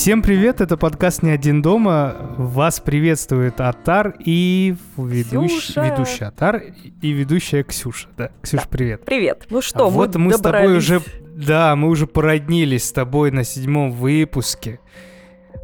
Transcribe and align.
Всем 0.00 0.22
привет, 0.22 0.62
это 0.62 0.78
подкаст 0.78 1.22
«Не 1.22 1.30
один 1.30 1.60
дома». 1.60 2.16
Вас 2.38 2.80
приветствует 2.80 3.60
Атар 3.60 4.14
и 4.18 4.74
ведущ... 4.96 5.52
Ксюша. 5.52 5.82
ведущий 5.82 6.24
Атар 6.24 6.62
и 7.02 7.10
ведущая 7.10 7.64
Ксюша. 7.64 8.08
Да, 8.16 8.30
Ксюша, 8.40 8.66
привет. 8.70 9.04
Привет. 9.04 9.46
Ну 9.50 9.60
что, 9.60 9.84
А 9.84 9.90
вот 9.90 10.14
мы, 10.14 10.28
мы 10.28 10.32
с 10.32 10.40
тобой 10.40 10.52
добрались. 10.62 10.78
уже... 10.78 11.02
Да, 11.36 11.76
мы 11.76 11.88
уже 11.88 12.06
породнились 12.06 12.88
с 12.88 12.92
тобой 12.92 13.30
на 13.30 13.44
седьмом 13.44 13.92
выпуске. 13.92 14.80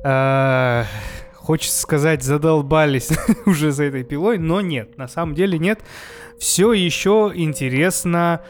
А, 0.04 0.84
Хочется 1.32 1.80
сказать, 1.80 2.22
задолбались 2.22 3.12
уже 3.46 3.72
за 3.72 3.84
этой 3.84 4.04
пилой, 4.04 4.36
но 4.36 4.60
нет, 4.60 4.98
на 4.98 5.08
самом 5.08 5.34
деле 5.34 5.58
нет. 5.58 5.80
Все 6.38 6.74
еще 6.74 7.32
интересно... 7.34 8.42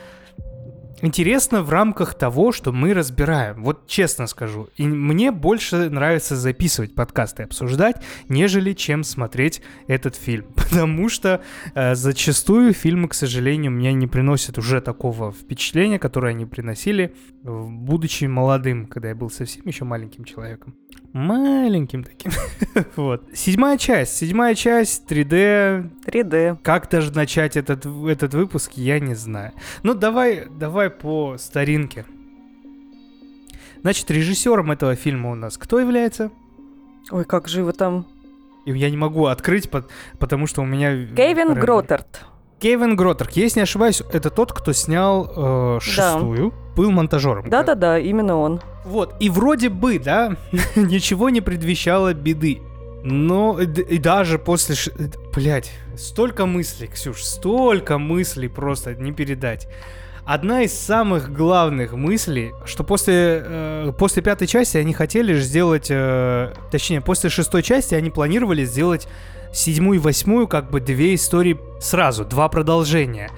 Интересно 1.02 1.62
в 1.62 1.68
рамках 1.70 2.14
того, 2.14 2.52
что 2.52 2.72
мы 2.72 2.94
разбираем. 2.94 3.62
Вот 3.62 3.86
честно 3.86 4.26
скажу, 4.26 4.68
и 4.76 4.86
мне 4.86 5.30
больше 5.30 5.90
нравится 5.90 6.36
записывать 6.36 6.94
подкасты 6.94 7.42
и 7.42 7.44
обсуждать, 7.44 8.02
нежели 8.30 8.72
чем 8.72 9.04
смотреть 9.04 9.60
этот 9.88 10.16
фильм. 10.16 10.46
Потому 10.56 11.10
что 11.10 11.42
э, 11.74 11.94
зачастую 11.94 12.72
фильмы, 12.72 13.08
к 13.08 13.14
сожалению, 13.14 13.72
мне 13.72 13.92
не 13.92 14.06
приносят 14.06 14.56
уже 14.56 14.80
такого 14.80 15.32
впечатления, 15.32 15.98
которое 15.98 16.30
они 16.30 16.46
приносили, 16.46 17.14
будучи 17.42 18.24
молодым, 18.24 18.86
когда 18.86 19.08
я 19.08 19.14
был 19.14 19.28
совсем 19.28 19.66
еще 19.66 19.84
маленьким 19.84 20.24
человеком. 20.24 20.74
Маленьким 21.16 22.04
таким. 22.04 22.30
Вот. 22.96 23.22
Седьмая 23.32 23.78
часть. 23.78 24.18
Седьмая 24.18 24.54
часть 24.54 25.10
3D. 25.10 25.90
3D. 26.04 26.58
Как 26.62 26.90
даже 26.90 27.10
начать 27.10 27.56
этот, 27.56 27.86
этот 27.86 28.34
выпуск, 28.34 28.72
я 28.74 29.00
не 29.00 29.14
знаю. 29.14 29.52
Ну, 29.82 29.94
давай, 29.94 30.46
давай 30.50 30.90
по 30.90 31.38
старинке. 31.38 32.04
Значит, 33.80 34.10
режиссером 34.10 34.72
этого 34.72 34.94
фильма 34.94 35.30
у 35.30 35.34
нас 35.34 35.56
кто 35.56 35.80
является? 35.80 36.30
Ой, 37.10 37.24
как 37.24 37.48
же 37.48 37.60
его 37.60 37.72
там. 37.72 38.06
Я 38.66 38.90
не 38.90 38.96
могу 38.98 39.24
открыть, 39.24 39.70
пот- 39.70 39.88
потому 40.18 40.46
что 40.46 40.60
у 40.60 40.66
меня... 40.66 40.90
Кевин 41.16 41.48
рендер. 41.48 41.60
Гроттерт. 41.62 42.26
Кевин 42.58 42.94
Гроттер. 42.94 43.30
Если 43.32 43.60
не 43.60 43.62
ошибаюсь, 43.62 44.02
это 44.12 44.28
тот, 44.28 44.52
кто 44.52 44.74
снял 44.74 45.76
э, 45.76 45.80
шестую, 45.80 46.52
был 46.76 46.90
монтажером. 46.90 47.48
Да-да-да, 47.48 47.98
именно 47.98 48.36
он. 48.36 48.60
Вот, 48.86 49.14
и 49.20 49.28
вроде 49.28 49.68
бы, 49.68 49.98
да, 49.98 50.36
ничего 50.76 51.28
не 51.28 51.40
предвещало 51.40 52.14
беды. 52.14 52.60
Но 53.02 53.60
и 53.60 53.98
даже 53.98 54.38
после... 54.38 54.74
ш- 54.74 54.90
Блять, 55.34 55.70
столько 55.96 56.46
мыслей, 56.46 56.86
Ксюш, 56.88 57.22
столько 57.22 57.98
мыслей 57.98 58.48
просто 58.48 58.94
не 58.94 59.12
передать. 59.12 59.68
Одна 60.24 60.62
из 60.62 60.72
самых 60.76 61.32
главных 61.32 61.92
мыслей, 61.92 62.52
что 62.64 62.82
после, 62.82 63.42
э, 63.44 63.92
после 63.96 64.22
пятой 64.22 64.48
части 64.48 64.76
они 64.76 64.92
хотели 64.92 65.34
же 65.34 65.40
сделать... 65.42 65.86
э, 65.88 66.52
точнее, 66.72 67.00
после 67.00 67.30
шестой 67.30 67.62
части 67.62 67.94
они 67.94 68.10
планировали 68.10 68.64
сделать 68.64 69.06
седьмую 69.52 70.00
и 70.00 70.02
восьмую, 70.02 70.48
как 70.48 70.70
бы 70.70 70.80
две 70.80 71.14
истории 71.14 71.58
сразу, 71.80 72.24
два 72.24 72.48
продолжения. 72.48 73.30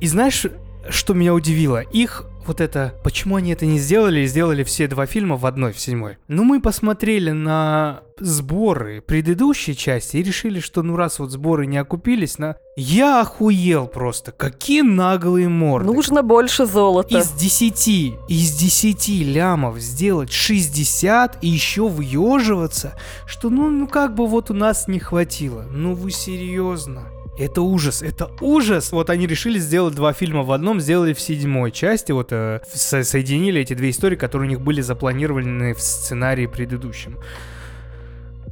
И 0.00 0.06
знаешь, 0.06 0.44
что 0.90 1.14
меня 1.14 1.34
удивило? 1.34 1.80
Их 1.80 2.24
вот 2.46 2.60
это... 2.60 2.94
Почему 3.04 3.36
они 3.36 3.52
это 3.52 3.66
не 3.66 3.78
сделали 3.78 4.20
и 4.20 4.26
сделали 4.26 4.64
все 4.64 4.88
два 4.88 5.06
фильма 5.06 5.36
в 5.36 5.46
одной, 5.46 5.72
в 5.72 5.80
седьмой? 5.80 6.18
Ну, 6.28 6.44
мы 6.44 6.60
посмотрели 6.60 7.30
на 7.30 8.02
сборы 8.18 9.00
предыдущей 9.00 9.76
части 9.76 10.16
и 10.16 10.22
решили, 10.22 10.60
что 10.60 10.82
ну 10.82 10.96
раз 10.96 11.18
вот 11.18 11.30
сборы 11.30 11.66
не 11.66 11.78
окупились, 11.78 12.38
на... 12.38 12.56
Я 12.76 13.20
охуел 13.20 13.86
просто. 13.86 14.32
Какие 14.32 14.82
наглые 14.82 15.48
морды. 15.48 15.92
Нужно 15.92 16.22
больше 16.22 16.66
золота. 16.66 17.18
Из 17.18 17.30
10, 17.30 17.88
из 18.28 18.52
10 18.56 19.08
лямов 19.26 19.78
сделать 19.78 20.32
60 20.32 21.38
и 21.42 21.48
еще 21.48 21.88
въеживаться, 21.88 22.94
что 23.26 23.50
ну, 23.50 23.70
ну 23.70 23.86
как 23.86 24.14
бы 24.14 24.26
вот 24.26 24.50
у 24.50 24.54
нас 24.54 24.88
не 24.88 24.98
хватило. 24.98 25.66
Ну 25.70 25.94
вы 25.94 26.10
серьезно? 26.10 27.04
Это 27.40 27.62
ужас, 27.62 28.02
это 28.02 28.30
ужас. 28.42 28.92
Вот 28.92 29.08
они 29.08 29.26
решили 29.26 29.58
сделать 29.58 29.94
два 29.94 30.12
фильма 30.12 30.42
в 30.42 30.52
одном, 30.52 30.78
сделали 30.78 31.14
в 31.14 31.20
седьмой 31.20 31.72
части, 31.72 32.12
вот 32.12 32.32
э, 32.32 32.60
со- 32.70 33.02
соединили 33.02 33.62
эти 33.62 33.72
две 33.72 33.88
истории, 33.90 34.16
которые 34.16 34.48
у 34.48 34.50
них 34.50 34.60
были 34.60 34.82
запланированы 34.82 35.72
в 35.72 35.80
сценарии 35.80 36.46
предыдущем. 36.46 37.18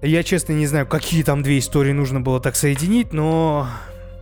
Я 0.01 0.23
честно 0.23 0.55
не 0.55 0.67
знаю, 0.67 0.87
какие 0.87 1.23
там 1.23 1.43
две 1.43 1.59
истории 1.59 1.93
нужно 1.93 2.21
было 2.23 2.41
так 2.41 2.57
соединить, 2.57 3.13
но 3.13 3.69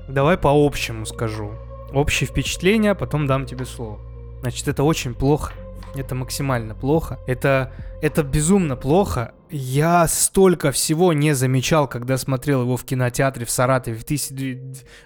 давай 0.09 0.37
по 0.37 0.49
общему 0.51 1.07
скажу. 1.07 1.53
Общее 1.93 2.27
впечатление, 2.27 2.91
а 2.91 2.95
потом 2.97 3.29
дам 3.29 3.47
тебе 3.47 3.67
слово. 3.67 4.01
Значит, 4.41 4.67
это 4.67 4.83
очень 4.83 5.15
плохо. 5.15 5.53
Это 5.99 6.15
максимально 6.15 6.75
плохо. 6.75 7.19
Это, 7.27 7.73
это 8.03 8.23
безумно 8.23 8.77
плохо. 8.77 9.33
Я 9.49 10.09
столько 10.09 10.73
всего 10.73 11.13
не 11.13 11.33
замечал, 11.33 11.87
когда 11.87 12.19
смотрел 12.19 12.63
его 12.63 12.77
в 12.77 12.85
кинотеатре 12.85 13.47
в 13.47 13.51
Саратове 13.51 13.97
в, 13.97 14.05
тысяч- 14.05 14.33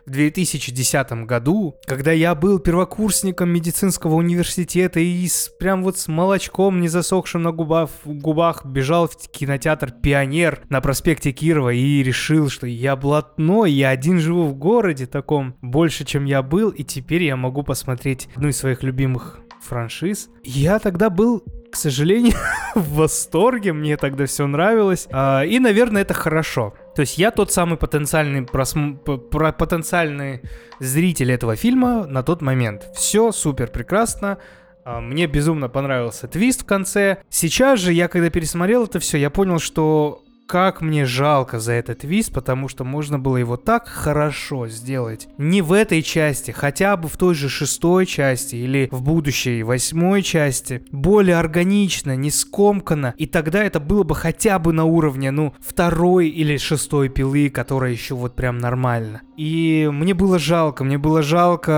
в 0.07 0.11
2010 0.11 1.27
году, 1.27 1.75
когда 1.87 2.13
я 2.13 2.35
был 2.35 2.59
первокурсником 2.59 3.51
медицинского 3.51 4.15
университета 4.15 4.99
и 4.99 5.29
с, 5.29 5.51
прям 5.59 5.83
вот 5.83 5.99
с 5.99 6.09
молочком, 6.09 6.81
не 6.81 6.89
засохшим 6.89 7.43
на 7.43 7.53
губах, 7.53 7.91
губах, 8.05 8.65
бежал 8.65 9.09
в 9.09 9.17
кинотеатр 9.31 9.91
«Пионер» 9.91 10.63
на 10.71 10.81
проспекте 10.81 11.33
Кирова 11.33 11.71
и 11.71 12.03
решил, 12.03 12.49
что 12.49 12.67
я 12.67 12.97
блатной, 12.97 13.71
я 13.73 13.91
один 13.91 14.21
живу 14.21 14.47
в 14.47 14.55
городе 14.55 15.07
таком, 15.07 15.55
больше, 15.61 16.07
чем 16.07 16.25
я 16.25 16.43
был, 16.43 16.71
и 16.71 16.83
теперь 16.83 17.25
я 17.25 17.37
могу 17.37 17.63
посмотреть 17.63 18.29
одну 18.35 18.49
из 18.49 18.57
своих 18.57 18.83
любимых 18.83 19.41
франшиз. 19.61 20.29
Я 20.43 20.79
тогда 20.79 21.11
был 21.11 21.43
к 21.71 21.77
сожалению, 21.77 22.35
в 22.75 22.95
восторге, 22.97 23.73
мне 23.73 23.97
тогда 23.97 24.27
все 24.27 24.47
нравилось. 24.49 25.07
А, 25.13 25.43
и, 25.45 25.61
наверное, 25.61 26.03
это 26.03 26.15
хорошо. 26.15 26.75
То 26.97 27.03
есть 27.03 27.17
я 27.17 27.31
тот 27.31 27.53
самый 27.53 27.79
потенциальный, 27.79 28.41
просм- 28.41 28.97
про- 28.97 29.53
потенциальный 29.53 30.43
зритель 30.81 31.31
этого 31.31 31.55
фильма 31.55 32.07
на 32.07 32.25
тот 32.25 32.43
момент. 32.43 32.89
Все 32.95 33.31
супер 33.31 33.69
прекрасно. 33.71 34.39
А, 34.85 35.01
Мне 35.01 35.29
безумно 35.29 35.69
понравился 35.69 36.27
твист 36.27 36.63
в 36.63 36.67
конце. 36.67 37.23
Сейчас 37.29 37.79
же 37.79 37.93
я, 37.93 38.09
когда 38.09 38.31
пересмотрел 38.31 38.85
это 38.87 38.99
все, 38.99 39.19
я 39.19 39.31
понял, 39.31 39.61
что 39.61 40.25
как 40.51 40.81
мне 40.81 41.05
жалко 41.05 41.61
за 41.61 41.75
этот 41.75 42.01
твист, 42.01 42.33
потому 42.33 42.67
что 42.67 42.83
можно 42.83 43.21
было 43.21 43.37
его 43.37 43.57
так 43.57 43.87
хорошо 43.87 44.67
сделать. 44.67 45.29
Не 45.39 45.63
в 45.63 45.73
этой 45.73 46.03
части, 46.03 46.51
хотя 46.51 46.97
бы 46.97 47.07
в 47.07 47.17
той 47.17 47.37
же 47.37 47.49
шестой 47.49 48.05
части 48.05 48.57
или 48.57 48.89
в 48.91 49.01
будущей 49.01 49.63
восьмой 49.63 50.23
части. 50.23 50.83
Более 50.91 51.37
органично, 51.37 52.17
не 52.17 52.33
скомканно. 52.33 53.15
И 53.17 53.27
тогда 53.27 53.63
это 53.63 53.79
было 53.79 54.03
бы 54.03 54.17
хотя 54.17 54.59
бы 54.59 54.73
на 54.73 54.87
уровне, 54.87 55.31
ну, 55.31 55.55
второй 55.61 56.27
или 56.27 56.57
шестой 56.57 57.11
пилы, 57.11 57.49
которая 57.49 57.93
еще 57.93 58.17
вот 58.17 58.35
прям 58.35 58.59
нормально. 58.59 59.21
И 59.37 59.89
мне 59.91 60.15
было 60.15 60.39
жалко, 60.39 60.85
мне 60.85 60.99
было 60.99 61.23
жалко, 61.23 61.71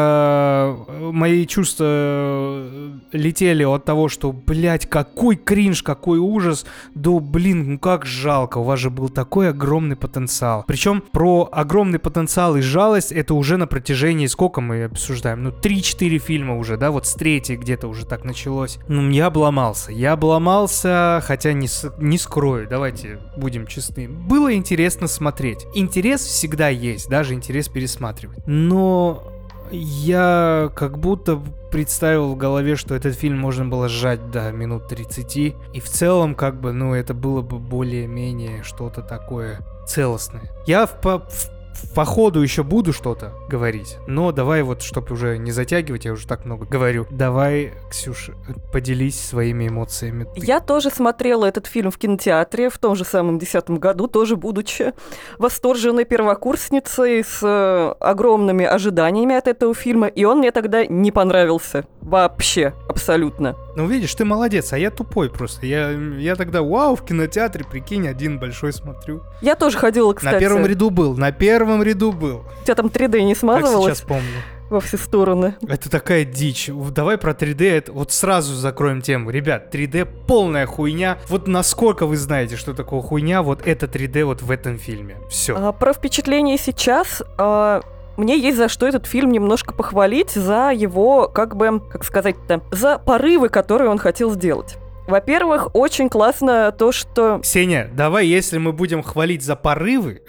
э, 0.89 1.11
мои 1.13 1.47
чувства 1.47 1.85
э, 1.89 2.99
летели 3.13 3.63
от 3.63 3.85
того, 3.85 4.09
что, 4.09 4.33
блядь, 4.33 4.89
какой 4.89 5.37
кринж, 5.37 5.85
какой 5.85 6.19
ужас, 6.19 6.67
до, 6.95 7.21
блин, 7.21 7.73
ну 7.73 7.79
как 7.79 8.05
жалко, 8.05 8.62
у 8.63 8.65
вас 8.65 8.81
же 8.81 8.91
был 8.91 9.09
такой 9.09 9.51
огромный 9.51 9.97
потенциал. 9.97 10.65
Причем 10.67 11.03
про 11.13 11.49
огромный 11.53 11.99
потенциал 11.99 12.57
и 12.57 12.61
жалость 12.61 13.13
это 13.13 13.35
уже 13.35 13.57
на 13.57 13.67
протяжении, 13.67 14.27
сколько 14.27 14.61
мы 14.61 14.85
обсуждаем, 14.85 15.43
ну 15.43 15.51
3-4 15.51 16.19
фильма 16.19 16.57
уже, 16.57 16.77
да, 16.77 16.91
вот 16.91 17.07
с 17.07 17.15
третьей 17.15 17.57
где-то 17.57 17.89
уже 17.89 18.07
так 18.07 18.25
началось. 18.25 18.79
Ну, 18.89 19.11
я 19.11 19.27
обломался, 19.27 19.93
я 19.93 20.13
обломался, 20.13 21.23
хотя 21.25 21.53
не, 21.53 21.69
с- 21.69 21.93
не 21.99 22.19
скрою, 22.19 22.67
давайте 22.69 23.19
будем 23.37 23.67
честны. 23.67 24.09
Было 24.09 24.55
интересно 24.55 25.07
смотреть. 25.09 25.67
Интерес 25.75 26.23
всегда 26.23 26.69
есть, 26.69 27.09
даже 27.09 27.35
интерес 27.35 27.69
пересматривать. 27.69 28.39
Но 28.47 29.25
я 29.73 30.71
как 30.75 30.99
будто 30.99 31.41
представил 31.71 32.33
в 32.33 32.37
голове, 32.37 32.77
что 32.77 32.95
этот 32.95 33.15
фильм 33.15 33.39
можно 33.39 33.65
было 33.65 33.89
сжать 33.89 34.31
до 34.31 34.53
минут 34.53 34.89
30. 34.89 35.37
И 35.37 35.55
в 35.81 35.89
целом, 35.89 36.35
как 36.35 36.61
бы, 36.61 36.73
ну, 36.73 36.95
это 36.95 37.15
было 37.15 37.41
бы 37.41 37.59
более-менее 37.59 38.63
что-то 38.63 39.03
такое 39.03 39.61
целостное. 39.87 40.51
Я 40.67 40.87
в, 40.87 40.95
в- 41.03 41.51
по 41.95 42.05
ходу 42.05 42.41
еще 42.41 42.63
буду 42.63 42.93
что-то 42.93 43.33
говорить. 43.49 43.99
Но 44.07 44.33
давай 44.33 44.63
вот, 44.63 44.83
чтобы 44.83 45.13
уже 45.13 45.39
не 45.39 45.53
затягивать, 45.53 46.05
я 46.05 46.13
уже 46.13 46.27
так 46.27 46.45
много 46.45 46.67
говорю. 46.67 47.07
Давай, 47.11 47.73
Ксюша, 47.91 48.35
поделись 48.73 49.21
своими 49.21 49.69
эмоциями. 49.69 50.25
ты. 50.25 50.45
Я 50.45 50.61
тоже 50.61 50.91
смотрела 50.91 51.45
этот 51.47 51.67
фильм 51.67 51.91
в 51.91 51.99
кинотеатре 51.99 52.71
в 52.71 52.79
том 52.79 52.97
же 52.97 53.05
самом 53.05 53.39
десятом 53.39 53.79
году, 53.79 54.07
тоже 54.07 54.37
будучи 54.37 54.93
восторженной 55.39 56.05
первокурсницей 56.05 57.25
с 57.25 57.41
э, 57.43 57.95
огромными 58.01 58.65
ожиданиями 58.65 59.35
от 59.35 59.49
этого 59.49 59.75
фильма, 59.75 60.07
и 60.07 60.25
он 60.25 60.39
мне 60.39 60.51
тогда 60.51 60.87
не 60.87 61.13
понравился. 61.13 61.85
Вообще, 62.01 62.73
абсолютно. 62.89 63.57
Ну, 63.75 63.87
видишь, 63.87 64.15
ты 64.15 64.25
молодец, 64.25 64.73
а 64.73 64.79
я 64.79 64.91
тупой 64.91 65.31
просто. 65.31 65.67
Я, 65.67 65.91
я 65.91 66.37
тогда, 66.37 66.63
вау, 66.63 66.95
в 66.95 67.05
кинотеатре, 67.05 67.65
прикинь, 67.65 68.07
один 68.07 68.39
большой 68.39 68.73
смотрю. 68.73 69.23
Я 69.41 69.55
тоже 69.57 69.79
ходила, 69.79 70.13
кстати. 70.13 70.35
На 70.35 70.41
первом 70.41 70.67
ряду 70.67 70.91
был, 70.91 71.17
на 71.17 71.33
первом 71.33 71.83
ряду 71.83 72.13
был. 72.13 72.45
У 72.61 72.65
тебя 72.65 72.75
там 72.75 72.87
3D 72.87 73.23
не 73.23 73.35
Как 73.35 73.41
смазывалось? 73.41 73.97
сейчас 73.99 74.07
помню. 74.07 74.25
во 74.69 74.81
все 74.81 74.99
стороны. 74.99 75.57
Это 75.67 75.91
такая 75.91 76.25
дичь. 76.25 76.69
Давай 76.91 77.17
про 77.17 77.33
3D, 77.33 77.71
это 77.71 77.93
вот 77.93 78.13
сразу 78.13 78.55
закроем 78.55 79.01
тему. 79.01 79.31
Ребят, 79.31 79.75
3D 79.75 80.07
полная 80.27 80.67
хуйня. 80.67 81.19
Вот 81.29 81.47
насколько 81.49 82.07
вы 82.07 82.17
знаете, 82.19 82.57
что 82.57 82.75
такое 82.75 83.01
хуйня, 83.01 83.43
вот 83.43 83.67
это 83.67 83.87
3D 83.87 84.25
вот 84.25 84.43
в 84.43 84.51
этом 84.51 84.79
фильме. 84.79 85.17
Все. 85.31 85.57
А, 85.57 85.73
про 85.73 85.93
впечатление 85.95 86.59
сейчас... 86.59 87.23
А... 87.39 87.81
Мне 88.17 88.39
есть 88.39 88.57
за 88.57 88.69
что 88.69 88.87
этот 88.87 89.07
фильм 89.07 89.33
немножко 89.33 89.75
похвалить 89.75 90.31
за 90.31 90.71
его, 90.71 91.29
как 91.29 91.57
бы, 91.57 91.81
как 91.91 92.05
сказать-то, 92.05 92.63
за 92.71 92.99
порывы, 92.99 93.49
которые 93.49 93.91
он 93.91 93.99
хотел 93.99 94.31
сделать. 94.33 94.77
Во-первых, 95.07 95.75
очень 95.75 96.09
классно 96.09 96.73
то, 96.73 96.93
что... 96.93 97.41
Сеня, 97.43 97.91
давай, 97.93 98.27
если 98.27 98.59
мы 98.59 98.73
будем 98.73 99.03
хвалить 99.03 99.43
за 99.43 99.57
порывы, 99.57 100.23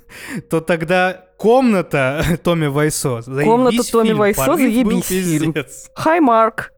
то 0.50 0.60
тогда 0.60 1.24
комната 1.36 2.24
Томми 2.44 2.66
Вайсо. 2.66 3.22
Комната 3.22 3.90
Томми 3.90 4.12
Вайсо, 4.12 4.56
заебись 4.56 5.06
фильм. 5.06 5.54
Хай, 5.94 6.20
Марк. 6.20 6.72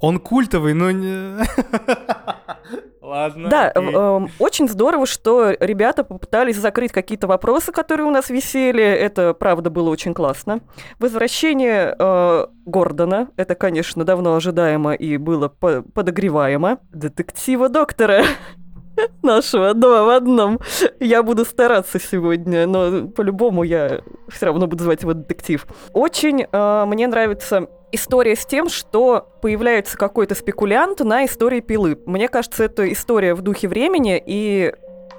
Он 0.00 0.18
культовый, 0.18 0.74
но 0.74 0.90
не... 0.90 1.38
Ладно. 3.06 3.48
Да, 3.48 3.72
э, 3.72 4.26
очень 4.40 4.68
здорово, 4.68 5.06
что 5.06 5.52
ребята 5.60 6.02
попытались 6.02 6.56
закрыть 6.56 6.90
какие-то 6.90 7.28
вопросы, 7.28 7.70
которые 7.70 8.04
у 8.08 8.10
нас 8.10 8.30
висели. 8.30 8.82
Это, 8.82 9.32
правда, 9.32 9.70
было 9.70 9.90
очень 9.90 10.12
классно. 10.12 10.58
Возвращение 10.98 11.94
э, 11.96 12.46
Гордона. 12.64 13.28
Это, 13.36 13.54
конечно, 13.54 14.04
давно 14.04 14.34
ожидаемо 14.34 14.92
и 14.92 15.18
было 15.18 15.46
по 15.48 15.82
подогреваемо. 15.82 16.78
Детектива 16.90 17.68
доктора 17.68 18.24
нашего 19.22 19.74
два 19.74 20.04
в 20.04 20.08
одном. 20.10 20.60
Я 21.00 21.22
буду 21.22 21.44
стараться 21.44 21.98
сегодня, 22.00 22.66
но 22.66 23.08
по-любому 23.08 23.62
я 23.62 24.00
все 24.28 24.46
равно 24.46 24.66
буду 24.66 24.84
звать 24.84 25.02
его 25.02 25.12
детектив. 25.12 25.66
Очень 25.92 26.46
э, 26.50 26.84
мне 26.86 27.06
нравится 27.06 27.68
история 27.92 28.36
с 28.36 28.44
тем, 28.44 28.68
что 28.68 29.28
появляется 29.42 29.96
какой-то 29.96 30.34
спекулянт 30.34 31.00
на 31.00 31.24
истории 31.24 31.60
пилы. 31.60 31.98
Мне 32.06 32.28
кажется, 32.28 32.64
это 32.64 32.90
история 32.92 33.34
в 33.34 33.42
духе 33.42 33.68
времени, 33.68 34.22
и 34.24 34.72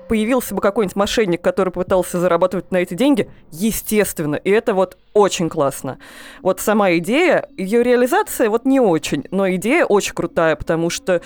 появился 0.08 0.56
бы 0.56 0.62
какой-нибудь 0.62 0.96
мошенник, 0.96 1.42
который 1.42 1.72
пытался 1.72 2.20
зарабатывать 2.20 2.72
на 2.72 2.78
эти 2.78 2.94
деньги, 2.94 3.30
естественно, 3.52 4.36
и 4.36 4.50
это 4.50 4.74
вот 4.74 4.98
очень 5.14 5.50
классно. 5.50 6.00
Вот 6.42 6.60
сама 6.60 6.94
идея, 6.98 7.50
ее 7.58 7.84
реализация 7.84 8.50
вот 8.50 8.66
не 8.66 8.80
очень, 8.80 9.26
но 9.32 9.50
идея 9.56 9.86
очень 9.86 10.14
крутая, 10.14 10.56
потому 10.56 10.90
что 10.90 11.22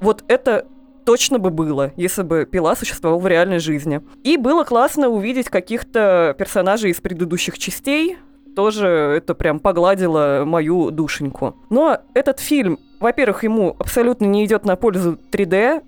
вот 0.00 0.24
это 0.28 0.66
точно 1.04 1.38
бы 1.38 1.50
было, 1.50 1.92
если 1.96 2.22
бы 2.22 2.46
пила 2.50 2.76
существовала 2.76 3.18
в 3.18 3.26
реальной 3.26 3.58
жизни. 3.58 4.00
И 4.24 4.36
было 4.36 4.64
классно 4.64 5.08
увидеть 5.08 5.48
каких-то 5.48 6.34
персонажей 6.38 6.90
из 6.90 7.00
предыдущих 7.00 7.58
частей, 7.58 8.18
тоже 8.54 8.86
это 8.86 9.34
прям 9.34 9.60
погладило 9.60 10.42
мою 10.44 10.90
душеньку. 10.90 11.56
Но 11.70 11.98
этот 12.14 12.38
фильм, 12.38 12.78
во-первых, 13.00 13.44
ему 13.44 13.74
абсолютно 13.78 14.26
не 14.26 14.44
идет 14.44 14.64
на 14.64 14.76
пользу 14.76 15.18
3D, 15.30 15.82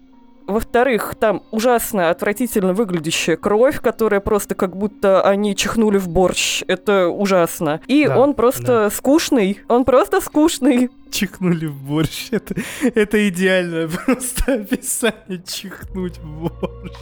во-вторых, 0.47 1.15
там 1.19 1.43
ужасно 1.51 2.11
отвратительно 2.11 2.75
выглядящая 2.75 3.37
кровь, 3.37 3.81
которая 3.81 4.21
просто 4.21 4.55
как 4.55 4.77
будто 4.77 5.23
они 5.23 5.57
чихнули 5.57 5.99
в 5.99 6.09
борщ. 6.09 6.63
Это 6.67 7.09
ужасно. 7.09 7.81
И 7.87 8.07
да, 8.07 8.19
он 8.19 8.35
просто 8.35 8.67
да. 8.67 8.91
скучный. 8.91 9.61
Он 9.69 9.85
просто 9.85 10.21
скучный. 10.21 10.91
Чихнули 11.11 11.67
в 11.67 11.77
борщ. 11.83 12.29
Это, 12.31 12.55
это 12.83 13.29
идеальное 13.29 13.89
просто 14.07 14.55
описание 14.55 15.43
чихнуть 15.47 16.19
в 16.19 16.43
борщ. 16.43 16.93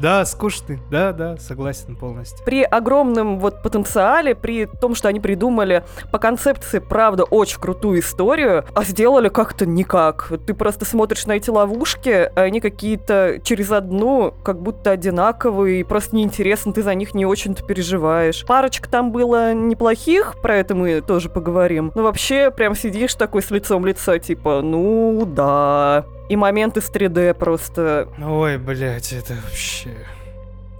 Да, 0.00 0.24
скучный, 0.24 0.78
да, 0.90 1.12
да, 1.12 1.36
согласен 1.38 1.96
полностью. 1.96 2.44
При 2.44 2.62
огромном 2.62 3.40
вот 3.40 3.62
потенциале, 3.62 4.34
при 4.34 4.66
том, 4.66 4.94
что 4.94 5.08
они 5.08 5.18
придумали 5.18 5.84
по 6.12 6.18
концепции, 6.18 6.78
правда, 6.78 7.24
очень 7.24 7.58
крутую 7.58 8.00
историю, 8.00 8.64
а 8.74 8.84
сделали 8.84 9.28
как-то 9.28 9.66
никак. 9.66 10.32
Ты 10.46 10.54
просто 10.54 10.84
смотришь 10.84 11.26
на 11.26 11.32
эти 11.32 11.50
ловушки, 11.50 12.30
а 12.34 12.42
они 12.42 12.60
какие-то 12.60 13.40
через 13.42 13.72
одну, 13.72 14.32
как 14.44 14.62
будто 14.62 14.92
одинаковые, 14.92 15.80
и 15.80 15.84
просто 15.84 16.14
неинтересно, 16.14 16.72
ты 16.72 16.82
за 16.82 16.94
них 16.94 17.14
не 17.14 17.26
очень-то 17.26 17.64
переживаешь. 17.64 18.46
Парочка 18.46 18.88
там 18.88 19.10
было 19.10 19.52
неплохих, 19.52 20.36
про 20.40 20.56
это 20.56 20.76
мы 20.76 21.00
тоже 21.00 21.28
поговорим. 21.28 21.90
Но 21.96 22.04
вообще, 22.04 22.52
прям 22.52 22.76
сидишь 22.76 23.14
такой 23.14 23.42
с 23.42 23.50
лицом 23.50 23.84
лица, 23.84 24.18
типа, 24.18 24.60
ну 24.62 25.26
да, 25.26 26.04
и 26.28 26.36
моменты 26.36 26.80
с 26.80 26.90
3D 26.90 27.34
просто... 27.34 28.08
Ой, 28.20 28.58
блядь, 28.58 29.12
это 29.12 29.34
вообще... 29.34 29.90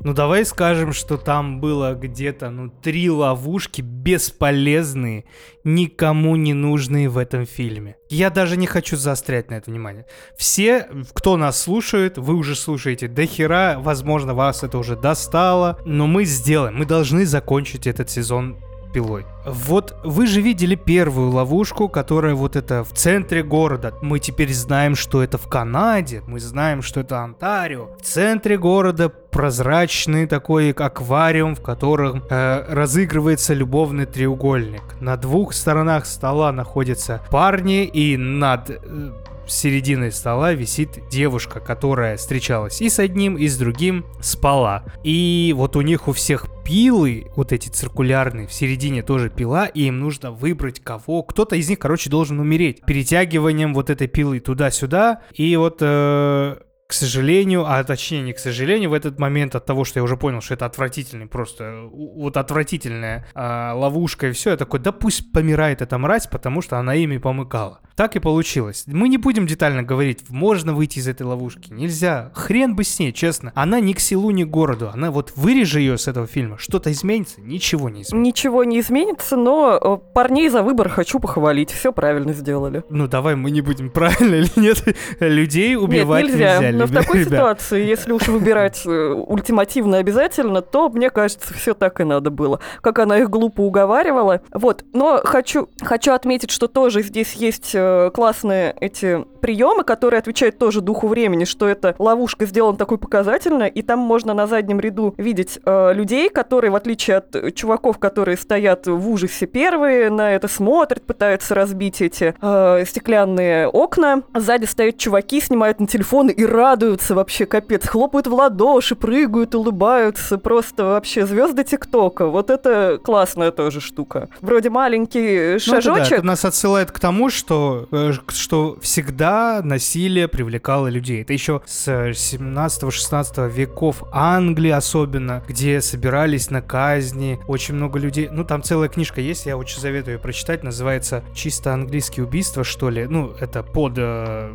Ну 0.00 0.14
давай 0.14 0.44
скажем, 0.44 0.92
что 0.92 1.16
там 1.16 1.60
было 1.60 1.94
где-то, 1.94 2.50
ну, 2.50 2.70
три 2.70 3.10
ловушки 3.10 3.80
бесполезные, 3.80 5.24
никому 5.64 6.36
не 6.36 6.54
нужные 6.54 7.08
в 7.08 7.18
этом 7.18 7.46
фильме. 7.46 7.96
Я 8.08 8.30
даже 8.30 8.56
не 8.56 8.68
хочу 8.68 8.96
заострять 8.96 9.50
на 9.50 9.54
это 9.54 9.70
внимание. 9.70 10.06
Все, 10.36 10.86
кто 11.14 11.36
нас 11.36 11.60
слушает, 11.60 12.16
вы 12.16 12.34
уже 12.34 12.54
слушаете 12.54 13.08
до 13.08 13.26
хера, 13.26 13.78
возможно, 13.80 14.34
вас 14.34 14.62
это 14.62 14.78
уже 14.78 14.94
достало, 14.94 15.80
но 15.84 16.06
мы 16.06 16.24
сделаем, 16.24 16.76
мы 16.76 16.84
должны 16.84 17.26
закончить 17.26 17.88
этот 17.88 18.08
сезон 18.08 18.56
пилой. 18.92 19.26
Вот 19.44 19.96
вы 20.04 20.26
же 20.26 20.40
видели 20.40 20.74
первую 20.74 21.30
ловушку, 21.30 21.88
которая 21.88 22.34
вот 22.34 22.56
это 22.56 22.84
в 22.84 22.92
центре 22.92 23.42
города. 23.42 23.94
Мы 24.02 24.18
теперь 24.18 24.52
знаем, 24.52 24.94
что 24.94 25.22
это 25.22 25.38
в 25.38 25.48
Канаде, 25.48 26.22
мы 26.26 26.40
знаем, 26.40 26.82
что 26.82 27.00
это 27.00 27.20
Онтарио. 27.20 27.90
В 28.00 28.02
центре 28.02 28.58
города 28.58 29.08
прозрачный 29.08 30.26
такой 30.26 30.72
аквариум, 30.72 31.54
в 31.54 31.62
котором 31.62 32.22
э, 32.28 32.64
разыгрывается 32.68 33.54
любовный 33.54 34.06
треугольник. 34.06 34.82
На 35.00 35.16
двух 35.16 35.52
сторонах 35.52 36.06
стола 36.06 36.52
находятся 36.52 37.22
парни, 37.30 37.84
и 37.84 38.16
над 38.16 38.70
э, 38.70 39.12
серединой 39.50 40.12
стола 40.12 40.52
висит 40.52 41.08
девушка, 41.10 41.60
которая 41.60 42.16
встречалась 42.16 42.80
и 42.80 42.88
с 42.88 42.98
одним, 42.98 43.36
и 43.36 43.46
с 43.48 43.56
другим, 43.56 44.06
спала. 44.20 44.84
И 45.04 45.52
вот 45.56 45.76
у 45.76 45.80
них 45.80 46.08
у 46.08 46.12
всех 46.12 46.46
пилы, 46.64 47.26
вот 47.34 47.52
эти 47.52 47.68
циркулярные, 47.68 48.46
в 48.46 48.52
середине 48.52 49.02
тоже 49.02 49.30
пила, 49.30 49.66
и 49.66 49.84
им 49.84 50.00
нужно 50.00 50.30
выбрать 50.30 50.80
кого. 50.80 51.22
Кто-то 51.22 51.56
из 51.56 51.68
них, 51.68 51.78
короче, 51.78 52.10
должен 52.10 52.40
умереть. 52.40 52.84
Перетягиванием 52.84 53.74
вот 53.74 53.90
этой 53.90 54.06
пилы 54.06 54.40
туда-сюда. 54.40 55.22
И 55.32 55.56
вот 55.56 55.78
э, 55.80 56.56
к 56.88 56.92
сожалению, 56.94 57.66
а 57.66 57.84
точнее 57.84 58.22
не 58.22 58.32
к 58.32 58.38
сожалению, 58.38 58.88
в 58.90 58.94
этот 58.94 59.18
момент 59.18 59.54
от 59.54 59.66
того, 59.66 59.84
что 59.84 60.00
я 60.00 60.02
уже 60.02 60.16
понял, 60.16 60.40
что 60.40 60.54
это 60.54 60.64
отвратительный, 60.64 61.26
просто 61.26 61.82
вот 61.92 62.38
отвратительная 62.38 63.26
а, 63.34 63.74
ловушка 63.74 64.28
и 64.28 64.32
все, 64.32 64.50
я 64.50 64.56
такой, 64.56 64.80
да 64.80 64.90
пусть 64.90 65.30
помирает 65.30 65.82
эта 65.82 65.98
мразь, 65.98 66.26
потому 66.26 66.62
что 66.62 66.78
она 66.78 66.94
ими 66.94 67.18
помыкала. 67.18 67.80
Так 67.98 68.14
и 68.14 68.20
получилось. 68.20 68.84
Мы 68.86 69.08
не 69.08 69.18
будем 69.18 69.44
детально 69.44 69.82
говорить, 69.82 70.20
можно 70.28 70.72
выйти 70.72 71.00
из 71.00 71.08
этой 71.08 71.22
ловушки, 71.22 71.72
нельзя. 71.72 72.30
Хрен 72.32 72.76
бы 72.76 72.84
с 72.84 72.96
ней, 73.00 73.12
честно. 73.12 73.50
Она 73.56 73.80
ни 73.80 73.92
к 73.92 73.98
селу, 73.98 74.30
ни 74.30 74.44
к 74.44 74.48
городу. 74.48 74.88
Она 74.94 75.10
вот 75.10 75.32
вырежи 75.34 75.80
ее 75.80 75.98
с 75.98 76.06
этого 76.06 76.28
фильма, 76.28 76.58
что-то 76.58 76.92
изменится? 76.92 77.40
Ничего 77.40 77.88
не 77.88 78.02
изменится. 78.02 78.14
Ничего 78.14 78.62
не 78.62 78.78
изменится, 78.78 79.36
но 79.36 79.80
э, 79.82 80.12
парней 80.14 80.48
за 80.48 80.62
выбор 80.62 80.88
хочу 80.90 81.18
похвалить. 81.18 81.72
Все 81.72 81.92
правильно 81.92 82.32
сделали. 82.34 82.84
Ну 82.88 83.08
давай 83.08 83.34
мы 83.34 83.50
не 83.50 83.62
будем 83.62 83.90
правильно 83.90 84.36
или 84.36 84.50
нет. 84.54 84.80
Людей 85.18 85.74
убивать 85.74 86.26
нет, 86.26 86.34
нельзя. 86.34 86.60
нельзя 86.60 86.78
но 86.78 86.86
в 86.86 86.92
такой 86.92 87.18
ребят. 87.18 87.32
ситуации, 87.32 87.84
если 87.84 88.12
уж 88.12 88.28
выбирать 88.28 88.80
э, 88.86 88.90
ультимативно 88.90 89.96
обязательно, 89.96 90.62
то, 90.62 90.88
мне 90.88 91.10
кажется, 91.10 91.52
все 91.52 91.74
так 91.74 92.00
и 92.00 92.04
надо 92.04 92.30
было. 92.30 92.60
Как 92.80 93.00
она 93.00 93.18
их 93.18 93.28
глупо 93.28 93.62
уговаривала. 93.62 94.40
Вот, 94.52 94.84
но 94.92 95.20
хочу, 95.24 95.68
хочу 95.82 96.12
отметить, 96.12 96.52
что 96.52 96.68
тоже 96.68 97.02
здесь 97.02 97.32
есть 97.32 97.74
э, 97.88 98.10
классные 98.12 98.74
эти 98.80 99.24
приемы, 99.40 99.84
которые 99.84 100.18
отвечают 100.18 100.58
тоже 100.58 100.80
духу 100.80 101.08
времени, 101.08 101.44
что 101.44 101.68
эта 101.68 101.94
ловушка 101.98 102.46
сделана 102.46 102.76
такой 102.76 102.98
показательно, 102.98 103.64
и 103.64 103.82
там 103.82 103.98
можно 103.98 104.34
на 104.34 104.46
заднем 104.46 104.80
ряду 104.80 105.14
видеть 105.16 105.58
э, 105.64 105.92
людей, 105.94 106.30
которые, 106.30 106.70
в 106.70 106.74
отличие 106.74 107.18
от 107.18 107.54
чуваков, 107.54 107.98
которые 107.98 108.36
стоят 108.36 108.86
в 108.86 109.08
ужасе 109.08 109.46
первые, 109.46 110.10
на 110.10 110.32
это 110.32 110.48
смотрят, 110.48 111.02
пытаются 111.02 111.54
разбить 111.54 112.00
эти 112.00 112.34
э, 112.40 112.84
стеклянные 112.86 113.68
окна. 113.68 114.22
Сзади 114.34 114.64
стоят 114.64 114.98
чуваки, 114.98 115.40
снимают 115.40 115.80
на 115.80 115.86
телефоны 115.86 116.30
и 116.30 116.44
радуются 116.44 117.14
вообще, 117.14 117.46
капец, 117.46 117.86
хлопают 117.86 118.26
в 118.26 118.34
ладоши, 118.34 118.94
прыгают, 118.94 119.54
улыбаются, 119.54 120.38
просто 120.38 120.84
вообще 120.84 121.26
звезды 121.26 121.64
ТикТока. 121.64 122.26
Вот 122.26 122.50
это 122.50 123.00
классная 123.02 123.50
тоже 123.50 123.80
штука. 123.80 124.28
Вроде 124.40 124.70
маленький 124.70 125.58
шажочек. 125.58 125.86
Ну, 125.86 125.96
это, 125.96 126.10
да, 126.10 126.16
это 126.16 126.26
нас 126.26 126.44
отсылает 126.44 126.92
к 126.92 126.98
тому, 126.98 127.30
что, 127.30 127.88
э, 127.92 128.12
что 128.28 128.78
всегда 128.80 129.27
насилие 129.64 130.28
привлекало 130.28 130.88
людей. 130.88 131.22
Это 131.22 131.32
еще 131.32 131.62
с 131.66 131.88
17-16 131.88 133.50
веков 133.50 134.02
Англии 134.12 134.70
особенно, 134.70 135.42
где 135.46 135.80
собирались 135.80 136.50
на 136.50 136.62
казни 136.62 137.38
очень 137.46 137.74
много 137.74 137.98
людей. 137.98 138.28
Ну, 138.30 138.44
там 138.44 138.62
целая 138.62 138.88
книжка 138.88 139.20
есть, 139.20 139.46
я 139.46 139.56
очень 139.56 139.80
советую 139.80 140.16
ее 140.16 140.18
прочитать, 140.20 140.62
называется 140.62 141.22
«Чисто 141.34 141.72
английские 141.72 142.26
убийства», 142.26 142.64
что 142.64 142.90
ли. 142.90 143.06
Ну, 143.06 143.32
это 143.40 143.62
под 143.62 143.94
э, 143.96 144.52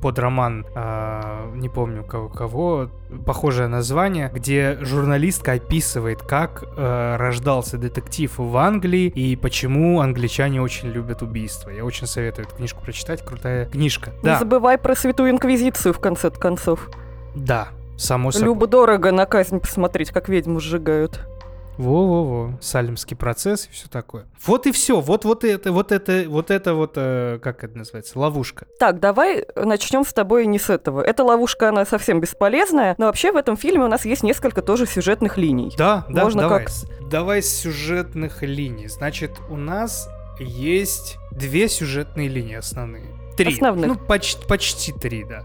под 0.00 0.18
роман, 0.18 0.66
э, 0.74 1.50
не 1.54 1.68
помню 1.68 2.04
кого, 2.04 2.28
кого, 2.28 2.90
похожее 3.26 3.68
название, 3.68 4.30
где 4.32 4.78
журналистка 4.80 5.52
описывает, 5.52 6.22
как 6.22 6.64
э, 6.76 7.16
рождался 7.16 7.78
детектив 7.78 8.32
в 8.36 8.56
Англии 8.56 9.06
и 9.08 9.36
почему 9.36 10.00
англичане 10.00 10.62
очень 10.62 10.88
любят 10.88 11.22
убийства. 11.22 11.70
Я 11.70 11.84
очень 11.84 12.06
советую 12.06 12.46
эту 12.46 12.56
книжку 12.56 12.82
прочитать, 12.82 13.24
крутая 13.24 13.66
книжка. 13.66 14.12
Не 14.22 14.38
забывай 14.38 14.78
про 14.78 14.94
Святую 14.94 15.30
Инквизицию 15.30 15.94
в 15.94 16.00
конце 16.00 16.30
концов. 16.30 16.88
Да, 17.34 17.68
само 17.96 18.32
собой. 18.32 18.46
Любо-дорого 18.46 19.12
на 19.12 19.26
казнь 19.26 19.60
посмотреть, 19.60 20.10
как 20.10 20.28
ведьму 20.28 20.60
сжигают. 20.60 21.20
Во-во-во, 21.80 22.58
Салимский 22.60 23.16
процесс 23.16 23.66
и 23.66 23.70
все 23.72 23.88
такое. 23.88 24.26
Вот 24.46 24.66
и 24.66 24.72
все, 24.72 25.00
вот 25.00 25.24
вот 25.24 25.44
это, 25.44 25.72
вот 25.72 25.92
это, 25.92 26.24
вот 26.28 26.50
это 26.50 26.74
вот, 26.74 26.92
э, 26.96 27.38
как 27.42 27.64
это 27.64 27.78
называется, 27.78 28.18
ловушка. 28.18 28.66
Так, 28.78 29.00
давай 29.00 29.46
начнем 29.56 30.04
с 30.04 30.12
тобой 30.12 30.46
не 30.46 30.58
с 30.58 30.70
этого. 30.70 31.02
Эта 31.02 31.24
ловушка, 31.24 31.68
она 31.70 31.84
совсем 31.84 32.20
бесполезная, 32.20 32.94
но 32.98 33.06
вообще 33.06 33.32
в 33.32 33.36
этом 33.36 33.56
фильме 33.56 33.84
у 33.84 33.88
нас 33.88 34.04
есть 34.04 34.22
несколько 34.22 34.62
тоже 34.62 34.86
сюжетных 34.86 35.38
линий. 35.38 35.72
Да, 35.76 36.04
да, 36.08 36.24
Можно 36.24 36.42
давай. 36.42 36.64
как- 36.64 36.74
Давай 37.10 37.42
сюжетных 37.42 38.42
линий. 38.42 38.86
Значит, 38.88 39.32
у 39.48 39.56
нас 39.56 40.08
есть 40.38 41.18
две 41.32 41.68
сюжетные 41.68 42.28
линии 42.28 42.54
основные. 42.56 43.19
Три. 43.44 43.54
Основных. 43.54 43.86
Ну, 43.86 43.94
почти, 43.96 44.46
почти 44.46 44.92
три, 44.92 45.24
да. 45.24 45.44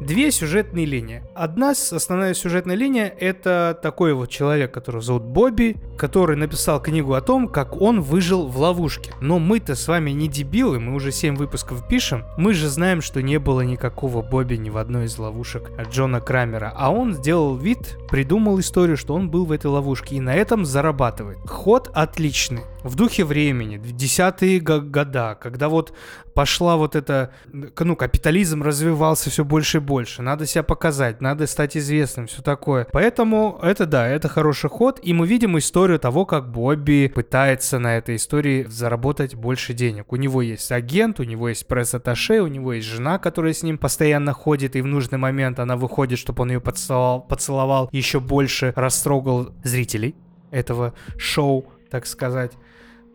Две 0.00 0.32
сюжетные 0.32 0.84
линии. 0.84 1.22
Одна 1.34 1.70
основная 1.70 2.34
сюжетная 2.34 2.74
линия— 2.74 3.06
это 3.20 3.78
такой 3.80 4.14
вот 4.14 4.30
человек, 4.30 4.72
которого 4.72 5.00
зовут 5.00 5.22
Бобби, 5.22 5.76
который 5.96 6.36
написал 6.36 6.82
книгу 6.82 7.14
о 7.14 7.20
том, 7.20 7.48
как 7.48 7.80
он 7.80 8.00
выжил 8.00 8.48
в 8.48 8.58
ловушке. 8.58 9.12
Но 9.20 9.38
мы-то 9.38 9.76
с 9.76 9.86
вами 9.86 10.10
не 10.10 10.28
дебилы, 10.28 10.80
мы 10.80 10.94
уже 10.94 11.12
семь 11.12 11.36
выпусков 11.36 11.86
пишем. 11.86 12.24
Мы 12.36 12.52
же 12.52 12.68
знаем, 12.68 13.00
что 13.00 13.22
не 13.22 13.38
было 13.38 13.60
никакого 13.60 14.22
Бобби 14.22 14.56
ни 14.56 14.68
в 14.70 14.76
одной 14.76 15.04
из 15.04 15.16
ловушек 15.16 15.70
Джона 15.90 16.20
Крамера. 16.20 16.72
А 16.76 16.90
он 16.90 17.14
сделал 17.14 17.56
вид, 17.56 17.96
придумал 18.10 18.58
историю, 18.58 18.96
что 18.96 19.14
он 19.14 19.30
был 19.30 19.44
в 19.44 19.52
этой 19.52 19.66
ловушке 19.66 20.16
и 20.16 20.20
на 20.20 20.34
этом 20.34 20.64
зарабатывает. 20.64 21.38
Ход 21.46 21.90
отличный. 21.94 22.62
В 22.86 22.94
духе 22.94 23.24
времени, 23.24 23.78
в 23.78 23.90
десятые 23.96 24.60
го- 24.60 24.80
года, 24.80 25.36
когда 25.40 25.68
вот 25.68 25.92
пошла 26.34 26.76
вот 26.76 26.94
эта, 26.94 27.32
ну, 27.52 27.96
капитализм 27.96 28.62
развивался 28.62 29.28
все 29.28 29.44
больше 29.44 29.78
и 29.78 29.80
больше. 29.80 30.22
Надо 30.22 30.46
себя 30.46 30.62
показать, 30.62 31.20
надо 31.20 31.48
стать 31.48 31.76
известным, 31.76 32.28
все 32.28 32.42
такое. 32.42 32.86
Поэтому 32.92 33.58
это 33.60 33.86
да, 33.86 34.06
это 34.06 34.28
хороший 34.28 34.70
ход. 34.70 35.00
И 35.02 35.12
мы 35.12 35.26
видим 35.26 35.58
историю 35.58 35.98
того, 35.98 36.26
как 36.26 36.52
Бобби 36.52 37.10
пытается 37.12 37.80
на 37.80 37.96
этой 37.96 38.14
истории 38.14 38.64
заработать 38.68 39.34
больше 39.34 39.72
денег. 39.72 40.12
У 40.12 40.16
него 40.16 40.40
есть 40.40 40.70
агент, 40.70 41.18
у 41.18 41.24
него 41.24 41.48
есть 41.48 41.66
пресс-атташе, 41.66 42.40
у 42.40 42.46
него 42.46 42.74
есть 42.74 42.86
жена, 42.86 43.18
которая 43.18 43.52
с 43.52 43.64
ним 43.64 43.78
постоянно 43.78 44.32
ходит, 44.32 44.76
и 44.76 44.80
в 44.80 44.86
нужный 44.86 45.18
момент 45.18 45.58
она 45.58 45.76
выходит, 45.76 46.20
чтобы 46.20 46.42
он 46.42 46.52
ее 46.52 46.60
поцеловал, 46.60 47.22
поцеловал 47.22 47.88
еще 47.90 48.20
больше, 48.20 48.72
растрогал 48.76 49.48
зрителей 49.64 50.14
этого 50.52 50.94
шоу, 51.18 51.66
так 51.90 52.06
сказать. 52.06 52.52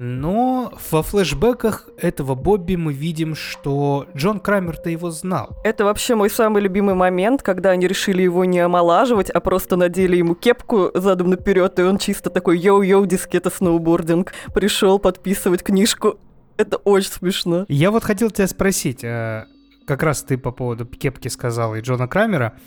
Но 0.04 0.74
во 0.90 1.04
флешбеках 1.04 1.88
этого 1.96 2.34
Бобби 2.34 2.74
мы 2.74 2.92
видим, 2.92 3.36
что 3.36 4.08
Джон 4.16 4.40
Крамер-то 4.40 4.90
его 4.90 5.12
знал. 5.12 5.52
Это 5.64 5.86
вообще 5.86 6.16
мой 6.16 6.32
самый 6.32 6.64
любимый 6.64 6.96
момент, 6.96 7.44
когда 7.44 7.70
они 7.70 7.86
решили 7.86 8.24
его 8.24 8.44
не 8.44 8.62
омолаживать, 8.62 9.30
а 9.30 9.40
просто 9.40 9.76
надели 9.76 10.18
ему 10.18 10.34
кепку 10.34 10.90
задом 10.96 11.30
наперед, 11.30 11.78
и 11.78 11.84
он 11.84 12.00
чисто 12.00 12.32
такой 12.32 12.58
йоу-йоу, 12.58 13.06
дискета 13.06 13.52
сноубординг, 13.52 14.34
пришел 14.56 14.98
подписывать 14.98 15.62
книжку. 15.62 16.18
Это 16.58 16.78
очень 16.78 17.12
смешно. 17.12 17.66
Я 17.68 17.92
вот 17.92 18.04
хотел 18.04 18.32
тебя 18.32 18.48
спросить, 18.48 19.04
э, 19.04 19.46
как 19.86 20.02
раз 20.02 20.24
ты 20.24 20.40
по 20.40 20.50
поводу 20.52 20.88
кепки 20.88 21.28
сказал 21.28 21.76
и 21.76 21.82
Джона 21.82 22.08
Крамера, 22.08 22.58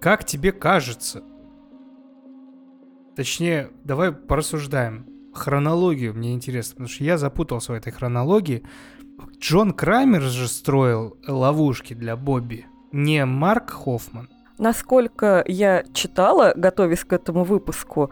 как 0.00 0.24
тебе 0.24 0.52
кажется, 0.52 1.22
точнее, 3.14 3.68
давай 3.84 4.12
порассуждаем, 4.12 5.15
хронологию 5.36 6.14
мне 6.14 6.34
интересно, 6.34 6.72
потому 6.72 6.88
что 6.88 7.04
я 7.04 7.18
запутался 7.18 7.72
в 7.72 7.74
этой 7.76 7.92
хронологии. 7.92 8.62
Джон 9.38 9.72
Крамер 9.72 10.22
же 10.22 10.48
строил 10.48 11.16
ловушки 11.26 11.94
для 11.94 12.16
Бобби, 12.16 12.66
не 12.92 13.24
Марк 13.24 13.70
Хоффман. 13.70 14.28
Насколько 14.58 15.44
я 15.46 15.84
читала, 15.92 16.52
готовясь 16.56 17.04
к 17.04 17.12
этому 17.12 17.44
выпуску, 17.44 18.10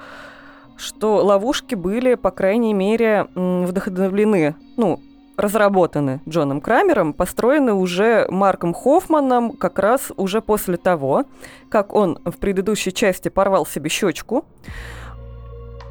что 0.77 1.25
ловушки 1.25 1.75
были, 1.75 2.15
по 2.15 2.31
крайней 2.31 2.75
мере, 2.75 3.29
вдохновлены, 3.35 4.55
ну, 4.77 5.01
разработаны 5.37 6.21
Джоном 6.29 6.61
Крамером, 6.61 7.13
построены 7.13 7.73
уже 7.73 8.27
Марком 8.29 8.73
Хоффманом 8.73 9.53
как 9.53 9.79
раз 9.79 10.13
уже 10.17 10.41
после 10.41 10.77
того, 10.77 11.25
как 11.69 11.95
он 11.95 12.19
в 12.25 12.37
предыдущей 12.37 12.93
части 12.93 13.29
порвал 13.29 13.67
себе 13.67 13.89
щечку. 13.89 14.45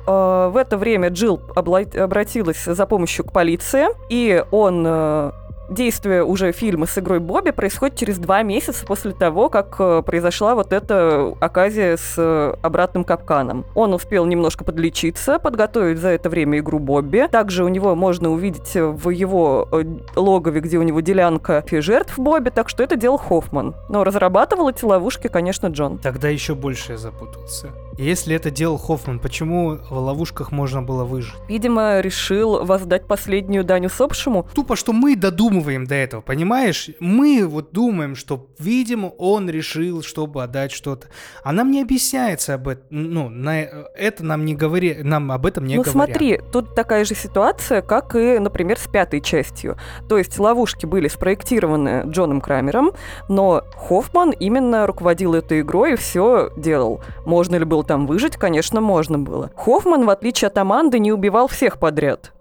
Э, 0.08 0.50
В 0.52 0.58
это 0.58 0.78
время 0.78 1.10
Джилл 1.10 1.42
обратилась 1.56 2.64
за 2.64 2.86
помощью 2.86 3.26
к 3.26 3.32
полиции, 3.32 3.88
и 4.10 4.44
он 4.52 4.84
э, 4.86 5.32
Действие 5.70 6.26
уже 6.26 6.52
фильма 6.52 6.86
с 6.86 6.98
игрой 6.98 7.20
Бобби 7.20 7.52
происходит 7.52 7.98
через 7.98 8.18
два 8.18 8.44
месяца 8.44 8.86
после 8.86 9.14
того, 9.14 9.50
как 9.50 9.76
э, 9.80 10.04
произошла 10.06 10.56
вот 10.56 10.74
эта 10.74 11.34
оказия 11.40 11.96
с 11.96 12.16
э, 12.18 12.54
обратным 12.62 13.06
капканом. 13.06 13.66
Он 13.74 13.94
успел 13.94 14.26
немножко 14.26 14.66
подлечиться, 14.66 15.40
подготовить 15.40 16.00
за 16.00 16.10
это 16.10 16.30
время 16.30 16.60
игру 16.60 16.80
Бобби. 16.80 17.28
Также 17.32 17.64
у 17.64 17.70
него 17.70 17.96
можно 17.96 18.30
увидеть 18.30 18.76
в 18.76 19.10
его 19.10 19.70
э, 19.72 19.84
логове, 20.18 20.60
где 20.60 20.78
у 20.78 20.84
него 20.84 21.00
делянка 21.00 21.64
жертв 21.72 22.20
Бобби, 22.20 22.50
так 22.50 22.68
что 22.68 22.84
это 22.84 22.98
делал 22.98 23.18
Хоффман. 23.18 23.74
Но 23.88 24.04
разрабатывал 24.04 24.70
эти 24.70 24.84
ловушки, 24.84 25.28
конечно, 25.28 25.68
Джон. 25.68 25.98
Тогда 25.98 26.28
еще 26.28 26.56
больше 26.56 26.92
я 26.92 26.98
запутался. 26.98 27.70
Если 27.98 28.36
это 28.36 28.50
делал 28.50 28.78
Хоффман, 28.78 29.20
почему 29.20 29.78
в 29.78 29.92
ловушках 29.94 30.52
можно 30.52 30.82
было 30.82 31.04
выжить? 31.04 31.36
Видимо, 31.48 32.00
решил 32.00 32.66
воздать 32.66 33.08
последнюю 33.08 33.64
дань 33.64 33.86
усопшему. 33.86 34.48
Тупо, 34.56 34.76
что 34.76 34.94
мы 34.94 35.16
додумываем 35.16 35.86
до 35.86 35.96
этого, 35.96 36.22
понимаешь? 36.22 36.90
Мы 37.00 37.46
вот 37.48 37.72
думаем, 37.72 38.16
что, 38.16 38.48
видимо, 38.58 39.08
он 39.08 39.50
решил, 39.50 40.02
чтобы 40.02 40.44
отдать 40.44 40.72
что-то. 40.72 41.08
А 41.44 41.52
нам 41.52 41.70
не 41.70 41.82
объясняется 41.82 42.56
об 42.56 42.68
этом. 42.68 42.86
Ну, 42.90 43.30
на 43.30 43.62
это 43.62 44.26
нам 44.26 44.44
не 44.46 44.56
говори, 44.56 44.98
нам 45.04 45.32
об 45.32 45.46
этом 45.46 45.66
не 45.66 45.76
ну 45.76 45.84
говорят. 45.84 46.10
смотри, 46.10 46.40
тут 46.52 46.74
такая 46.76 47.06
же 47.06 47.14
ситуация, 47.14 47.82
как 47.82 48.16
и, 48.16 48.40
например, 48.40 48.80
с 48.80 48.88
пятой 48.88 49.22
частью. 49.22 49.78
То 50.10 50.18
есть 50.18 50.40
ловушки 50.40 50.86
были 50.86 51.08
спроектированы 51.08 52.04
Джоном 52.08 52.42
Крамером, 52.42 52.94
но 53.30 53.64
Хоффман 53.76 54.32
именно 54.32 54.88
руководил 54.88 55.36
этой 55.36 55.62
игрой 55.62 55.94
и 55.94 55.96
все 55.96 56.52
делал. 56.58 57.02
Можно 57.26 57.58
ли 57.58 57.66
было 57.66 57.83
там 57.84 58.08
выжить? 58.08 58.38
Конечно, 58.38 58.82
можно 58.82 59.20
было. 59.20 59.52
Хоффман, 59.56 60.06
в 60.06 60.10
отличие 60.10 60.48
от 60.48 60.58
Аманды, 60.58 61.00
не 61.00 61.12
убивал 61.12 61.48
всех 61.48 61.80
подряд. 61.80 62.32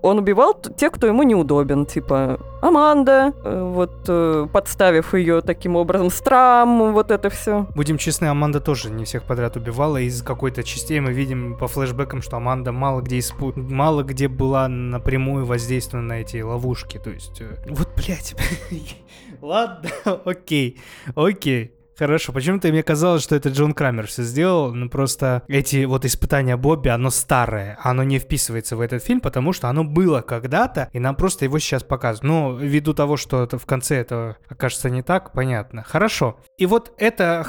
Он 0.00 0.18
убивал 0.18 0.54
тех, 0.54 0.92
кто 0.92 1.06
ему 1.06 1.24
неудобен, 1.24 1.84
типа 1.84 2.38
Аманда, 2.62 3.32
э, 3.44 3.62
вот 3.74 4.04
э, 4.06 4.46
подставив 4.52 5.12
ее 5.14 5.40
таким 5.40 5.74
образом, 5.74 6.10
Страм, 6.10 6.92
вот 6.92 7.10
это 7.10 7.30
все. 7.30 7.66
Будем 7.74 7.98
честны, 7.98 8.26
Аманда 8.26 8.60
тоже 8.60 8.90
не 8.90 9.04
всех 9.04 9.24
подряд 9.24 9.56
убивала. 9.56 9.96
Из 9.96 10.22
какой-то 10.22 10.62
частей 10.62 11.00
мы 11.00 11.12
видим 11.12 11.56
по 11.58 11.66
флешбекам, 11.66 12.22
что 12.22 12.36
Аманда 12.36 12.70
мало 12.70 13.00
где 13.00 13.18
испу... 13.18 13.52
мало 13.56 14.04
где 14.04 14.28
была 14.28 14.68
напрямую 14.68 15.44
воздействована 15.44 16.08
на 16.08 16.20
эти 16.20 16.40
ловушки. 16.40 16.98
То 16.98 17.10
есть, 17.10 17.40
э, 17.40 17.56
вот, 17.68 17.88
блядь. 17.96 18.36
Ладно, 19.42 19.90
окей, 20.24 20.80
окей. 21.16 21.72
Хорошо, 21.98 22.32
почему-то 22.32 22.68
мне 22.68 22.84
казалось, 22.84 23.24
что 23.24 23.34
это 23.34 23.48
Джон 23.48 23.74
Крамер 23.74 24.06
все 24.06 24.22
сделал, 24.22 24.72
но 24.72 24.88
просто 24.88 25.42
эти 25.48 25.84
вот 25.84 26.04
испытания 26.04 26.56
Бобби, 26.56 26.90
оно 26.90 27.10
старое, 27.10 27.76
оно 27.82 28.04
не 28.04 28.20
вписывается 28.20 28.76
в 28.76 28.80
этот 28.80 29.02
фильм, 29.02 29.20
потому 29.20 29.52
что 29.52 29.68
оно 29.68 29.82
было 29.82 30.20
когда-то, 30.20 30.90
и 30.92 31.00
нам 31.00 31.16
просто 31.16 31.44
его 31.44 31.58
сейчас 31.58 31.82
показывают. 31.82 32.22
Но 32.22 32.56
ввиду 32.56 32.94
того, 32.94 33.16
что 33.16 33.42
это 33.42 33.58
в 33.58 33.66
конце 33.66 33.96
это 33.96 34.36
окажется 34.48 34.90
не 34.90 35.02
так, 35.02 35.32
понятно. 35.32 35.82
Хорошо. 35.82 36.38
И 36.56 36.66
вот 36.66 36.92
это, 36.98 37.44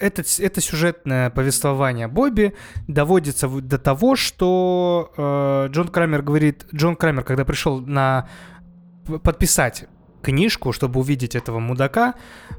это, 0.00 0.24
это 0.40 0.60
сюжетное 0.60 1.30
повествование 1.30 2.08
Бобби 2.08 2.54
доводится 2.88 3.48
до 3.48 3.78
того, 3.78 4.16
что 4.16 5.12
э, 5.16 5.68
Джон 5.70 5.86
Крамер 5.86 6.22
говорит, 6.22 6.66
Джон 6.74 6.96
Крамер, 6.96 7.22
когда 7.22 7.44
пришел 7.44 7.80
на 7.80 8.28
подписать 9.22 9.86
книжку, 10.24 10.72
чтобы 10.72 11.00
увидеть 11.00 11.36
этого 11.36 11.60
мудака, 11.60 12.14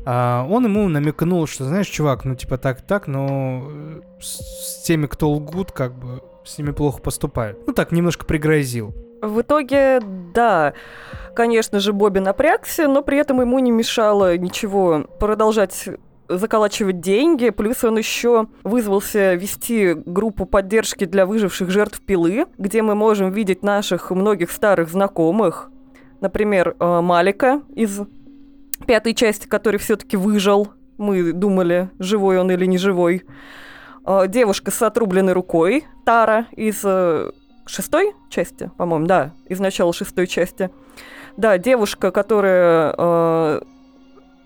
а, 0.05 0.45
он 0.49 0.65
ему 0.65 0.87
намекнул, 0.87 1.47
что, 1.47 1.65
знаешь, 1.65 1.87
чувак, 1.87 2.25
ну 2.25 2.35
типа 2.35 2.57
так-так, 2.57 3.07
но 3.07 3.67
э, 3.69 4.01
с, 4.21 4.83
теми, 4.83 5.07
кто 5.07 5.31
лгут, 5.31 5.71
как 5.71 5.93
бы 5.93 6.21
с 6.45 6.57
ними 6.57 6.71
плохо 6.71 7.01
поступают. 7.01 7.57
Ну 7.67 7.73
так, 7.73 7.91
немножко 7.91 8.25
пригрозил. 8.25 8.93
В 9.21 9.41
итоге, 9.41 9.99
да, 10.33 10.73
конечно 11.35 11.79
же, 11.79 11.93
Бобби 11.93 12.19
напрягся, 12.19 12.87
но 12.87 13.01
при 13.01 13.17
этом 13.17 13.41
ему 13.41 13.59
не 13.59 13.71
мешало 13.71 14.37
ничего 14.37 15.05
продолжать 15.19 15.89
заколачивать 16.27 17.01
деньги, 17.01 17.49
плюс 17.49 17.83
он 17.83 17.97
еще 17.97 18.47
вызвался 18.63 19.35
вести 19.35 19.93
группу 19.93 20.45
поддержки 20.45 21.05
для 21.05 21.25
выживших 21.25 21.69
жертв 21.69 22.01
пилы, 22.01 22.47
где 22.57 22.81
мы 22.81 22.95
можем 22.95 23.31
видеть 23.31 23.63
наших 23.63 24.11
многих 24.11 24.51
старых 24.51 24.89
знакомых, 24.89 25.69
например, 26.25 26.75
э, 26.79 27.01
Малика 27.01 27.61
из 27.75 28.01
пятой 28.87 29.13
части, 29.13 29.47
который 29.47 29.79
все-таки 29.79 30.17
выжил. 30.17 30.69
Мы 30.97 31.33
думали, 31.33 31.91
живой 31.99 32.39
он 32.39 32.49
или 32.49 32.65
не 32.65 32.79
живой. 32.79 33.23
Э, 34.07 34.25
девушка 34.27 34.71
с 34.71 34.81
отрубленной 34.81 35.33
рукой, 35.33 35.85
Тара 36.03 36.47
из 36.51 36.81
э, 36.83 37.31
шестой 37.67 38.13
части, 38.31 38.71
по-моему, 38.77 39.05
да, 39.05 39.33
из 39.47 39.59
начала 39.59 39.93
шестой 39.93 40.25
части. 40.25 40.71
Да, 41.37 41.59
девушка, 41.59 42.11
которая 42.11 43.61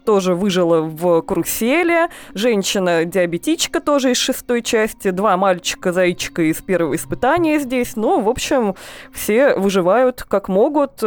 тоже 0.09 0.33
выжила 0.33 0.81
в 0.81 1.21
карусели, 1.21 2.09
женщина-диабетичка 2.33 3.79
тоже 3.79 4.09
из 4.09 4.17
шестой 4.17 4.63
части, 4.63 5.11
два 5.11 5.37
мальчика-зайчика 5.37 6.41
из 6.49 6.63
первого 6.63 6.95
испытания 6.95 7.59
здесь. 7.59 7.95
Ну, 7.95 8.19
в 8.19 8.27
общем, 8.27 8.73
все 9.13 9.53
выживают 9.53 10.25
как 10.27 10.49
могут. 10.49 11.03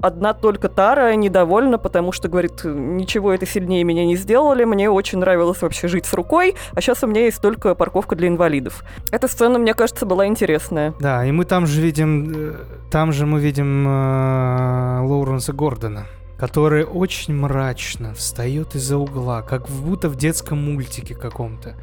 Одна 0.00 0.32
только 0.32 0.70
Тара 0.70 1.14
недовольна, 1.16 1.76
потому 1.76 2.12
что, 2.12 2.28
говорит, 2.28 2.64
ничего 2.64 3.30
это 3.30 3.44
сильнее 3.44 3.84
меня 3.84 4.06
не 4.06 4.16
сделали, 4.16 4.64
мне 4.64 4.90
очень 4.90 5.18
нравилось 5.18 5.60
вообще 5.60 5.86
жить 5.86 6.06
с 6.06 6.14
рукой, 6.14 6.54
а 6.72 6.80
сейчас 6.80 7.04
у 7.04 7.06
меня 7.06 7.24
есть 7.26 7.42
только 7.42 7.74
парковка 7.74 8.16
для 8.16 8.28
инвалидов. 8.28 8.84
Эта 9.12 9.28
сцена, 9.28 9.58
мне 9.58 9.74
кажется, 9.74 10.06
была 10.06 10.26
интересная. 10.26 10.94
Да, 10.98 11.26
и 11.26 11.30
мы 11.30 11.44
там 11.44 11.66
же 11.66 11.82
видим, 11.82 12.32
э, 12.34 12.54
там 12.90 13.12
же 13.12 13.26
мы 13.26 13.38
видим 13.38 13.86
э, 13.86 15.00
Лоуренса 15.02 15.52
Гордона 15.52 16.06
который 16.38 16.84
очень 16.84 17.34
мрачно 17.34 18.14
встает 18.14 18.74
из-за 18.74 18.98
угла, 18.98 19.42
как 19.42 19.68
будто 19.68 20.08
в 20.08 20.16
детском 20.16 20.58
мультике 20.58 21.14
каком-то. 21.14 21.74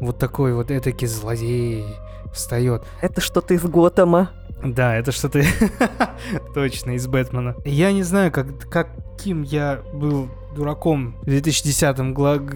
Вот 0.00 0.18
такой 0.18 0.54
вот 0.54 0.70
этакий 0.70 1.06
злодей 1.06 1.84
встает. 2.32 2.82
Это 3.00 3.20
что-то 3.20 3.54
из 3.54 3.62
Готэма. 3.62 4.30
Да, 4.64 4.96
это 4.96 5.12
что-то 5.12 5.42
точно 6.54 6.92
из 6.92 7.06
Бэтмена. 7.06 7.56
Я 7.64 7.92
не 7.92 8.02
знаю, 8.02 8.32
как, 8.32 8.46
каким 8.70 9.42
я 9.42 9.82
был 9.92 10.28
дураком 10.54 11.16
в 11.22 11.26
2010 11.26 11.98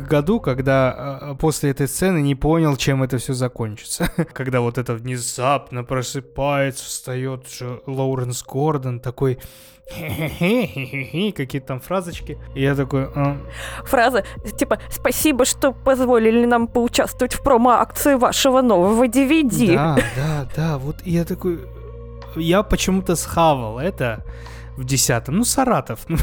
году, 0.08 0.40
когда 0.40 0.92
а, 0.92 1.34
после 1.34 1.70
этой 1.70 1.88
сцены 1.88 2.22
не 2.22 2.34
понял, 2.34 2.76
чем 2.76 3.02
это 3.02 3.18
все 3.18 3.34
закончится. 3.34 4.10
когда 4.32 4.60
вот 4.60 4.78
это 4.78 4.94
внезапно 4.94 5.84
просыпается, 5.84 6.84
встает 6.84 7.46
Лоуренс 7.86 8.42
Гордон, 8.44 9.00
такой 9.00 9.38
какие-то 9.88 11.66
там 11.66 11.80
фразочки. 11.80 12.38
И 12.54 12.62
я 12.62 12.74
такой... 12.74 13.08
А. 13.14 13.38
Фраза 13.84 14.24
типа 14.58 14.78
«Спасибо, 14.90 15.44
что 15.44 15.72
позволили 15.72 16.44
нам 16.44 16.66
поучаствовать 16.66 17.34
в 17.34 17.42
промо-акции 17.42 18.14
вашего 18.14 18.60
нового 18.60 19.06
DVD». 19.06 19.74
Да, 19.74 19.98
да, 20.16 20.48
да. 20.54 20.78
Вот 20.78 20.96
я 21.04 21.24
такой... 21.24 21.60
Я 22.38 22.62
почему-то 22.62 23.16
схавал 23.16 23.78
это 23.78 24.24
в 24.78 24.84
десятом. 24.84 25.36
Ну, 25.36 25.44
Саратов. 25.44 26.00
Ну? 26.08 26.18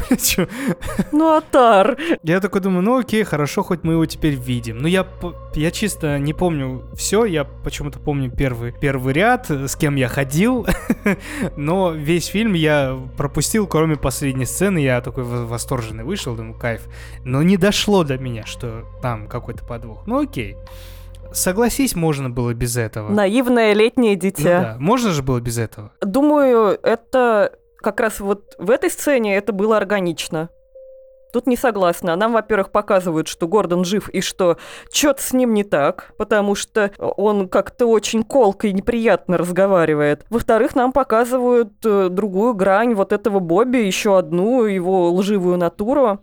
Ну, 1.12 1.36
Атар. 1.36 1.96
Я 2.22 2.40
такой 2.40 2.60
думаю, 2.60 2.82
ну 2.82 2.98
окей, 2.98 3.22
хорошо, 3.24 3.62
хоть 3.62 3.84
мы 3.84 3.92
его 3.92 4.06
теперь 4.06 4.34
видим. 4.34 4.78
Ну, 4.78 4.88
я, 4.88 5.06
я 5.54 5.70
чисто 5.70 6.18
не 6.18 6.32
помню 6.32 6.82
все, 6.94 7.24
я 7.24 7.44
почему-то 7.44 7.98
помню 7.98 8.30
первый, 8.30 8.72
первый 8.72 9.14
ряд, 9.14 9.50
с 9.50 9.76
кем 9.76 9.96
я 9.96 10.08
ходил, 10.08 10.66
но 11.56 11.92
весь 11.92 12.26
фильм 12.26 12.54
я 12.54 12.98
пропустил, 13.16 13.66
кроме 13.66 13.96
последней 13.96 14.46
сцены, 14.46 14.78
я 14.78 15.00
такой 15.00 15.24
восторженный 15.24 16.04
вышел, 16.04 16.34
думаю, 16.34 16.54
кайф. 16.54 16.82
Но 17.24 17.42
не 17.42 17.56
дошло 17.56 18.04
до 18.04 18.18
меня, 18.18 18.44
что 18.46 18.84
там 19.02 19.28
какой-то 19.28 19.64
подвох. 19.64 20.06
Ну, 20.06 20.22
окей. 20.22 20.56
Согласись, 21.32 21.94
можно 21.94 22.30
было 22.30 22.54
без 22.54 22.76
этого. 22.76 23.10
Наивное 23.10 23.72
летнее 23.72 24.16
дитя. 24.16 24.58
Ну, 24.58 24.62
да, 24.62 24.76
можно 24.78 25.10
же 25.10 25.22
было 25.22 25.40
без 25.40 25.58
этого. 25.58 25.92
Думаю, 26.00 26.78
это 26.82 27.52
как 27.78 28.00
раз 28.00 28.20
вот 28.20 28.54
в 28.58 28.70
этой 28.70 28.90
сцене 28.90 29.36
это 29.36 29.52
было 29.52 29.76
органично. 29.76 30.50
Тут 31.32 31.46
не 31.46 31.56
согласна. 31.56 32.16
Нам, 32.16 32.32
во-первых, 32.32 32.70
показывают, 32.70 33.28
что 33.28 33.46
Гордон 33.46 33.84
жив 33.84 34.08
и 34.08 34.20
что 34.22 34.56
что-то 34.90 35.22
с 35.22 35.32
ним 35.32 35.52
не 35.52 35.64
так, 35.64 36.14
потому 36.16 36.54
что 36.54 36.90
он 36.98 37.48
как-то 37.48 37.86
очень 37.86 38.22
колко 38.22 38.68
и 38.68 38.72
неприятно 38.72 39.36
разговаривает. 39.36 40.24
Во-вторых, 40.30 40.74
нам 40.74 40.92
показывают 40.92 41.74
э, 41.84 42.08
другую 42.10 42.54
грань 42.54 42.94
вот 42.94 43.12
этого 43.12 43.40
Бобби, 43.40 43.78
еще 43.78 44.16
одну 44.18 44.64
его 44.64 45.12
лживую 45.12 45.58
натуру 45.58 46.20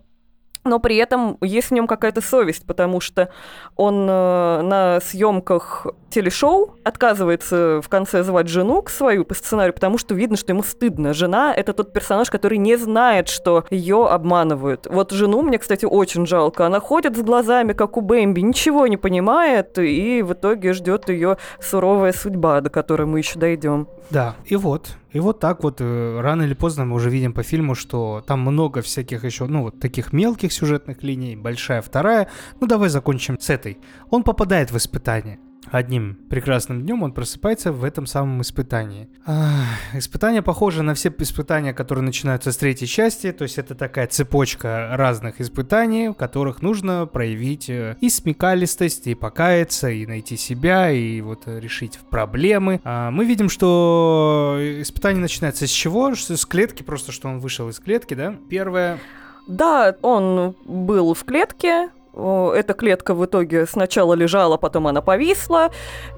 но 0.64 0.78
при 0.78 0.96
этом 0.96 1.36
есть 1.40 1.68
в 1.68 1.70
нем 1.72 1.86
какая-то 1.86 2.20
совесть, 2.20 2.66
потому 2.66 3.00
что 3.00 3.28
он 3.76 4.06
э, 4.08 4.62
на 4.62 5.00
съемках 5.00 5.86
телешоу 6.10 6.76
отказывается 6.84 7.80
в 7.82 7.88
конце 7.88 8.22
звать 8.22 8.48
жену 8.48 8.82
к 8.82 8.90
свою 8.90 9.24
по 9.24 9.34
сценарию, 9.34 9.74
потому 9.74 9.98
что 9.98 10.14
видно, 10.14 10.36
что 10.36 10.52
ему 10.52 10.62
стыдно. 10.62 11.12
Жена— 11.12 11.52
это 11.56 11.72
тот 11.72 11.92
персонаж, 11.92 12.30
который 12.30 12.58
не 12.58 12.76
знает, 12.76 13.28
что 13.28 13.64
ее 13.70 14.06
обманывают. 14.06 14.86
Вот 14.90 15.12
жену 15.12 15.42
мне, 15.42 15.58
кстати, 15.58 15.84
очень 15.84 16.26
жалко. 16.26 16.66
Она 16.66 16.80
ходит 16.80 17.16
с 17.16 17.22
глазами, 17.22 17.72
как 17.72 17.96
у 17.96 18.00
Бэмби, 18.00 18.40
ничего 18.40 18.86
не 18.86 18.96
понимает, 18.96 19.78
и 19.78 20.22
в 20.22 20.32
итоге 20.32 20.72
ждет 20.72 21.08
ее 21.08 21.36
суровая 21.60 22.12
судьба, 22.12 22.60
до 22.60 22.70
которой 22.70 23.06
мы 23.06 23.18
еще 23.18 23.38
дойдем. 23.38 23.88
Да, 24.10 24.36
и 24.46 24.56
вот, 24.56 24.88
и 25.12 25.20
вот 25.20 25.40
так 25.40 25.62
вот 25.62 25.76
э, 25.80 26.20
рано 26.20 26.42
или 26.42 26.54
поздно 26.54 26.84
мы 26.84 26.96
уже 26.96 27.08
видим 27.08 27.32
по 27.32 27.42
фильму, 27.42 27.74
что 27.74 28.22
там 28.26 28.40
много 28.40 28.82
всяких 28.82 29.24
еще, 29.24 29.46
ну 29.46 29.62
вот 29.62 29.80
таких 29.80 30.12
мелких 30.12 30.52
сюжетных 30.54 31.02
линий, 31.02 31.36
большая 31.36 31.82
вторая. 31.82 32.28
Ну 32.60 32.66
давай 32.66 32.88
закончим 32.88 33.38
с 33.38 33.50
этой. 33.50 33.78
Он 34.10 34.22
попадает 34.22 34.70
в 34.70 34.76
испытание 34.76 35.38
одним 35.70 36.16
прекрасным 36.28 36.82
днем 36.82 37.02
он 37.02 37.12
просыпается 37.12 37.72
в 37.72 37.84
этом 37.84 38.06
самом 38.06 38.40
испытании. 38.42 39.08
Ах, 39.26 39.66
испытание 39.94 40.42
похоже 40.42 40.82
на 40.82 40.94
все 40.94 41.12
испытания, 41.18 41.72
которые 41.72 42.04
начинаются 42.04 42.52
с 42.52 42.56
третьей 42.56 42.88
части, 42.88 43.32
то 43.32 43.42
есть 43.42 43.58
это 43.58 43.74
такая 43.74 44.06
цепочка 44.06 44.90
разных 44.92 45.40
испытаний, 45.40 46.08
в 46.08 46.14
которых 46.14 46.62
нужно 46.62 47.06
проявить 47.06 47.68
э, 47.68 47.96
и 48.00 48.08
смекалистость, 48.08 49.06
и 49.06 49.14
покаяться, 49.14 49.90
и 49.90 50.06
найти 50.06 50.36
себя, 50.36 50.90
и 50.90 51.20
вот 51.20 51.42
решить 51.46 51.98
проблемы. 52.10 52.80
А 52.84 53.10
мы 53.10 53.24
видим, 53.24 53.48
что 53.48 54.58
испытание 54.60 55.20
начинается 55.20 55.66
с 55.66 55.70
чего? 55.70 56.14
С 56.14 56.46
клетки, 56.46 56.82
просто 56.82 57.12
что 57.12 57.28
он 57.28 57.40
вышел 57.40 57.68
из 57.68 57.78
клетки, 57.78 58.14
да? 58.14 58.36
Первое... 58.48 58.98
Да, 59.46 59.94
он 60.02 60.54
был 60.64 61.14
в 61.14 61.24
клетке, 61.24 61.90
эта 62.16 62.74
клетка 62.74 63.14
в 63.14 63.24
итоге 63.24 63.66
сначала 63.66 64.14
лежала, 64.14 64.56
потом 64.56 64.86
она 64.86 65.02
повисла, 65.02 65.70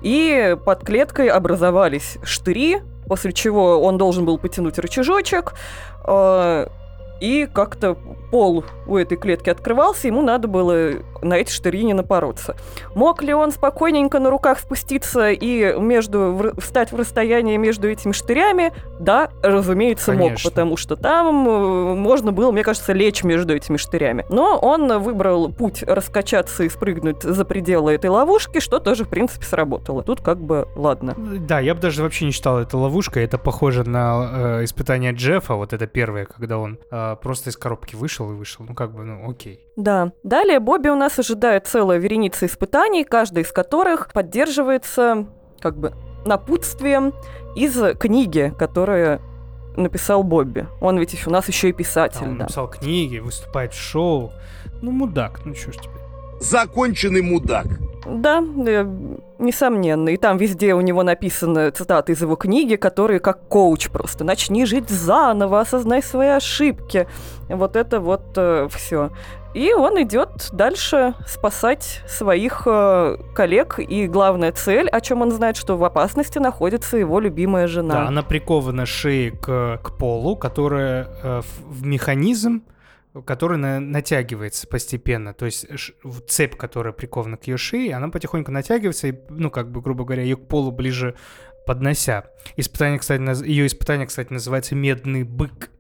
и 0.03 0.57
под 0.65 0.85
клеткой 0.85 1.29
образовались 1.29 2.19
штыри, 2.23 2.83
после 3.07 3.33
чего 3.33 3.81
он 3.81 3.97
должен 3.99 4.25
был 4.25 4.39
потянуть 4.39 4.79
рычажочек, 4.79 5.55
э, 6.07 6.67
и 7.21 7.49
как-то 7.53 7.97
пол 8.31 8.65
у 8.87 8.97
этой 8.97 9.17
клетки 9.17 9.49
открывался, 9.49 10.07
ему 10.07 10.21
надо 10.21 10.49
было 10.49 10.91
на 11.23 11.35
эти 11.35 11.51
штыри 11.51 11.85
не 11.85 11.95
напороться. 11.95 12.57
Мог 12.95 13.23
ли 13.23 13.35
он 13.35 13.53
спокойненько 13.53 14.19
на 14.19 14.31
руках 14.31 14.59
спуститься 14.61 15.31
и 15.31 15.79
между, 15.79 16.55
встать 16.59 16.93
в 16.93 16.97
расстояние 16.97 17.59
между 17.59 17.89
этими 17.89 18.13
штырями? 18.13 18.73
Да, 18.99 19.31
разумеется, 19.43 20.13
Конечно. 20.13 20.31
мог, 20.31 20.43
потому 20.43 20.77
что 20.77 20.97
там 20.97 21.49
э, 21.49 21.95
можно 21.95 22.33
было, 22.33 22.51
мне 22.53 22.63
кажется, 22.63 22.93
лечь 22.93 23.25
между 23.25 23.55
этими 23.55 23.77
штырями. 23.77 24.25
Но 24.29 24.59
он 24.59 24.99
выбрал 24.99 25.53
путь 25.53 25.83
раскачаться 25.83 26.65
и 26.65 26.69
спрыгнуть 26.69 27.23
за 27.23 27.45
пределы 27.45 27.93
этой 27.93 28.11
ловушки, 28.11 28.61
что 28.61 28.79
тоже, 28.79 29.05
в 29.05 29.09
принципе, 29.09 29.45
сработало. 29.45 30.03
Тут 30.03 30.21
как 30.21 30.41
бы 30.41 30.69
ладно. 30.77 31.15
Да, 31.17 31.61
я 31.61 31.75
бы 31.75 31.81
даже 31.81 32.03
вообще 32.03 32.25
не 32.27 32.31
считал 32.31 32.59
это 32.59 32.77
ловушкой, 32.77 33.25
это 33.25 33.39
похоже 33.39 33.85
на 33.85 34.59
э, 34.61 34.65
испытание 34.65 35.13
Джеффа, 35.13 35.55
вот 35.55 35.73
это 35.73 35.87
первое, 35.87 36.27
когда 36.27 36.59
он 36.59 36.79
э, 36.91 37.17
просто 37.23 37.51
из 37.51 37.57
коробки 37.57 37.95
вышел 37.97 38.31
и 38.31 38.35
вышел. 38.35 38.65
Ну, 38.69 38.75
как 38.75 38.93
бы, 38.93 39.05
ну, 39.05 39.31
окей. 39.31 39.67
Да. 39.77 40.13
Далее 40.23 40.59
Бобби 40.59 40.89
у 40.89 40.97
нас 40.97 41.06
ожидает 41.19 41.67
целая 41.67 41.99
вереница 41.99 42.47
испытаний, 42.47 43.05
каждая 43.05 43.45
из 43.45 43.53
которых 43.53 44.13
поддерживается 44.13 45.27
как 45.61 45.77
бы 45.79 45.93
напутствием 46.25 47.15
из 47.55 47.97
книги, 47.99 48.53
которая 48.59 49.21
написал 49.77 50.23
Бобби. 50.23 50.67
Он 50.81 50.99
ведь 50.99 51.13
еще, 51.13 51.29
у 51.29 51.33
нас 51.33 51.49
еще 51.49 51.69
и 51.69 51.73
писатель, 51.73 52.21
да. 52.21 52.27
Он 52.27 52.39
да. 52.39 52.45
написал 52.45 52.69
книги, 52.69 53.19
выступает 53.19 53.73
в 53.73 53.81
шоу. 53.81 54.33
Ну, 54.83 54.91
мудак, 54.91 55.45
ну 55.45 55.55
что 55.55 55.73
ж. 55.73 55.77
Законченный 56.41 57.23
мудак. 57.23 57.67
Да, 58.07 58.43
э, 58.67 58.85
несомненно. 59.39 60.11
И 60.11 60.17
там 60.17 60.37
везде 60.37 60.75
у 60.75 60.81
него 60.81 61.03
написаны 61.03 61.71
цитаты 61.71 62.13
из 62.13 62.23
его 62.23 62.37
книги, 62.37 62.77
которые 62.77 63.21
как 63.21 63.49
коуч 63.49 63.89
просто. 63.91 64.25
Начни 64.25 64.65
жить 64.65 64.89
заново, 64.89 65.61
осознай 65.61 66.03
свои 66.03 66.29
ошибки. 66.29 67.09
Вот 67.49 67.77
это 67.77 68.01
вот 68.01 68.23
э, 68.37 68.69
все. 68.71 69.11
И 69.55 69.73
он 69.73 70.01
идет 70.03 70.51
дальше 70.53 71.15
спасать 71.27 72.03
своих 72.07 72.63
э, 72.67 73.17
коллег. 73.35 73.79
И 73.79 74.07
главная 74.07 74.53
цель, 74.53 74.89
о 74.89 75.01
чем 75.01 75.23
он 75.23 75.31
знает, 75.33 75.57
что 75.57 75.77
в 75.77 75.85
опасности 75.85 76.39
находится 76.39 76.97
его 76.97 77.19
любимая 77.21 77.67
жена. 77.67 77.95
Да, 77.95 78.09
она 78.09 78.23
прикована 78.23 78.87
шеей 78.87 79.31
к, 79.31 79.81
к 79.83 79.97
полу, 79.97 80.37
которая 80.37 81.09
э, 81.23 81.41
в, 81.41 81.81
в 81.81 81.87
механизм 81.87 82.63
который 83.25 83.59
на, 83.59 83.81
натягивается 83.81 84.67
постепенно. 84.67 85.35
То 85.35 85.47
есть 85.47 85.67
цепь, 86.29 86.57
которая 86.57 86.93
прикована 86.93 87.37
к 87.37 87.47
ее 87.47 87.57
шее, 87.57 87.95
она 87.95 88.09
потихоньку 88.09 88.51
натягивается 88.51 89.09
и, 89.09 89.15
ну, 89.29 89.51
как 89.51 89.71
бы, 89.71 89.81
грубо 89.81 90.05
говоря, 90.05 90.23
ее 90.23 90.37
к 90.37 90.49
полу 90.49 90.73
ближе 90.73 91.15
поднося. 91.67 92.25
Испытание, 92.57 92.99
кстати, 92.99 93.21
наз... 93.21 93.43
ее 93.43 93.67
испытание, 93.67 94.07
кстати, 94.07 94.33
называется 94.33 94.75
«Медный 94.75 95.25
бык». 95.25 95.71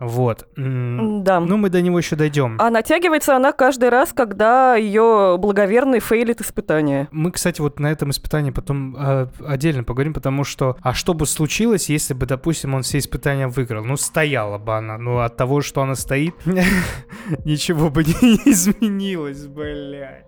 Вот. 0.00 0.46
Да. 0.56 1.40
Ну, 1.40 1.56
мы 1.56 1.70
до 1.70 1.82
него 1.82 1.98
еще 1.98 2.16
дойдем. 2.16 2.56
А 2.60 2.70
натягивается 2.70 3.34
она 3.34 3.52
каждый 3.52 3.88
раз, 3.88 4.12
когда 4.12 4.76
ее 4.76 5.36
благоверный 5.38 6.00
фейлит 6.00 6.40
испытание. 6.40 7.08
Мы, 7.10 7.32
кстати, 7.32 7.60
вот 7.60 7.80
на 7.80 7.88
этом 7.88 8.10
испытании 8.10 8.50
потом 8.50 8.96
э, 8.96 9.26
отдельно 9.44 9.84
поговорим, 9.84 10.14
потому 10.14 10.44
что, 10.44 10.76
а 10.82 10.94
что 10.94 11.14
бы 11.14 11.26
случилось, 11.26 11.88
если 11.88 12.14
бы, 12.14 12.26
допустим, 12.26 12.74
он 12.74 12.82
все 12.82 12.98
испытания 12.98 13.48
выиграл? 13.48 13.84
Ну, 13.84 13.96
стояла 13.96 14.58
бы 14.58 14.76
она. 14.76 14.98
Ну, 14.98 15.18
от 15.18 15.36
того, 15.36 15.60
что 15.62 15.82
она 15.82 15.96
стоит, 15.96 16.34
ничего 17.44 17.90
бы 17.90 18.04
не 18.04 18.36
изменилось, 18.44 19.46
блядь. 19.46 20.24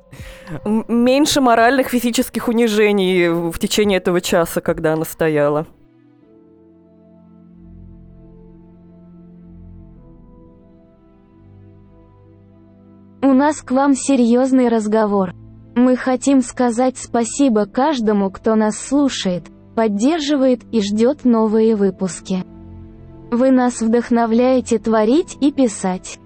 Меньше 0.64 1.40
моральных 1.40 1.88
физических 1.88 2.48
унижений 2.48 3.28
в 3.28 3.56
течение 3.58 3.98
этого 3.98 4.20
часа, 4.20 4.60
когда 4.60 4.94
она 4.94 5.04
стояла. 5.04 5.66
У 13.22 13.34
нас 13.34 13.60
к 13.60 13.70
вам 13.72 13.94
серьезный 13.94 14.68
разговор. 14.68 15.34
Мы 15.74 15.96
хотим 15.96 16.40
сказать 16.40 16.96
спасибо 16.96 17.66
каждому, 17.66 18.30
кто 18.30 18.54
нас 18.54 18.78
слушает, 18.78 19.44
поддерживает 19.76 20.62
и 20.72 20.80
ждет 20.80 21.24
новые 21.24 21.76
выпуски. 21.76 22.44
Вы 23.30 23.50
нас 23.50 23.82
вдохновляете 23.82 24.78
творить 24.78 25.36
и 25.40 25.52
писать. 25.52 26.19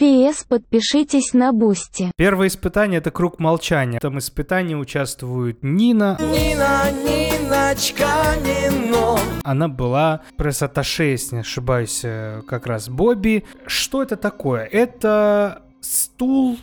П.С. 0.00 0.44
Подпишитесь 0.44 1.34
на 1.34 1.52
Boosty. 1.52 2.10
Первое 2.16 2.48
испытание— 2.48 2.98
это 3.00 3.10
круг 3.10 3.38
молчания. 3.38 3.98
В 3.98 4.02
этом 4.02 4.18
испытании 4.18 4.74
участвуют 4.74 5.58
Нина. 5.62 6.16
Нина, 6.18 6.90
Ниночка, 7.04 8.08
Нино. 8.42 9.18
Она 9.44 9.68
была 9.68 10.22
пресс-атташе, 10.38 11.04
если 11.04 11.34
не 11.34 11.40
ошибаюсь, 11.42 12.00
э, 12.02 12.40
как 12.48 12.66
раз 12.66 12.88
Бобби. 12.88 13.44
Что 13.66 14.02
это 14.02 14.16
такое? 14.16 14.64
Это 14.64 15.64
стул, 15.82 16.56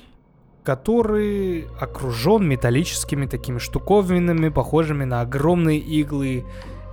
который 0.64 1.68
окружен 1.80 2.44
металлическими 2.44 3.28
такими 3.28 3.60
штуковинами, 3.60 4.50
похожими 4.50 5.04
на 5.04 5.22
огромные 5.22 5.78
иглы 5.78 6.44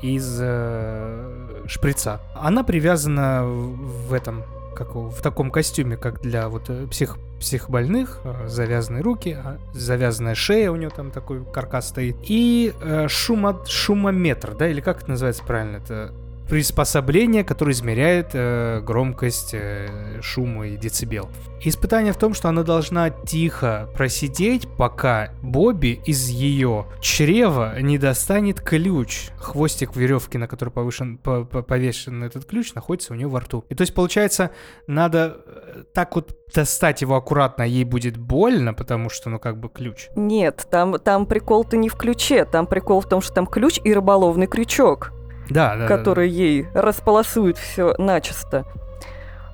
из 0.03 0.39
э, 0.43 1.65
шприца. 1.69 2.21
Она 2.35 2.65
привязана 2.65 3.45
в 3.47 3.95
в 4.05 4.13
этом, 4.13 4.43
как 4.75 4.95
в 4.95 5.23
таком 5.23 5.51
костюме, 5.51 5.97
как 5.97 6.21
для 6.21 6.49
вот 6.49 6.69
э, 6.69 6.87
псих 6.87 7.17
психбольных, 7.39 8.21
э, 8.25 8.49
завязанные 8.49 9.03
руки, 9.03 9.31
а 9.31 9.59
завязанная 9.73 10.35
шея 10.35 10.71
у 10.71 10.77
нее 10.77 10.91
там 10.91 11.11
такой 11.11 11.45
каркас 11.45 11.89
стоит, 11.89 12.17
и 12.23 12.73
э, 12.81 13.09
шумо, 13.09 13.63
шумометр, 13.67 14.55
да, 14.55 14.69
или 14.69 14.81
как 14.81 15.03
это 15.03 15.11
называется 15.11 15.45
правильно, 15.45 15.77
это 15.77 16.13
приспособление, 16.49 17.45
которое 17.45 17.73
измеряет 17.73 18.31
э, 18.35 18.81
громкость 18.81 19.51
э, 19.55 20.21
шума 20.23 20.69
и 20.69 20.77
децибел. 20.77 21.29
Испытание 21.63 22.13
в 22.13 22.19
том, 22.19 22.35
что 22.35 22.49
она 22.51 22.63
должна 22.63 23.09
тихо 23.09 23.89
просидеть, 23.97 24.69
пока 24.77 25.31
Бобби 25.43 26.01
из 26.05 26.29
ее 26.29 26.87
чрева 27.01 27.81
не 27.81 27.97
достанет 27.97 28.61
ключ. 28.61 29.31
Хвостик 29.39 29.97
веревки, 29.97 30.37
на 30.37 30.47
который 30.47 30.69
повышен, 30.69 31.17
по- 31.17 31.45
по- 31.45 31.63
повешен 31.63 32.23
этот 32.23 32.45
ключ, 32.45 32.75
находится 32.75 33.15
у 33.15 33.17
нее 33.17 33.29
во 33.29 33.41
рту. 33.41 33.65
И 33.71 33.75
то 33.75 33.81
есть, 33.83 33.95
получается, 33.95 34.51
надо 34.87 35.39
э, 35.47 35.85
так 35.95 36.15
вот 36.15 36.37
достать 36.55 37.01
его 37.01 37.17
аккуратно, 37.17 37.65
а 37.65 37.67
ей 37.67 37.85
будет 37.85 38.17
больно, 38.19 38.75
потому 38.75 39.09
что, 39.09 39.31
ну, 39.31 39.39
как 39.39 39.59
бы 39.59 39.69
ключ. 39.71 40.09
Нет, 40.15 40.67
там, 40.71 40.99
там 40.99 41.27
прикол-то 41.27 41.77
не 41.77 41.89
в 41.89 41.97
ключе, 41.97 42.45
там 42.45 42.67
прикол 42.67 43.01
в 43.01 43.09
том, 43.09 43.23
что 43.23 43.33
там 43.33 43.47
ключ 43.47 43.81
и 43.83 43.93
рыболовный 43.95 44.47
крючок. 44.47 45.13
Да, 45.51 45.77
да, 45.77 45.87
да, 45.89 45.89
да. 46.15 46.23
ей 46.23 46.69
располосует 46.75 47.59
все 47.59 47.95
начисто. 47.99 48.65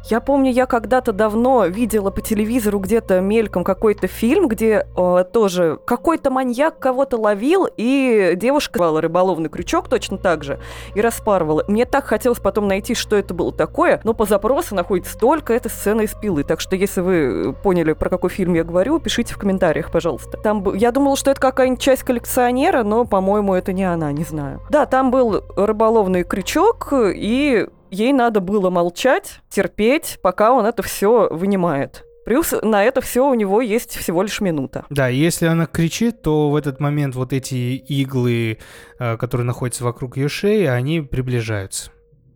Я 0.08 0.20
помню, 0.20 0.50
я 0.50 0.66
когда-то 0.66 1.12
давно 1.12 1.66
видела 1.66 2.10
по 2.10 2.20
телевизору 2.20 2.78
где-то 2.78 3.20
мельком 3.20 3.64
какой-то 3.64 4.06
фильм, 4.06 4.48
где 4.48 4.86
э, 4.96 5.24
тоже 5.32 5.78
какой-то 5.84 6.30
маньяк 6.30 6.78
кого-то 6.78 7.16
ловил, 7.16 7.68
и 7.76 8.32
девушка 8.34 8.78
давала 8.78 9.00
рыболовный 9.00 9.48
крючок 9.50 9.88
точно 9.88 10.16
так 10.18 10.42
же 10.42 10.58
и 10.94 11.00
распарывала. 11.00 11.64
Мне 11.68 11.84
так 11.84 12.06
хотелось 12.06 12.38
потом 12.40 12.66
найти, 12.66 12.94
что 12.94 13.14
это 13.14 13.34
было 13.34 13.52
такое, 13.52 14.00
но 14.02 14.14
по 14.14 14.24
запросу 14.24 14.74
находится 14.74 15.18
только 15.18 15.52
эта 15.52 15.68
сцена 15.68 16.00
из 16.00 16.14
пилы. 16.14 16.44
Так 16.44 16.60
что, 16.60 16.74
если 16.76 17.02
вы 17.02 17.52
поняли, 17.62 17.92
про 17.92 18.08
какой 18.08 18.30
фильм 18.30 18.54
я 18.54 18.64
говорю, 18.64 18.98
пишите 18.98 19.34
в 19.34 19.38
комментариях, 19.38 19.92
пожалуйста. 19.92 20.38
Там, 20.38 20.62
б- 20.62 20.76
я 20.76 20.92
думала, 20.92 21.16
что 21.16 21.30
это 21.30 21.40
какая-нибудь 21.40 21.80
часть 21.82 22.02
коллекционера, 22.02 22.82
но, 22.82 23.04
по-моему, 23.04 23.54
это 23.54 23.72
не 23.72 23.84
она, 23.84 24.10
не 24.12 24.24
знаю. 24.24 24.60
Да, 24.70 24.86
там 24.86 25.10
был 25.10 25.44
рыболовный 25.56 26.24
крючок, 26.24 26.92
и 26.92 27.68
ей 27.90 28.12
надо 28.12 28.40
было 28.40 28.70
молчать, 28.70 29.40
терпеть, 29.50 30.18
пока 30.22 30.53
он 30.53 30.66
это 30.66 30.83
все 30.83 31.29
вынимает. 31.31 32.05
Плюс 32.24 32.55
на 32.62 32.85
это 32.85 33.00
все 33.00 33.29
у 33.29 33.35
него 33.35 33.61
есть 33.61 33.96
всего 33.96 34.22
лишь 34.22 34.40
минута. 34.40 34.85
Да, 34.90 35.09
если 35.09 35.46
она 35.46 35.66
кричит, 35.66 36.22
то 36.22 36.50
в 36.50 36.57
этот 36.57 36.79
момент 36.79 37.14
вот 37.14 37.33
эти 37.33 37.55
иглы, 37.76 38.59
э, 38.98 39.16
которые 39.16 39.46
находятся 39.46 39.85
вокруг 39.85 40.16
ее 40.16 40.29
шеи, 40.29 40.64
они 40.66 41.00
приближаются. 41.00 41.90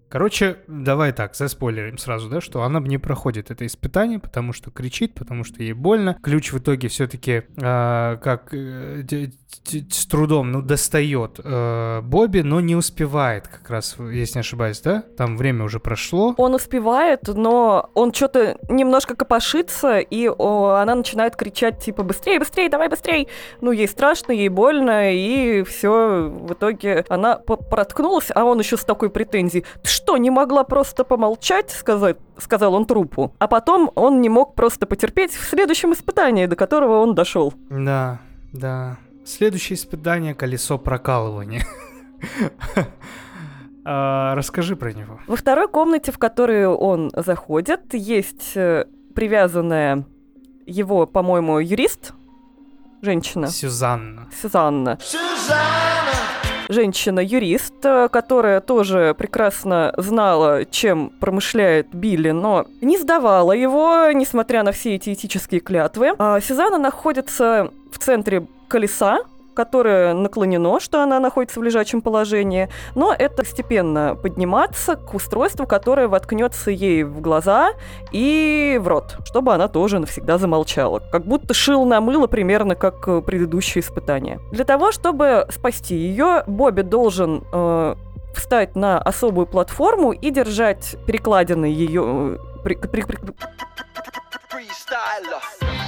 Короче, 0.09 0.59
давай 0.69 1.12
так, 1.12 1.35
заспойлерим 1.35 1.99
сразу, 1.99 2.29
да, 2.29 2.40
что 2.40 2.62
она 2.62 2.79
не 2.81 2.99
проходит 2.99 3.51
это 3.51 3.67
испытание, 3.67 4.19
потому 4.21 4.53
что 4.53 4.71
кричит, 4.71 5.14
потому 5.14 5.43
что 5.45 5.62
ей 5.62 5.73
больно. 5.73 6.17
Ключ 6.23 6.53
в 6.53 6.59
итоге 6.59 6.88
все-таки 6.88 7.43
как 7.57 8.49
э, 8.53 9.01
д- 9.03 9.33
д- 9.73 9.87
с 9.90 10.07
трудом, 10.07 10.53
ну, 10.53 10.62
достает 10.62 11.40
э, 11.43 12.01
Бобби, 12.03 12.40
но 12.40 12.61
не 12.61 12.77
успевает 12.77 13.49
как 13.49 13.69
раз, 13.71 13.97
если 13.99 14.38
не 14.38 14.40
ошибаюсь, 14.40 14.81
да? 14.81 15.03
Там 15.17 15.37
время 15.37 15.64
уже 15.64 15.81
прошло. 15.81 16.35
Он 16.37 16.55
успевает, 16.55 17.23
но 17.27 17.90
он 17.95 18.12
что-то 18.12 18.57
немножко 18.69 19.17
копошится, 19.17 19.99
и 19.99 20.29
о, 20.29 20.75
она 20.81 20.95
начинает 20.95 21.35
кричать, 21.37 21.83
типа, 21.83 22.03
быстрее, 22.03 22.38
быстрее, 22.38 22.69
давай 22.69 22.88
быстрее. 22.88 23.27
Ну, 23.61 23.73
ей 23.73 23.88
страшно, 23.88 24.33
ей 24.33 24.49
больно, 24.49 25.12
и 25.12 25.62
все. 25.64 26.29
В 26.29 26.53
итоге 26.53 27.05
она 27.09 27.37
проткнулась, 27.37 28.31
а 28.35 28.45
он 28.45 28.59
еще 28.61 28.77
с 28.77 28.85
такой 28.85 29.11
претензией. 29.11 29.64
Что, 29.94 30.16
не 30.16 30.30
могла 30.30 30.64
просто 30.64 31.04
помолчать, 31.04 31.70
сказать, 31.70 32.16
сказал 32.38 32.74
он 32.74 32.85
трупу. 32.85 33.33
А 33.38 33.46
потом 33.46 33.90
он 33.94 34.20
не 34.20 34.28
мог 34.28 34.54
просто 34.54 34.87
потерпеть 34.87 35.33
в 35.33 35.44
следующем 35.44 35.92
испытании, 35.92 36.46
до 36.46 36.57
которого 36.57 37.00
он 37.00 37.14
дошел. 37.14 37.54
Да, 37.70 38.20
да. 38.52 38.98
Следующее 39.24 39.76
испытание— 39.76 40.35
колесо 40.35 40.78
прокалывания. 40.78 41.64
А, 43.87 44.35
Расскажи 44.35 44.76
про 44.76 44.94
него. 44.94 45.20
Во 45.26 45.37
второй 45.37 45.68
комнате, 45.68 46.11
в 46.11 46.16
которую 46.16 46.74
он 46.74 47.11
заходит, 47.14 47.92
есть 47.92 48.57
э, 48.57 48.87
привязанная 49.14 50.07
его, 50.64 51.07
по-моему, 51.07 51.59
юрист, 51.59 52.14
женщина, 53.02 53.48
Сюзанна. 53.48 54.30
Сюзанна. 54.40 54.98
Сюзанна. 55.02 55.84
Женщина-юрист, 56.74 57.84
э, 57.84 58.08
которая 58.10 58.60
тоже 58.60 59.14
прекрасно 59.16 59.94
знала, 59.96 60.64
чем 60.66 61.10
промышляет 61.20 61.94
Билли, 61.94 62.30
но 62.30 62.66
не 62.82 62.98
сдавала 62.98 63.52
его, 63.52 64.10
несмотря 64.12 64.62
на 64.62 64.72
все 64.72 64.96
эти 64.96 65.14
этические 65.14 65.60
клятвы. 65.60 66.14
А 66.18 66.40
Сюзанна 66.40 66.78
находится 66.78 67.70
в 67.90 67.98
центре 67.98 68.46
колеса, 68.68 69.20
которое 69.55 70.14
наклонено, 70.14 70.81
что 70.81 71.03
она 71.03 71.21
находится 71.21 71.61
в 71.61 71.62
лежачем 71.62 72.03
положении, 72.03 72.69
но 72.95 73.14
это 73.17 73.37
постепенно 73.37 74.17
подниматься 74.21 74.97
к 74.97 75.14
устройству, 75.14 75.67
которое 75.67 76.09
воткнется 76.09 76.71
ей 76.71 77.05
в 77.05 77.21
глаза 77.21 77.73
и 78.12 78.79
в 78.83 78.88
рот, 78.88 79.17
чтобы 79.25 79.55
она 79.55 79.69
тоже 79.69 79.99
навсегда 79.99 80.38
замолчала. 80.38 81.01
Как 81.12 81.25
будто 81.25 81.55
шил 81.55 81.85
на 81.85 82.01
мыло 82.01 82.27
примерно 82.27 82.75
как 82.75 83.07
э, 83.09 83.21
предыдущее 83.21 83.83
испытание. 83.83 84.40
Для 84.53 84.64
того, 84.64 84.93
чтобы 84.93 85.47
спасти 85.51 85.95
ее, 85.95 86.45
Бобби 86.47 86.83
должен 86.83 87.45
э, 87.53 87.95
встать 88.35 88.77
на 88.77 88.99
особую 88.99 89.47
платформу 89.47 90.12
и 90.12 90.31
держать 90.31 90.97
перекладины 91.07 91.67
ее 91.67 92.03
э, 92.05 92.37
при- 92.62 92.75
при- 92.77 93.03
при-. 93.03 93.19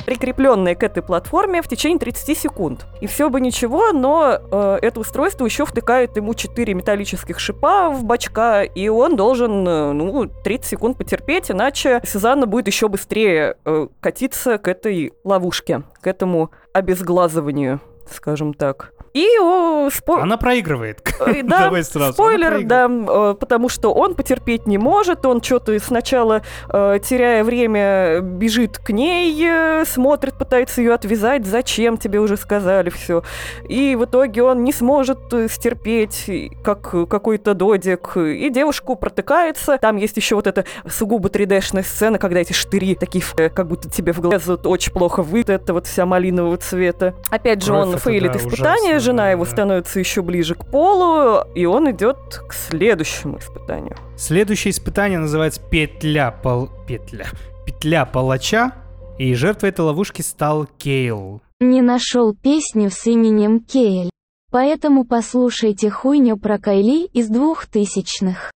Прикрепленные 0.07 0.77
к 0.77 0.83
этой 0.83 1.03
платформе 1.03 1.61
в 1.61 1.69
течение 1.69 1.99
30 1.99 2.39
секунд. 2.39 2.87
И 3.01 3.07
все 3.07 3.29
бы 3.29 3.41
ничего, 3.41 3.93
но 3.93 4.39
э, 4.39 4.79
это 4.81 5.01
устройство 5.01 5.45
еще 5.45 5.67
втыкает 5.67 6.17
ему 6.17 6.33
4 6.33 6.73
металлических 6.75 7.39
шипа 7.39 7.91
в 7.91 8.05
бачка, 8.05 8.63
и 8.63 8.89
он 8.89 9.17
должен, 9.17 9.67
э, 9.67 9.93
ну, 9.93 10.27
30 10.27 10.67
секунд 10.67 10.97
потерпеть, 10.97 11.51
иначе 11.51 12.01
Сюзанна 12.07 12.47
будет 12.47 12.69
еще 12.69 12.89
быстрее 12.89 13.57
э, 13.65 13.89
катиться 14.01 14.59
к 14.59 14.69
этой 14.69 15.13
ловушке, 15.25 15.83
к 16.01 16.07
этому 16.07 16.51
обезглазыванию, 16.73 17.81
скажем 18.09 18.55
так. 18.55 18.96
И 19.17 19.27
о, 19.41 19.89
спо- 19.89 20.21
Она 20.21 20.37
проигрывает. 20.37 21.01
Э, 21.21 21.43
Да, 21.47 21.61
Давай 21.65 21.85
сразу. 21.85 22.13
спойлер, 22.13 22.65
да, 22.65 22.87
э, 22.87 23.35
потому 23.41 23.71
что 23.71 23.95
он 23.95 24.15
потерпеть 24.15 24.67
не 24.67 24.77
может, 24.77 25.25
он 25.25 25.41
что-то 25.41 25.79
сначала, 25.81 26.43
э, 26.69 26.99
теряя 27.03 27.43
время, 27.43 28.21
бежит 28.21 28.77
к 28.77 28.91
ней, 28.91 29.85
смотрит, 29.87 30.35
пытается 30.35 30.83
ее 30.83 30.93
отвязать, 30.93 31.47
зачем 31.47 31.97
тебе 31.97 32.21
уже 32.21 32.37
сказали 32.37 32.91
все. 32.91 33.23
И 33.67 33.97
в 33.97 34.05
итоге 34.05 34.43
он 34.43 34.65
не 34.65 34.73
сможет 34.73 35.19
стерпеть, 35.49 36.31
как 36.63 37.09
какой-то 37.09 37.55
додик, 37.55 38.19
и 38.19 38.51
девушку 38.51 38.97
протыкается. 38.97 39.79
Там 39.79 39.97
есть 39.97 40.19
еще 40.19 40.35
вот 40.35 40.47
эта 40.47 40.67
сугубо 40.87 41.31
3D-шная 41.31 41.85
сцена, 41.85 42.19
когда 42.19 42.41
эти 42.41 42.53
штыри 42.53 42.95
такие, 42.95 43.25
как 43.49 43.67
будто 43.67 43.89
тебе 43.89 44.13
в 44.13 44.21
глаз 44.21 44.47
вот 44.47 44.67
очень 44.67 44.93
плохо 44.93 45.23
выйдет, 45.23 45.63
это 45.63 45.73
вот 45.73 45.87
вся 45.87 46.05
малинового 46.05 46.59
цвета. 46.59 47.15
Опять 47.31 47.63
же, 47.63 47.73
Кровь 47.73 47.87
он 47.87 47.91
это, 47.95 47.99
фейлит 48.01 48.33
да, 48.33 48.39
испытание, 48.39 48.97
ужасно, 48.97 49.06
жена 49.07 49.31
его 49.31 49.45
становится 49.45 50.01
еще 50.01 50.21
ближе 50.23 50.55
к 50.55 50.67
полу, 50.67 51.45
и 51.55 51.65
он 51.65 51.91
идет 51.91 52.17
к 52.49 52.53
следующему 52.53 53.39
испытанию. 53.39 53.97
Следующее 54.17 54.73
испытание 54.73 55.19
называется 55.19 55.61
петля 55.61 56.33
пол... 56.33 56.69
петля 56.87 57.27
петля 57.65 58.05
палача, 58.05 58.73
и 59.19 59.35
жертвой 59.35 59.71
этой 59.71 59.83
ловушки 59.83 60.23
стал 60.23 60.67
Кейл. 60.79 61.41
Не 61.61 61.83
нашел 61.83 62.35
песню 62.35 62.91
с 62.91 63.07
именем 63.07 63.61
Кейль. 63.61 64.11
Поэтому 64.51 65.05
послушайте 65.05 65.91
хуйню 65.91 66.37
про 66.37 66.59
Кайли 66.59 67.07
из 67.07 67.29
двухтысячных. 67.29 68.53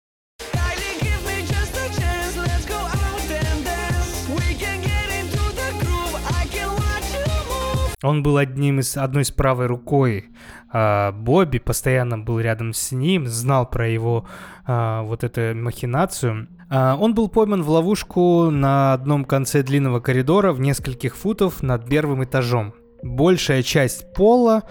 Он 8.03 8.21
был 8.21 8.37
одним 8.37 8.79
из 8.79 8.95
одной 8.95 9.25
с 9.25 9.31
правой 9.31 9.65
рукой 9.65 10.25
а, 10.71 11.11
Бобби, 11.11 11.57
постоянно 11.57 12.19
был 12.19 12.39
рядом 12.39 12.71
с 12.71 12.91
ним, 12.91 13.25
знал 13.25 13.67
про 13.67 13.87
его 13.89 14.27
а, 14.67 15.01
вот 15.01 15.23
эту 15.23 15.57
махинацию. 15.57 16.47
А, 16.69 16.95
он 16.95 17.15
был 17.15 17.27
пойман 17.27 17.63
в 17.63 17.69
ловушку 17.71 18.51
на 18.51 18.93
одном 18.93 19.25
конце 19.25 19.63
длинного 19.63 19.99
коридора 19.99 20.51
в 20.51 20.59
нескольких 20.59 21.15
футов 21.15 21.63
над 21.63 21.89
первым 21.89 22.23
этажом. 22.23 22.75
Большая 23.01 23.63
часть 23.63 24.13
пола 24.13 24.61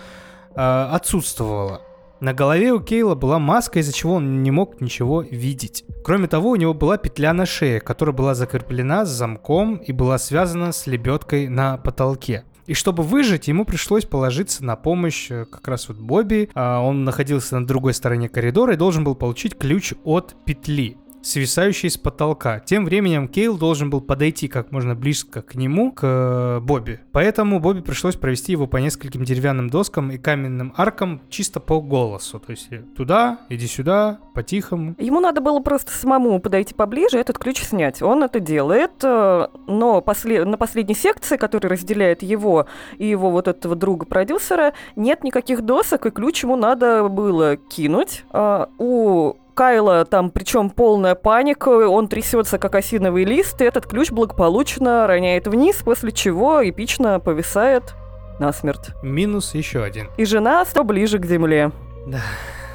а, 0.55 0.95
отсутствовала. 0.95 1.81
На 2.21 2.33
голове 2.33 2.73
у 2.73 2.81
Кейла 2.81 3.17
была 3.17 3.41
маска, 3.41 3.81
из-за 3.81 3.93
чего 3.93 4.15
он 4.15 4.45
не 4.45 4.53
мог 4.53 4.81
ничего 4.81 5.23
видеть. 5.23 5.85
Кроме 6.05 6.29
того, 6.29 6.51
у 6.51 6.57
него 6.57 6.75
была 6.75 6.97
петля 6.97 7.33
на 7.33 7.45
шее, 7.45 7.81
которая 7.81 8.15
была 8.15 8.37
закреплена 8.37 9.05
с 9.05 9.09
замком 9.09 9.79
и 9.79 9.91
была 9.91 10.17
связана 10.19 10.71
с 10.71 10.87
лебедкой 10.87 11.49
на 11.49 11.77
потолке. 11.77 12.45
И 12.67 12.75
чтобы 12.75 13.03
выжить, 13.03 13.49
ему 13.49 13.65
пришлось 13.65 14.05
положиться 14.05 14.65
на 14.65 14.77
помощь 14.77 15.31
э, 15.31 15.45
как 15.45 15.67
раз 15.69 15.89
вот 15.89 15.99
Бобби. 15.99 16.51
А, 16.55 16.81
Он 16.81 17.05
находился 17.05 17.59
на 17.59 17.67
другой 17.67 17.95
стороне 17.95 18.29
коридора 18.29 18.75
и 18.75 18.77
должен 18.77 19.05
был 19.05 19.15
получить 19.15 19.57
ключ 19.57 19.93
от 20.05 20.35
петли 20.45 20.97
свисающей 21.23 21.91
с 21.91 21.97
потолка. 21.99 22.61
Тем 22.61 22.85
временем 22.85 23.29
Кейл 23.29 23.59
должен 23.59 23.91
был 23.91 24.01
подойти 24.01 24.49
как 24.49 24.73
можно 24.73 24.95
близко 24.95 25.43
к 25.43 25.55
нему, 25.55 25.93
к 25.93 26.01
э, 26.03 26.61
Бобби. 26.61 27.01
Поэтому 27.13 27.61
Бобби 27.61 27.81
пришлось 27.81 28.17
провести 28.17 28.53
его 28.53 28.67
по 28.67 28.77
нескольким 28.77 29.25
деревянным 29.25 29.69
доскам 29.71 30.11
и 30.11 30.19
каменным 30.19 30.73
аркам 30.77 31.21
чисто 31.29 31.61
по 31.61 31.81
голосу. 31.81 32.39
То 32.39 32.53
есть 32.53 32.69
э, 32.71 32.83
туда, 32.97 33.39
иди 33.49 33.67
сюда, 33.67 34.19
по-тихому. 34.35 34.95
Ему 34.99 35.21
надо 35.21 35.41
было 35.41 35.61
просто 35.61 35.93
самому 35.93 36.39
подойти 36.41 36.75
поближе 36.75 37.19
этот 37.19 37.39
ключ 37.39 37.63
снять. 37.63 38.03
Он 38.03 38.23
это 38.23 38.41
делает, 38.41 38.93
э, 39.03 39.49
но 39.67 40.01
после- 40.01 40.45
на 40.45 40.57
последней 40.57 40.95
секции, 40.95 41.37
которая 41.37 41.73
разделяет 41.73 42.23
его 42.23 42.67
и 42.99 43.07
его 43.07 43.31
вот 43.31 43.49
этого 43.49 43.75
друга-продюсера, 43.75 44.75
нет 44.95 45.25
никаких 45.25 45.63
досок, 45.63 46.07
и 46.07 46.11
ключ 46.11 46.43
ему 46.45 46.57
надо 46.57 47.09
было 47.09 47.57
кинуть. 47.57 48.25
А, 48.31 48.69
У 48.79 49.35
Кайла 49.57 50.05
там 50.05 50.31
причем 50.31 50.69
полная 50.69 51.15
паника, 51.15 51.69
он 51.69 52.09
трясется 52.09 52.59
как 52.59 52.75
осиновый 52.75 53.25
лист, 53.25 53.61
и 53.63 53.65
этот 53.65 53.87
ключ 53.87 54.11
благополучно 54.11 55.07
роняет 55.07 55.49
вниз, 55.49 55.77
после 55.77 56.13
чего 56.13 56.61
эпично 56.69 57.19
повисает 57.21 57.95
насмерть. 58.39 58.91
Минус 59.03 59.55
еще 59.55 59.83
один. 59.83 60.09
И 60.19 60.27
жена 60.27 60.63
стала 60.67 60.85
ближе 60.85 61.19
к 61.19 61.25
земле. 61.25 61.73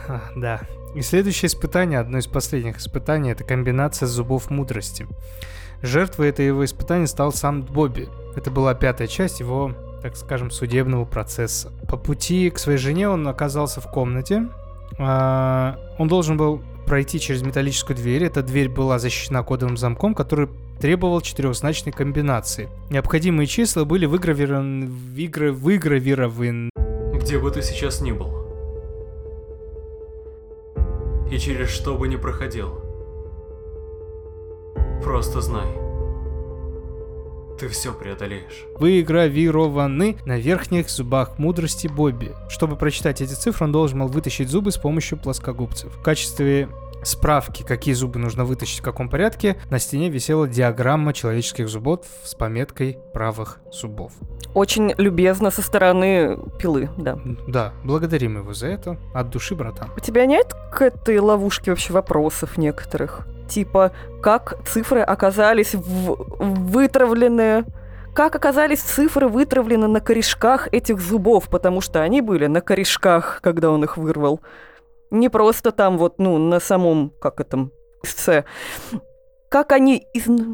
А, 0.07 0.21
Да. 0.35 0.61
И 0.95 1.01
следующее 1.01 1.47
испытание, 1.47 1.99
одно 1.99 2.17
из 2.17 2.27
последних 2.27 2.79
испытаний, 2.79 3.31
это 3.31 3.43
комбинация 3.43 4.07
зубов 4.07 4.49
мудрости. 4.49 5.07
Жертвой 5.83 6.29
этого 6.29 6.65
испытания 6.65 7.07
стал 7.07 7.31
сам 7.31 7.61
Бобби. 7.61 8.09
Это 8.35 8.49
была 8.49 8.73
пятая 8.73 9.07
часть 9.07 9.39
его, 9.39 9.71
так 10.01 10.17
скажем, 10.17 10.49
судебного 10.49 11.05
процесса. 11.05 11.71
По 11.87 11.95
пути 11.95 12.49
к 12.49 12.57
своей 12.57 12.79
жене 12.79 13.07
он 13.07 13.27
оказался 13.27 13.81
в 13.81 13.89
комнате. 13.89 14.47
А, 14.99 15.77
Он 15.97 16.07
должен 16.07 16.37
был 16.37 16.61
пройти 16.91 17.21
через 17.21 17.41
металлическую 17.41 17.95
дверь. 17.95 18.25
Эта 18.25 18.43
дверь 18.43 18.67
была 18.67 18.99
защищена 18.99 19.43
кодовым 19.43 19.77
замком, 19.77 20.13
который 20.13 20.49
требовал 20.77 21.21
четырехзначной 21.21 21.93
комбинации. 21.93 22.67
Необходимые 22.89 23.47
числа 23.47 23.85
были 23.85 24.05
выгравированы, 24.05 24.87
выгра- 24.87 25.53
выгравированы 25.53 26.69
Где 27.13 27.39
бы 27.39 27.49
ты 27.49 27.61
сейчас 27.61 28.01
ни 28.01 28.11
был. 28.11 28.45
И 31.31 31.37
через 31.37 31.69
что 31.69 31.95
бы 31.95 32.09
ни 32.09 32.17
проходил. 32.17 32.81
Просто 35.01 35.39
знай. 35.39 35.67
Ты 37.61 37.67
все 37.67 37.93
преодолеешь. 37.93 38.65
выгравированы 38.79 40.17
на 40.25 40.39
верхних 40.39 40.89
зубах 40.89 41.37
мудрости 41.37 41.85
Бобби. 41.85 42.31
Чтобы 42.49 42.75
прочитать 42.75 43.21
эти 43.21 43.33
цифры, 43.33 43.67
он 43.67 43.71
должен 43.71 43.99
был 43.99 44.07
вытащить 44.07 44.49
зубы 44.49 44.71
с 44.71 44.77
помощью 44.77 45.19
плоскогубцев. 45.19 45.95
В 45.95 46.01
качестве 46.01 46.69
справки, 47.03 47.61
какие 47.61 47.93
зубы 47.93 48.17
нужно 48.17 48.45
вытащить 48.45 48.79
в 48.79 48.81
каком 48.81 49.09
порядке, 49.09 49.57
на 49.69 49.77
стене 49.77 50.09
висела 50.09 50.47
диаграмма 50.47 51.13
человеческих 51.13 51.69
зубов 51.69 51.99
с 52.23 52.33
пометкой 52.33 52.97
правых 53.13 53.59
зубов. 53.71 54.11
Очень 54.55 54.95
любезно 54.97 55.51
со 55.51 55.61
стороны 55.61 56.39
пилы, 56.59 56.89
да. 56.97 57.19
Да, 57.47 57.73
благодарим 57.83 58.37
его 58.37 58.55
за 58.55 58.69
это. 58.69 58.97
От 59.13 59.29
души, 59.29 59.53
братан. 59.53 59.91
У 59.95 59.99
тебя 59.99 60.25
нет 60.25 60.55
к 60.71 60.81
этой 60.81 61.19
ловушке 61.19 61.69
вообще 61.69 61.93
вопросов 61.93 62.57
некоторых? 62.57 63.27
Типа, 63.51 63.91
как 64.21 64.65
цифры 64.65 65.01
оказались 65.01 65.75
в- 65.75 66.15
вытравлены? 66.39 67.65
Как 68.15 68.33
оказались 68.33 68.79
цифры 68.79 69.27
вытравлены 69.27 69.87
на 69.87 69.99
корешках 69.99 70.69
этих 70.71 71.01
зубов? 71.01 71.49
Потому 71.49 71.81
что 71.81 72.01
они 72.01 72.21
были 72.21 72.47
на 72.47 72.61
корешках, 72.61 73.39
когда 73.41 73.69
он 73.69 73.83
их 73.83 73.97
вырвал. 73.97 74.39
Не 75.09 75.27
просто 75.27 75.71
там 75.73 75.97
вот, 75.97 76.17
ну, 76.17 76.37
на 76.37 76.61
самом, 76.61 77.11
как 77.19 77.41
это, 77.41 77.69
с. 78.03 78.45
Как 79.51 79.73
они. 79.73 80.07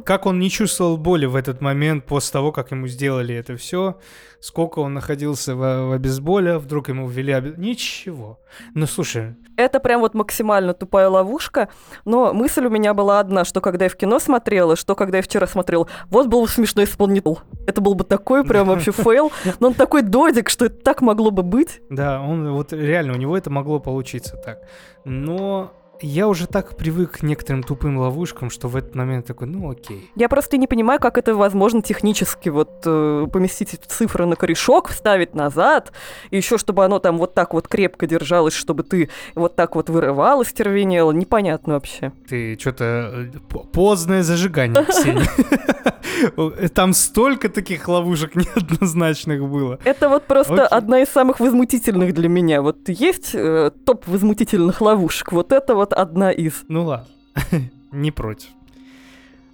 Как 0.06 0.26
он 0.26 0.40
не 0.40 0.50
чувствовал 0.50 0.98
боли 0.98 1.28
в 1.28 1.36
этот 1.36 1.62
момент 1.62 2.06
после 2.06 2.34
того, 2.34 2.52
как 2.52 2.72
ему 2.72 2.88
сделали 2.88 3.36
это 3.36 3.56
все, 3.56 4.00
сколько 4.40 4.80
он 4.80 4.96
находился 4.96 5.56
в, 5.56 5.60
в 5.60 5.92
обезболе, 5.92 6.58
вдруг 6.58 6.90
ему 6.90 7.08
ввели 7.08 7.32
обез... 7.32 7.54
Ничего. 7.58 8.40
Ну, 8.74 8.88
слушай, 8.88 9.36
Это 9.56 9.80
прям 9.80 10.02
вот 10.02 10.16
максимально 10.16 10.74
тупая 10.74 11.10
ловушка, 11.10 11.70
но 12.06 12.34
мысль 12.34 12.66
у 12.66 12.72
меня 12.72 12.96
была 12.96 13.20
одна, 13.20 13.46
что 13.46 13.62
когда 13.62 13.86
я 13.86 13.90
в 13.92 13.96
кино 13.96 14.18
смотрела, 14.18 14.76
что 14.76 14.96
когда 14.96 15.18
я 15.18 15.22
вчера 15.22 15.46
смотрел, 15.46 15.88
вот 16.10 16.26
был 16.26 16.42
бы 16.42 16.48
смешной 16.48 16.86
исполнитель. 16.86 17.38
Это 17.68 17.82
был 17.82 17.94
бы 17.94 18.04
такой 18.04 18.44
прям 18.44 18.68
вообще 18.70 18.92
фейл, 18.92 19.32
но 19.60 19.68
он 19.68 19.74
такой 19.76 20.02
додик, 20.02 20.50
что 20.50 20.66
это 20.66 20.76
так 20.76 21.04
могло 21.04 21.30
бы 21.30 21.44
быть. 21.44 21.82
Да, 21.92 22.20
он 22.20 22.52
вот 22.52 22.74
реально, 22.74 23.14
у 23.14 23.18
него 23.18 23.38
это 23.38 23.52
могло 23.52 23.80
получиться 23.80 24.38
так. 24.38 24.62
Но 25.06 25.72
я 26.02 26.28
уже 26.28 26.48
так 26.48 26.76
привык 26.76 27.20
к 27.20 27.24
некоторым 27.24 27.64
тупым 27.64 27.98
ловушкам, 27.98 28.50
что 28.50 28.68
в 28.68 28.76
этот 28.76 28.96
момент 28.96 29.26
такой, 29.26 29.48
ну 29.48 29.72
окей. 29.72 30.10
Я 30.16 30.30
просто 30.30 30.58
не 30.58 30.68
понимаю, 30.68 31.00
как 31.00 31.18
это 31.18 31.36
возможно 31.36 31.82
технически, 31.82 32.50
вот 32.50 32.70
э, 32.86 33.28
поместить 33.32 33.80
цифры 33.88 34.26
на 34.26 34.36
корешок, 34.36 34.90
вставить 34.90 35.36
назад, 35.36 35.92
и 36.30 36.38
еще 36.38 36.58
чтобы 36.58 36.86
оно 36.86 37.00
там 37.00 37.18
вот 37.18 37.34
так 37.34 37.54
вот 37.54 37.68
крепко 37.68 38.08
держалось, 38.08 38.54
чтобы 38.54 38.84
ты 38.84 39.10
вот 39.36 39.56
так 39.56 39.76
вот 39.76 39.90
вырывал, 39.90 40.44
стервенело, 40.46 41.12
непонятно 41.12 41.76
вообще. 41.76 42.12
Ты 42.28 42.58
что-то 42.60 43.30
поздное 43.72 44.24
зажигание, 44.24 44.84
Ксения. 44.86 45.28
Там 46.74 46.94
столько 46.94 47.50
таких 47.50 47.88
ловушек 47.88 48.36
неоднозначных 48.36 49.44
было. 49.48 49.80
Это 49.84 50.10
вот 50.10 50.24
просто 50.24 50.66
одна 50.66 51.02
из 51.02 51.10
самых 51.10 51.40
возмутительных 51.40 52.14
для 52.14 52.30
меня. 52.30 52.62
Вот 52.62 52.90
есть 52.90 53.32
э, 53.34 53.72
топ 53.86 54.08
возмутительных 54.08 54.82
ловушек, 54.82 55.32
вот 55.32 55.52
это 55.52 55.76
вот 55.76 55.87
одна 55.94 56.32
из. 56.32 56.66
Ну 56.68 56.86
ладно, 56.86 57.08
не 57.92 58.12
против. 58.12 58.50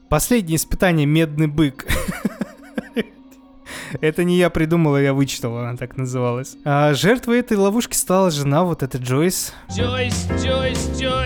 Последнее 0.10 0.58
испытание 0.58 1.06
«Медный 1.06 1.48
бык». 1.48 1.88
Это 4.02 4.24
не 4.24 4.38
я 4.38 4.50
придумала, 4.50 4.98
я 4.98 5.14
вычитал, 5.14 5.58
она 5.58 5.78
так 5.78 5.98
называлась. 5.98 6.58
А 6.66 6.94
жертвой 6.94 7.40
этой 7.40 7.58
ловушки 7.58 7.96
стала 7.96 8.32
жена, 8.32 8.64
вот 8.64 8.84
эта 8.84 8.98
Джойс. 8.98 9.54
Джойс, 9.72 10.28
Джойс, 10.40 11.00
Джойс. 11.00 11.23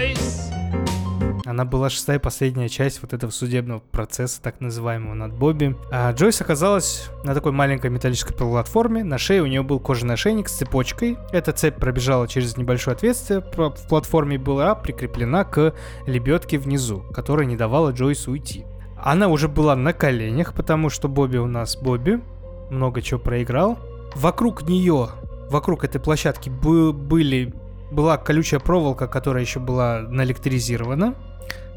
Она 1.48 1.64
была 1.64 1.90
шестая 1.90 2.20
последняя 2.20 2.68
часть 2.68 3.02
вот 3.02 3.14
этого 3.14 3.32
судебного 3.32 3.80
процесса, 3.80 4.42
так 4.42 4.60
называемого, 4.60 5.14
над 5.14 5.34
Бобби. 5.34 5.78
А 5.90 6.12
Джойс 6.12 6.42
оказалась 6.42 7.10
на 7.24 7.34
такой 7.34 7.54
маленькой 7.54 7.90
металлической 7.90 8.34
платформе. 8.34 9.06
На 9.06 9.18
шее 9.18 9.42
у 9.42 9.46
нее 9.46 9.64
был 9.64 9.80
кожаный 9.80 10.16
ошейник 10.16 10.50
с 10.50 10.58
цепочкой. 10.58 11.18
Эта 11.32 11.54
цепь 11.54 11.78
пробежала 11.78 12.28
через 12.28 12.58
небольшое 12.58 12.96
отверстие 12.96 13.40
в 13.40 13.88
платформе 13.88 14.38
была 14.38 14.76
прикреплена 14.76 15.46
к 15.46 15.74
лебедке 16.06 16.58
внизу, 16.58 17.00
которая 17.14 17.46
не 17.46 17.56
давала 17.56 17.92
Джойсу 17.92 18.32
уйти. 18.32 18.66
Она 18.98 19.30
уже 19.30 19.48
была 19.48 19.78
на 19.78 19.94
коленях, 19.94 20.54
потому 20.54 20.90
что 20.90 21.08
Бобби 21.08 21.38
у 21.38 21.48
нас 21.48 21.78
Бобби. 21.78 22.22
Много 22.70 23.02
чего 23.02 23.22
проиграл. 23.22 23.78
Вокруг 24.16 24.64
нее, 24.64 25.10
вокруг 25.50 25.86
этой 25.86 26.02
площадки 26.02 26.50
бы- 26.50 26.92
были, 26.92 27.54
была 27.90 28.18
колючая 28.18 28.60
проволока, 28.60 29.08
которая 29.08 29.44
еще 29.44 29.62
была 29.62 30.02
наэлектризирована. 30.02 31.16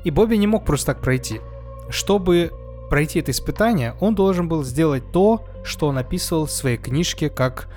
И 0.04 0.10
Бобби 0.10 0.36
не 0.36 0.46
мог 0.46 0.64
просто 0.64 0.94
так 0.94 1.02
пройти. 1.02 1.40
Чтобы 1.90 2.52
пройти 2.88 3.20
это 3.20 3.30
испытание, 3.30 3.94
он 4.00 4.14
должен 4.14 4.48
был 4.48 4.64
сделать 4.64 5.12
то, 5.12 5.44
что 5.64 5.86
он 5.88 5.98
описывал 5.98 6.46
в 6.46 6.50
своей 6.50 6.76
книжке 6.76 7.30
как 7.30 7.68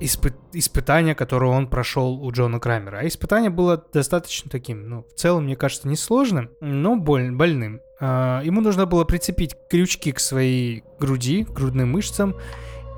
испы- 0.00 0.34
испытание, 0.52 1.14
которое 1.14 1.50
он 1.50 1.66
прошел 1.66 2.22
у 2.22 2.30
Джона 2.32 2.58
Крамера. 2.60 2.98
А 2.98 3.06
испытание 3.06 3.50
было 3.50 3.82
достаточно 3.92 4.50
таким, 4.50 4.88
ну, 4.88 5.06
в 5.08 5.18
целом, 5.18 5.44
мне 5.44 5.56
кажется, 5.56 5.88
несложным, 5.88 6.50
но 6.60 6.96
боль- 6.96 7.32
больным. 7.32 7.80
А, 8.00 8.42
ему 8.42 8.60
нужно 8.60 8.86
было 8.86 9.04
прицепить 9.04 9.56
крючки 9.70 10.12
к 10.12 10.20
своей 10.20 10.84
груди, 10.98 11.44
к 11.44 11.50
грудным 11.50 11.90
мышцам, 11.92 12.34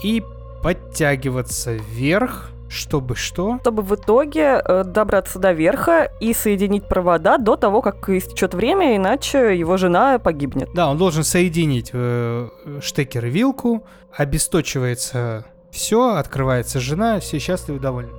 и 0.02 0.22
подтягиваться 0.62 1.74
вверх, 1.74 2.50
чтобы 2.74 3.16
что? 3.16 3.58
Чтобы 3.60 3.82
в 3.82 3.94
итоге 3.94 4.60
э, 4.64 4.84
добраться 4.84 5.38
до 5.38 5.52
верха 5.52 6.10
и 6.20 6.34
соединить 6.34 6.88
провода 6.88 7.38
до 7.38 7.56
того, 7.56 7.80
как 7.80 8.08
истечет 8.08 8.54
время, 8.54 8.96
иначе 8.96 9.56
его 9.56 9.76
жена 9.76 10.18
погибнет. 10.18 10.68
Да, 10.74 10.90
он 10.90 10.98
должен 10.98 11.24
соединить 11.24 11.90
э, 11.92 12.48
штекер 12.82 13.26
и 13.26 13.30
вилку, 13.30 13.84
обесточивается 14.12 15.46
все, 15.70 16.14
открывается 16.14 16.80
жена, 16.80 17.20
все 17.20 17.38
счастливы 17.38 17.78
и 17.78 17.80
довольны. 17.80 18.12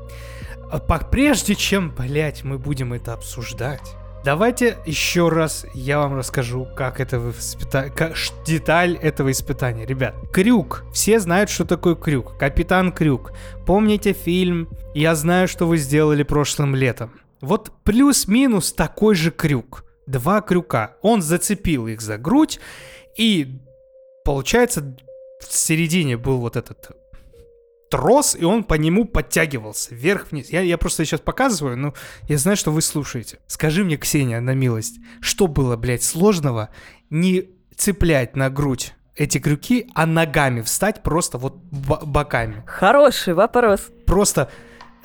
А 0.72 0.80
Прежде 0.80 1.56
чем, 1.56 1.92
блять, 1.92 2.44
мы 2.44 2.58
будем 2.58 2.94
это 2.94 3.14
обсуждать, 3.14 3.96
давайте 4.26 4.78
еще 4.88 5.30
раз 5.30 5.66
я 5.76 6.00
вам 6.00 6.16
расскажу, 6.16 6.68
как 6.76 7.00
это 7.00 7.18
испыта- 7.18 7.92
как- 7.96 8.16
деталь 8.46 8.98
этого 8.98 9.30
испытания. 9.32 9.86
Ребят, 9.86 10.16
крюк. 10.34 10.84
Все 10.92 11.20
знают, 11.20 11.50
что 11.50 11.64
такое 11.64 11.96
крюк. 11.96 12.38
Капитан 12.38 12.92
Крюк. 12.92 13.32
Помните 13.66 14.14
фильм 14.14 14.68
«Я 14.96 15.16
знаю, 15.16 15.48
что 15.48 15.68
вы 15.68 15.78
сделали 15.78 16.24
прошлым 16.24 16.76
летом». 16.76 17.12
Вот 17.42 17.72
плюс-минус 17.84 18.74
такой 18.74 19.16
же 19.16 19.30
крюк. 19.32 19.86
Два 20.08 20.42
крюка. 20.42 20.96
Он 21.02 21.22
зацепил 21.22 21.88
их 21.88 22.02
за 22.02 22.18
грудь, 22.18 22.60
и 23.18 23.60
получается 24.24 24.98
в 25.40 25.54
середине 25.54 26.18
был 26.18 26.40
вот 26.40 26.56
этот 26.56 26.92
трос, 27.96 28.36
и 28.36 28.44
он 28.44 28.64
по 28.66 28.74
нему 28.74 29.06
подтягивался 29.06 29.96
вверх-вниз. 29.96 30.50
Я, 30.50 30.62
я 30.62 30.78
просто 30.78 31.06
сейчас 31.06 31.22
показываю, 31.22 31.78
но 31.78 31.94
я 32.28 32.38
знаю, 32.38 32.58
что 32.58 32.72
вы 32.72 32.82
слушаете. 32.82 33.40
Скажи 33.48 33.86
мне, 33.86 33.96
Ксения, 33.96 34.42
на 34.42 34.54
милость, 34.54 35.00
что 35.22 35.48
было, 35.48 35.78
блядь, 35.78 36.04
сложного 36.04 36.70
не 37.10 37.50
цеплять 37.78 38.36
на 38.36 38.50
грудь 38.50 38.94
эти 39.16 39.38
крюки, 39.38 39.90
а 39.96 40.06
ногами 40.06 40.60
встать 40.62 41.04
просто 41.04 41.38
вот 41.38 41.56
бо- 41.56 42.02
боками. 42.06 42.64
Хороший 42.68 43.34
вопрос. 43.34 43.88
Просто 44.06 44.50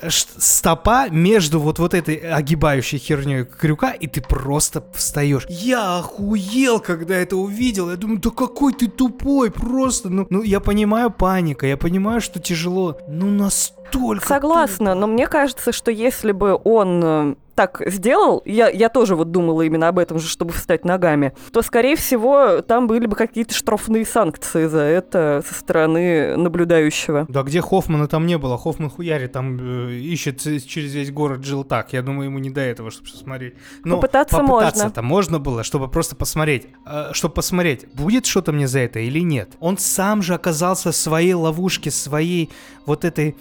стопа 0.08 1.08
между 1.08 1.60
вот, 1.60 1.78
вот 1.78 1.94
этой 1.94 2.16
огибающей 2.16 2.98
херней 2.98 3.44
крюка, 3.44 3.92
и 3.92 4.06
ты 4.06 4.20
просто 4.20 4.84
встаешь. 4.94 5.46
Я 5.48 5.98
охуел, 5.98 6.80
когда 6.80 7.16
это 7.16 7.36
увидел. 7.36 7.90
Я 7.90 7.96
думаю, 7.96 8.20
да 8.20 8.30
какой 8.30 8.72
ты 8.72 8.88
тупой, 8.88 9.50
просто. 9.50 10.08
Ну, 10.08 10.26
ну 10.30 10.42
я 10.42 10.60
понимаю 10.60 11.10
паника, 11.10 11.66
я 11.66 11.76
понимаю, 11.76 12.20
что 12.20 12.40
тяжело. 12.40 12.98
Ну, 13.08 13.26
настолько... 13.26 14.26
Согласна, 14.26 14.94
но 14.94 15.06
мне 15.06 15.26
кажется, 15.26 15.72
что 15.72 15.90
если 15.90 16.32
бы 16.32 16.58
он 16.62 17.02
э, 17.04 17.34
так 17.54 17.82
сделал, 17.86 18.42
я, 18.44 18.68
я 18.68 18.88
тоже 18.88 19.16
вот 19.16 19.30
думала 19.30 19.62
именно 19.62 19.88
об 19.88 19.98
этом 19.98 20.18
же, 20.18 20.28
чтобы 20.28 20.52
встать 20.52 20.84
ногами, 20.84 21.32
то, 21.52 21.62
скорее 21.62 21.96
всего, 21.96 22.60
там 22.62 22.86
были 22.86 23.06
бы 23.06 23.16
какие-то 23.16 23.54
штрафные 23.54 24.04
санкции 24.04 24.66
за 24.66 24.80
это 24.80 25.42
со 25.46 25.54
стороны 25.54 26.36
наблюдающего. 26.36 27.26
Да 27.28 27.42
где 27.42 27.60
Хоффмана 27.60 28.08
там 28.08 28.26
не 28.26 28.38
было? 28.38 28.58
Хоффман 28.58 28.90
хуяри 28.90 29.26
там 29.26 29.58
э, 29.60 29.92
ищет 29.92 30.40
через 30.40 30.94
весь 30.94 31.10
город 31.10 31.44
жил 31.44 31.64
так. 31.64 31.92
Я 31.92 32.02
думаю, 32.02 32.26
ему 32.26 32.38
не 32.38 32.50
до 32.50 32.60
этого, 32.60 32.90
чтобы 32.90 33.08
смотреть. 33.08 33.54
Но 33.84 33.96
Попытаться 33.96 34.38
попытаться-то 34.38 35.02
можно 35.02 35.38
было, 35.38 35.62
чтобы 35.62 35.88
просто 35.88 36.16
посмотреть. 36.16 36.68
Э, 36.86 37.10
чтобы 37.12 37.34
посмотреть, 37.34 37.86
будет 37.94 38.26
что-то 38.26 38.52
мне 38.52 38.68
за 38.68 38.80
это 38.80 39.00
или 39.00 39.20
нет. 39.20 39.50
Он 39.60 39.78
сам 39.78 40.22
же 40.22 40.34
оказался 40.34 40.92
в 40.92 40.96
своей 40.96 41.34
ловушке, 41.34 41.90
своей 41.90 42.50
вот 42.86 43.04
этой 43.04 43.36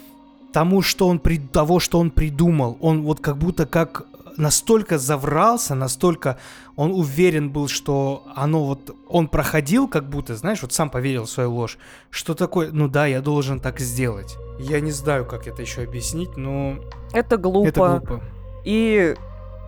тому, 0.52 0.82
что 0.82 1.08
он 1.08 1.18
при... 1.18 1.38
того, 1.38 1.80
что 1.80 1.98
он 1.98 2.10
придумал. 2.10 2.76
Он 2.80 3.02
вот 3.02 3.20
как 3.20 3.36
будто 3.36 3.66
как 3.66 4.06
настолько 4.36 4.98
заврался, 4.98 5.74
настолько 5.74 6.38
он 6.76 6.92
уверен 6.92 7.50
был, 7.50 7.68
что 7.68 8.24
оно 8.34 8.64
вот, 8.64 8.96
он 9.08 9.28
проходил 9.28 9.86
как 9.86 10.08
будто, 10.08 10.34
знаешь, 10.34 10.62
вот 10.62 10.72
сам 10.72 10.90
поверил 10.90 11.24
в 11.24 11.30
свою 11.30 11.52
ложь, 11.52 11.78
что 12.10 12.34
такое, 12.34 12.70
ну 12.72 12.88
да, 12.88 13.06
я 13.06 13.20
должен 13.20 13.60
так 13.60 13.80
сделать. 13.80 14.36
Я 14.58 14.80
не 14.80 14.90
знаю, 14.90 15.26
как 15.26 15.46
это 15.46 15.62
еще 15.62 15.82
объяснить, 15.82 16.36
но 16.36 16.76
Это 17.12 17.36
глупо. 17.36 17.68
это 17.68 17.80
глупо. 18.06 18.24
И 18.64 19.14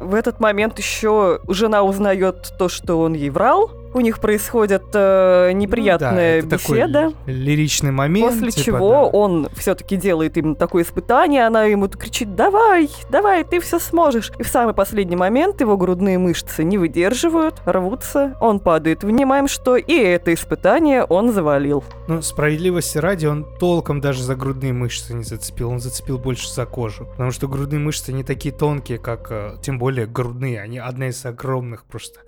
в 0.01 0.15
этот 0.15 0.41
момент 0.41 0.79
еще 0.79 1.41
жена 1.49 1.83
узнает 1.83 2.53
то, 2.59 2.69
что 2.69 3.01
он 3.01 3.15
ей 3.15 3.31
врал. 3.31 3.71
У 3.95 4.01
них 4.01 4.21
происходит 4.21 4.85
э, 4.95 5.53
неприятная 5.53 6.43
Ну 6.43 6.49
да, 6.49 6.57
беседа. 6.57 7.13
лиричный 7.27 7.91
момент. 7.91 8.33
После 8.33 8.51
типа, 8.51 8.65
чего 8.65 8.91
да. 8.91 9.19
он 9.19 9.49
все-таки 9.55 9.97
делает 9.97 10.37
им 10.39 10.55
такое 10.55 10.83
испытание, 10.83 11.47
она 11.47 11.65
ему 11.65 11.89
кричит 11.89 12.35
«Давай, 12.35 12.89
давай, 13.11 13.45
ты 13.45 13.61
все 13.61 13.79
сможешь». 13.79 14.33
И 14.39 14.43
в 14.43 14.49
самый 14.49 14.75
последний 14.75 15.17
момент 15.17 15.61
его 15.61 15.77
грудные 15.77 16.19
мышцы 16.19 16.65
не 16.65 16.79
выдерживают, 16.79 17.61
рвутся, 17.67 18.37
он 18.41 18.61
падает. 18.61 19.05
Внимаем, 19.05 19.47
что 19.49 19.77
и 19.77 19.95
это 19.95 20.33
испытание 20.33 21.05
он 21.05 21.33
завалил. 21.33 21.85
Ну, 22.09 22.23
справедливости 22.23 22.99
ради, 22.99 23.27
он 23.27 23.47
толком 23.59 24.01
даже 24.01 24.23
за 24.23 24.35
грудные 24.37 24.73
мышцы 24.73 25.15
не 25.15 25.25
зацепил, 25.25 25.71
он 25.71 25.81
зацепил 25.81 26.19
больше 26.19 26.51
за 26.51 26.65
кожу. 26.65 27.07
Потому 27.07 27.31
что 27.31 27.49
грудные 27.49 27.79
мышцы 27.79 28.13
не 28.13 28.25
такие 28.25 28.55
тонкие, 28.55 28.99
как, 28.99 29.29
э, 29.31 29.57
тем 29.63 29.79
более, 29.79 30.07
грудные. 30.07 30.61
Они 30.61 30.79
одна 30.79 31.09
из 31.09 31.25
огромных 31.27 31.85
просто 31.85 32.21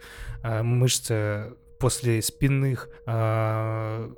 э, 0.44 0.62
мышц 0.62 1.06
э, 1.10 1.52
после 1.78 2.22
спинных 2.22 2.88
э, 3.06 4.08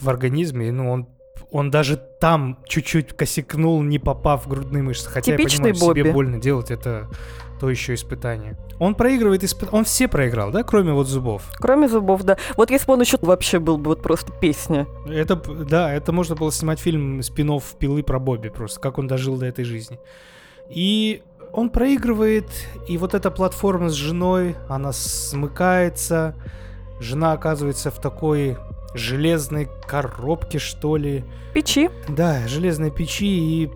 в- 0.00 0.08
организме. 0.08 0.70
Ну, 0.72 0.90
он 0.90 1.08
он 1.50 1.70
даже 1.70 1.96
там 1.96 2.58
чуть-чуть 2.66 3.14
косякнул, 3.14 3.82
не 3.82 3.98
попав 3.98 4.44
в 4.44 4.48
грудные 4.50 4.82
мышцы. 4.82 5.08
Хотя 5.08 5.36
Типичный 5.36 5.68
я 5.68 5.74
понимаю, 5.74 5.94
себе 5.96 6.12
больно 6.12 6.38
делать 6.38 6.70
это 6.70 7.08
то 7.58 7.70
еще 7.70 7.94
испытание. 7.94 8.56
Он 8.78 8.94
проигрывает 8.94 9.42
испытания. 9.42 9.78
Он 9.78 9.84
все 9.84 10.08
проиграл, 10.08 10.50
да, 10.50 10.62
кроме 10.62 10.92
вот 10.92 11.06
зубов. 11.08 11.50
Кроме 11.56 11.88
зубов, 11.88 12.22
да. 12.22 12.36
Вот 12.56 12.70
если 12.70 12.86
бы 12.86 12.92
он 12.94 13.00
еще 13.00 13.18
вообще 13.20 13.58
был 13.58 13.78
бы 13.78 13.88
вот 13.88 14.02
просто 14.02 14.30
песня. 14.32 14.86
Это, 15.08 15.36
да, 15.36 15.92
это 15.92 16.12
можно 16.12 16.36
было 16.36 16.52
снимать 16.52 16.78
фильм 16.78 17.22
спин 17.22 17.60
пилы 17.78 18.02
про 18.02 18.18
Бобби 18.18 18.48
просто, 18.48 18.78
как 18.80 18.98
он 18.98 19.06
дожил 19.08 19.36
до 19.36 19.46
этой 19.46 19.64
жизни. 19.64 19.98
И 20.68 21.22
он 21.52 21.70
проигрывает, 21.70 22.48
и 22.86 22.98
вот 22.98 23.14
эта 23.14 23.30
платформа 23.30 23.88
с 23.88 23.94
женой, 23.94 24.56
она 24.68 24.92
смыкается, 24.92 26.34
жена 27.00 27.32
оказывается 27.32 27.90
в 27.90 28.00
такой 28.00 28.56
железной 28.94 29.68
коробке, 29.86 30.58
что 30.58 30.96
ли. 30.96 31.24
Печи. 31.54 31.90
Да, 32.08 32.46
железной 32.48 32.90
печи, 32.90 33.26
и 33.26 33.70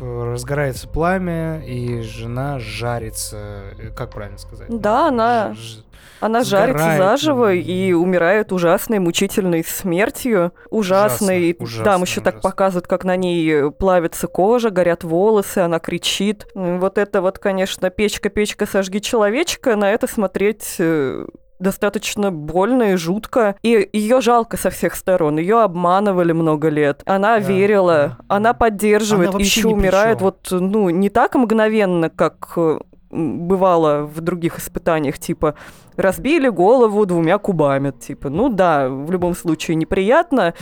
разгорается 0.00 0.88
пламя, 0.88 1.62
и 1.64 2.00
жена 2.02 2.58
жарится. 2.58 3.72
Э, 3.78 3.90
Как 3.94 4.10
правильно 4.10 4.38
сказать? 4.38 4.68
Да, 4.68 5.08
она, 5.08 5.54
Ж- 5.54 5.82
она 6.20 6.42
жарится 6.44 6.96
заживо 6.96 7.52
и 7.52 7.92
умирает 7.92 8.52
ужасной, 8.52 8.98
мучительной 8.98 9.64
смертью. 9.64 10.52
Ужасной. 10.70 11.56
Ужасно, 11.58 11.84
Там 11.84 12.02
ужасно, 12.02 12.10
еще 12.12 12.20
так 12.20 12.34
ужасно. 12.34 12.50
показывают, 12.50 12.86
как 12.86 13.04
на 13.04 13.16
ней 13.16 13.70
плавится 13.72 14.26
кожа, 14.26 14.70
горят 14.70 15.04
волосы, 15.04 15.58
она 15.58 15.78
кричит. 15.78 16.46
М, 16.54 16.80
Вот 16.80 16.98
это 16.98 17.20
вот, 17.22 17.38
конечно, 17.38 17.90
печка, 17.90 18.28
печка, 18.28 18.66
сожги 18.66 19.00
человечка, 19.00 19.76
на 19.76 19.90
это 19.90 20.06
смотреть 20.06 20.76
э, 20.78 21.26
достаточно 21.60 22.32
больно 22.32 22.92
и 22.92 22.96
жутко. 22.96 23.54
И 23.62 23.88
ее 23.92 24.20
жалко 24.20 24.56
со 24.56 24.70
всех 24.70 24.94
сторон. 24.94 25.38
Ее 25.38 25.60
обманывали 25.60 26.32
много 26.32 26.68
лет. 26.68 27.02
Она 27.06 27.38
Да, 27.38 27.46
верила, 27.46 28.16
да, 28.18 28.24
она 28.28 28.54
поддерживает, 28.54 29.30
Она 29.30 29.38
и 29.38 29.44
еще 29.44 29.68
умирает 29.68 30.20
вот, 30.20 30.48
ну, 30.50 30.90
не 30.90 31.10
так 31.10 31.34
мгновенно, 31.34 32.10
как 32.10 32.52
э, 32.56 32.78
бывало 33.10 34.02
в 34.02 34.20
других 34.20 34.58
испытаниях, 34.58 35.18
типа 35.18 35.54
разбили 35.96 36.48
голову 36.48 37.04
двумя 37.06 37.38
кубами, 37.38 37.90
типа, 37.90 38.30
ну 38.30 38.48
да, 38.48 38.88
в 38.88 39.10
любом 39.10 39.34
случае 39.34 39.74
неприятно, 39.74 40.54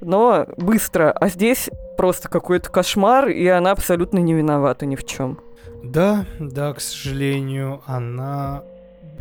но 0.00 0.46
быстро. 0.56 1.10
А 1.10 1.28
здесь 1.28 1.70
просто 1.96 2.28
какой-то 2.28 2.70
кошмар, 2.70 3.28
и 3.28 3.46
она 3.46 3.72
абсолютно 3.72 4.18
не 4.18 4.34
виновата 4.34 4.86
ни 4.86 4.96
в 4.96 5.04
чем. 5.04 5.40
Да, 5.82 6.24
да, 6.38 6.72
к 6.72 6.80
сожалению, 6.80 7.82
она... 7.86 8.62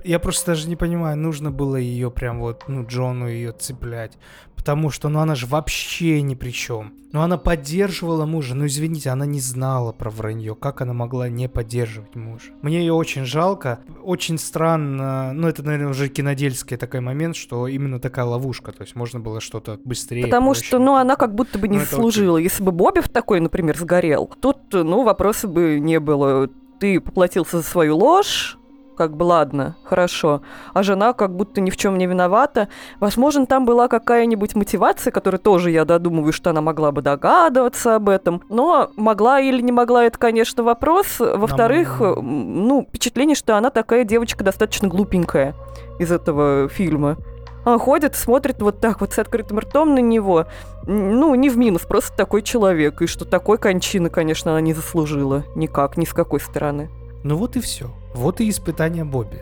Я 0.08 0.20
просто 0.20 0.54
даже 0.54 0.70
не 0.70 0.78
понимаю, 0.78 1.18
нужно 1.18 1.52
было 1.52 1.76
ее 1.76 2.10
прям 2.10 2.40
вот, 2.40 2.64
ну, 2.68 2.86
Джону 2.88 3.28
ее 3.28 3.52
цеплять. 3.52 4.18
Потому 4.56 4.90
что, 4.90 5.10
ну, 5.10 5.20
она 5.20 5.36
же 5.36 5.48
вообще 5.48 6.22
ни 6.22 6.34
при 6.34 6.52
чем. 6.52 6.94
Ну, 7.12 7.22
она 7.22 7.38
поддерживала 7.38 8.26
мужа. 8.26 8.56
Ну, 8.56 8.66
извините, 8.66 9.10
она 9.10 9.26
не 9.26 9.42
знала 9.42 9.92
про 9.92 10.10
вранье. 10.10 10.56
Как 10.56 10.82
она 10.82 10.94
могла 10.94 11.28
не 11.28 11.50
поддерживать 11.50 12.16
мужа? 12.16 12.52
Мне 12.62 12.80
ее 12.80 12.94
очень 12.94 13.26
жалко. 13.26 13.80
Очень 14.02 14.38
странно. 14.38 15.34
Ну, 15.34 15.48
это, 15.48 15.62
наверное, 15.62 15.90
уже 15.90 16.08
кинодельский 16.08 16.78
такой 16.78 17.02
момент, 17.02 17.36
что 17.36 17.68
именно 17.68 18.00
такая 18.00 18.26
ловушка. 18.26 18.72
То 18.72 18.84
есть 18.84 18.96
можно 18.96 19.20
было 19.20 19.42
что-то 19.42 19.80
быстрее. 19.84 20.24
Потому 20.24 20.52
проще. 20.52 20.68
что, 20.68 20.80
ну, 20.80 20.96
она 20.96 21.18
как 21.18 21.36
будто 21.36 21.60
бы 21.60 21.68
не 21.68 21.78
Ну, 21.78 21.84
это 21.84 21.92
заслужила. 21.92 22.38
Если 22.38 22.64
бы 22.64 22.72
Бобби 22.72 23.02
в 23.02 23.10
такой, 23.10 23.42
например, 23.42 23.78
сгорел, 23.78 24.32
тут, 24.40 24.58
ну, 24.72 25.04
вопроса 25.04 25.48
бы 25.50 25.80
не 25.80 26.00
было. 26.00 26.50
Ты 26.80 27.00
поплатился 27.02 27.58
за 27.58 27.64
свою 27.64 27.98
ложь, 27.98 28.58
как 28.98 29.16
бы 29.16 29.24
ладно, 29.24 29.76
хорошо. 29.84 30.42
А 30.74 30.84
жена 30.84 31.14
как 31.14 31.36
будто 31.36 31.62
ни 31.62 31.70
в 31.70 31.78
чем 31.78 31.98
не 31.98 32.08
виновата. 32.08 32.68
Возможно, 33.00 33.46
там 33.46 33.66
была 33.66 33.88
какая-нибудь 33.88 34.56
мотивация, 34.56 35.12
которая 35.12 35.40
тоже, 35.40 35.72
я 35.72 35.86
додумываю, 35.86 36.34
что 36.34 36.50
она 36.50 36.62
могла 36.62 36.92
бы 36.92 37.02
догадываться 37.02 37.96
об 37.96 38.10
этом. 38.10 38.42
Но 38.50 38.90
могла 38.98 39.40
или 39.40 39.62
не 39.62 39.72
могла, 39.72 40.06
это, 40.06 40.18
конечно, 40.18 40.64
вопрос. 40.64 41.20
Во-вторых, 41.20 42.02
ну, 42.02 42.86
впечатление, 42.90 43.36
что 43.36 43.56
она 43.56 43.70
такая 43.70 44.04
девочка 44.04 44.44
достаточно 44.44 44.88
глупенькая 44.88 45.56
из 46.00 46.12
этого 46.12 46.68
фильма. 46.68 47.18
Она 47.66 47.78
ходит, 47.80 48.16
смотрит 48.16 48.62
вот 48.62 48.80
так 48.80 49.02
вот 49.02 49.12
с 49.12 49.20
открытым 49.20 49.60
ртом 49.60 49.94
на 49.94 50.00
него. 50.00 50.46
Ну, 50.86 51.36
не 51.36 51.50
в 51.50 51.58
минус, 51.58 51.82
просто 51.82 52.16
такой 52.16 52.42
человек. 52.42 53.02
И 53.02 53.08
что 53.08 53.26
такой 53.26 53.58
кончины, 53.58 54.10
конечно, 54.10 54.52
она 54.52 54.62
не 54.62 54.74
заслужила. 54.74 55.44
Никак, 55.54 55.98
ни 55.98 56.06
с 56.06 56.14
какой 56.14 56.40
стороны. 56.40 56.90
Ну 57.24 57.36
вот 57.36 57.56
и 57.56 57.62
все. 57.62 57.94
Вот 58.14 58.42
и 58.42 58.50
испытание 58.50 59.04
Бобби. 59.04 59.42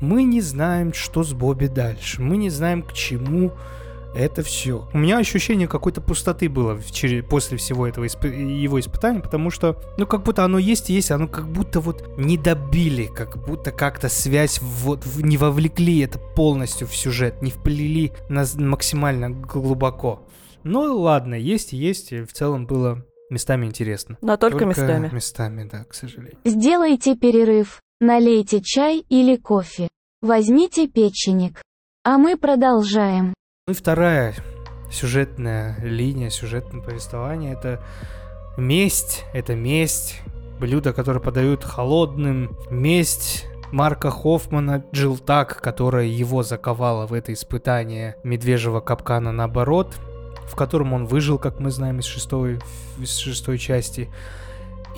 Мы 0.00 0.24
не 0.24 0.40
знаем, 0.40 0.92
что 0.92 1.22
с 1.22 1.32
Бобби 1.32 1.66
дальше. 1.66 2.22
Мы 2.22 2.36
не 2.36 2.50
знаем, 2.50 2.82
к 2.82 2.92
чему 2.92 3.52
это 4.16 4.42
все. 4.42 4.88
У 4.94 4.98
меня 4.98 5.18
ощущение 5.18 5.68
какой-то 5.68 6.00
пустоты 6.00 6.48
было 6.48 6.80
после 7.28 7.58
всего 7.58 7.86
этого 7.86 8.06
испы- 8.06 8.34
его 8.34 8.80
испытания, 8.80 9.20
потому 9.20 9.50
что, 9.50 9.78
ну, 9.98 10.06
как 10.06 10.22
будто 10.22 10.44
оно 10.44 10.58
есть 10.58 10.88
и 10.88 10.94
есть, 10.94 11.10
оно 11.10 11.28
как 11.28 11.48
будто 11.48 11.80
вот 11.80 12.16
не 12.16 12.38
добили, 12.38 13.06
как 13.06 13.36
будто 13.46 13.72
как-то 13.72 14.08
связь 14.08 14.60
вот 14.62 15.04
не 15.16 15.36
вовлекли 15.36 16.00
это 16.00 16.18
полностью 16.18 16.86
в 16.86 16.96
сюжет, 16.96 17.42
не 17.42 17.50
вплели 17.50 18.12
нас 18.30 18.54
максимально 18.54 19.30
глубоко. 19.30 20.22
Ну, 20.64 20.98
ладно, 20.98 21.34
есть 21.34 21.74
и 21.74 21.76
есть, 21.76 22.12
и 22.12 22.22
в 22.22 22.32
целом 22.32 22.66
было 22.66 23.04
местами 23.30 23.66
интересно. 23.66 24.18
Но 24.20 24.36
только, 24.36 24.64
местами. 24.64 25.10
Местами, 25.12 25.68
да, 25.70 25.84
к 25.84 25.94
сожалению. 25.94 26.38
Сделайте 26.44 27.16
перерыв, 27.16 27.80
налейте 28.00 28.60
чай 28.60 29.04
или 29.08 29.36
кофе. 29.36 29.88
Возьмите 30.22 30.88
печенек. 30.88 31.62
А 32.04 32.18
мы 32.18 32.36
продолжаем. 32.36 33.34
Ну 33.66 33.72
и 33.72 33.76
вторая 33.76 34.34
сюжетная 34.90 35.76
линия, 35.82 36.30
сюжетное 36.30 36.82
повествование 36.82 37.52
это 37.52 37.82
месть, 38.56 39.24
это 39.32 39.54
месть, 39.54 40.20
блюдо, 40.60 40.92
которое 40.92 41.20
подают 41.20 41.64
холодным, 41.64 42.56
месть 42.70 43.46
Марка 43.72 44.10
Хоффмана 44.10 44.84
Джилтак, 44.92 45.60
которая 45.60 46.06
его 46.06 46.42
заковала 46.42 47.06
в 47.06 47.12
это 47.12 47.32
испытание 47.32 48.16
медвежьего 48.22 48.80
капкана 48.80 49.32
наоборот, 49.32 49.96
в 50.48 50.54
котором 50.54 50.92
он 50.92 51.06
выжил, 51.06 51.38
как 51.38 51.60
мы 51.60 51.70
знаем, 51.70 51.98
из 51.98 52.04
шестой, 52.04 52.60
из 52.98 53.16
шестой 53.16 53.58
части. 53.58 54.10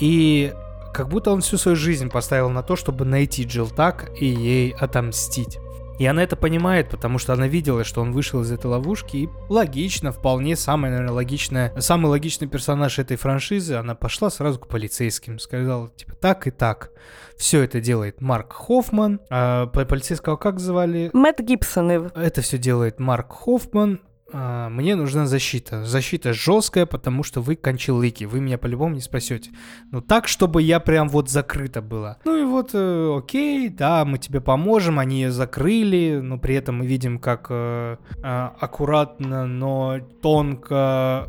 И 0.00 0.52
как 0.92 1.08
будто 1.08 1.30
он 1.30 1.40
всю 1.40 1.58
свою 1.58 1.76
жизнь 1.76 2.10
поставил 2.10 2.50
на 2.50 2.62
то, 2.62 2.76
чтобы 2.76 3.04
найти 3.04 3.44
Джилтак 3.44 4.10
и 4.20 4.26
ей 4.26 4.72
отомстить. 4.72 5.58
И 5.98 6.06
она 6.06 6.22
это 6.22 6.36
понимает, 6.36 6.90
потому 6.90 7.18
что 7.18 7.32
она 7.32 7.48
видела, 7.48 7.82
что 7.82 8.00
он 8.00 8.12
вышел 8.12 8.40
из 8.42 8.52
этой 8.52 8.66
ловушки, 8.66 9.16
и 9.16 9.28
логично, 9.48 10.12
вполне 10.12 10.54
самая, 10.54 10.92
наверное, 10.92 11.12
логичная, 11.12 11.72
самый 11.80 12.06
логичный 12.06 12.46
персонаж 12.46 13.00
этой 13.00 13.16
франшизы, 13.16 13.74
она 13.74 13.96
пошла 13.96 14.30
сразу 14.30 14.60
к 14.60 14.68
полицейским, 14.68 15.40
сказала, 15.40 15.90
типа, 15.90 16.14
так 16.14 16.46
и 16.46 16.52
так. 16.52 16.92
Все 17.36 17.62
это 17.62 17.80
делает 17.80 18.20
Марк 18.20 18.52
Хоффман, 18.52 19.20
а 19.28 19.66
по- 19.66 19.84
полицейского 19.84 20.36
как 20.36 20.60
звали? 20.60 21.10
Мэтт 21.12 21.40
Гибсон. 21.40 21.90
Это 21.90 22.42
все 22.42 22.58
делает 22.58 23.00
Марк 23.00 23.32
Хоффман. 23.32 24.00
А, 24.30 24.68
мне 24.68 24.94
нужна 24.94 25.26
защита. 25.26 25.84
Защита 25.84 26.32
жесткая, 26.32 26.86
потому 26.86 27.22
что 27.22 27.40
вы 27.40 27.56
кончилыки. 27.56 28.24
Вы 28.24 28.40
меня 28.40 28.58
по-любому 28.58 28.94
не 28.94 29.00
спасете. 29.00 29.50
Ну 29.90 30.00
так, 30.00 30.28
чтобы 30.28 30.62
я 30.62 30.80
прям 30.80 31.08
вот 31.08 31.30
закрыта 31.30 31.80
была. 31.80 32.18
Ну 32.24 32.36
и 32.36 32.44
вот, 32.44 32.70
э, 32.74 33.16
окей, 33.16 33.68
да, 33.70 34.04
мы 34.04 34.18
тебе 34.18 34.40
поможем. 34.40 34.98
Они 34.98 35.22
ее 35.22 35.30
закрыли, 35.30 36.20
но 36.22 36.38
при 36.38 36.56
этом 36.56 36.78
мы 36.78 36.86
видим, 36.86 37.18
как 37.18 37.46
э, 37.50 37.96
а, 38.22 38.54
аккуратно, 38.60 39.46
но 39.46 39.98
тонко 40.20 41.28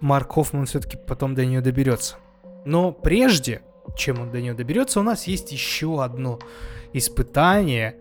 Марк 0.00 0.32
Хоффман 0.32 0.66
все-таки 0.66 0.96
потом 0.96 1.34
до 1.34 1.44
нее 1.44 1.60
доберется. 1.60 2.16
Но 2.64 2.92
прежде, 2.92 3.60
чем 3.96 4.20
он 4.20 4.30
до 4.30 4.40
нее 4.40 4.54
доберется, 4.54 5.00
у 5.00 5.02
нас 5.02 5.26
есть 5.26 5.52
еще 5.52 6.02
одно 6.02 6.38
испытание 6.94 7.96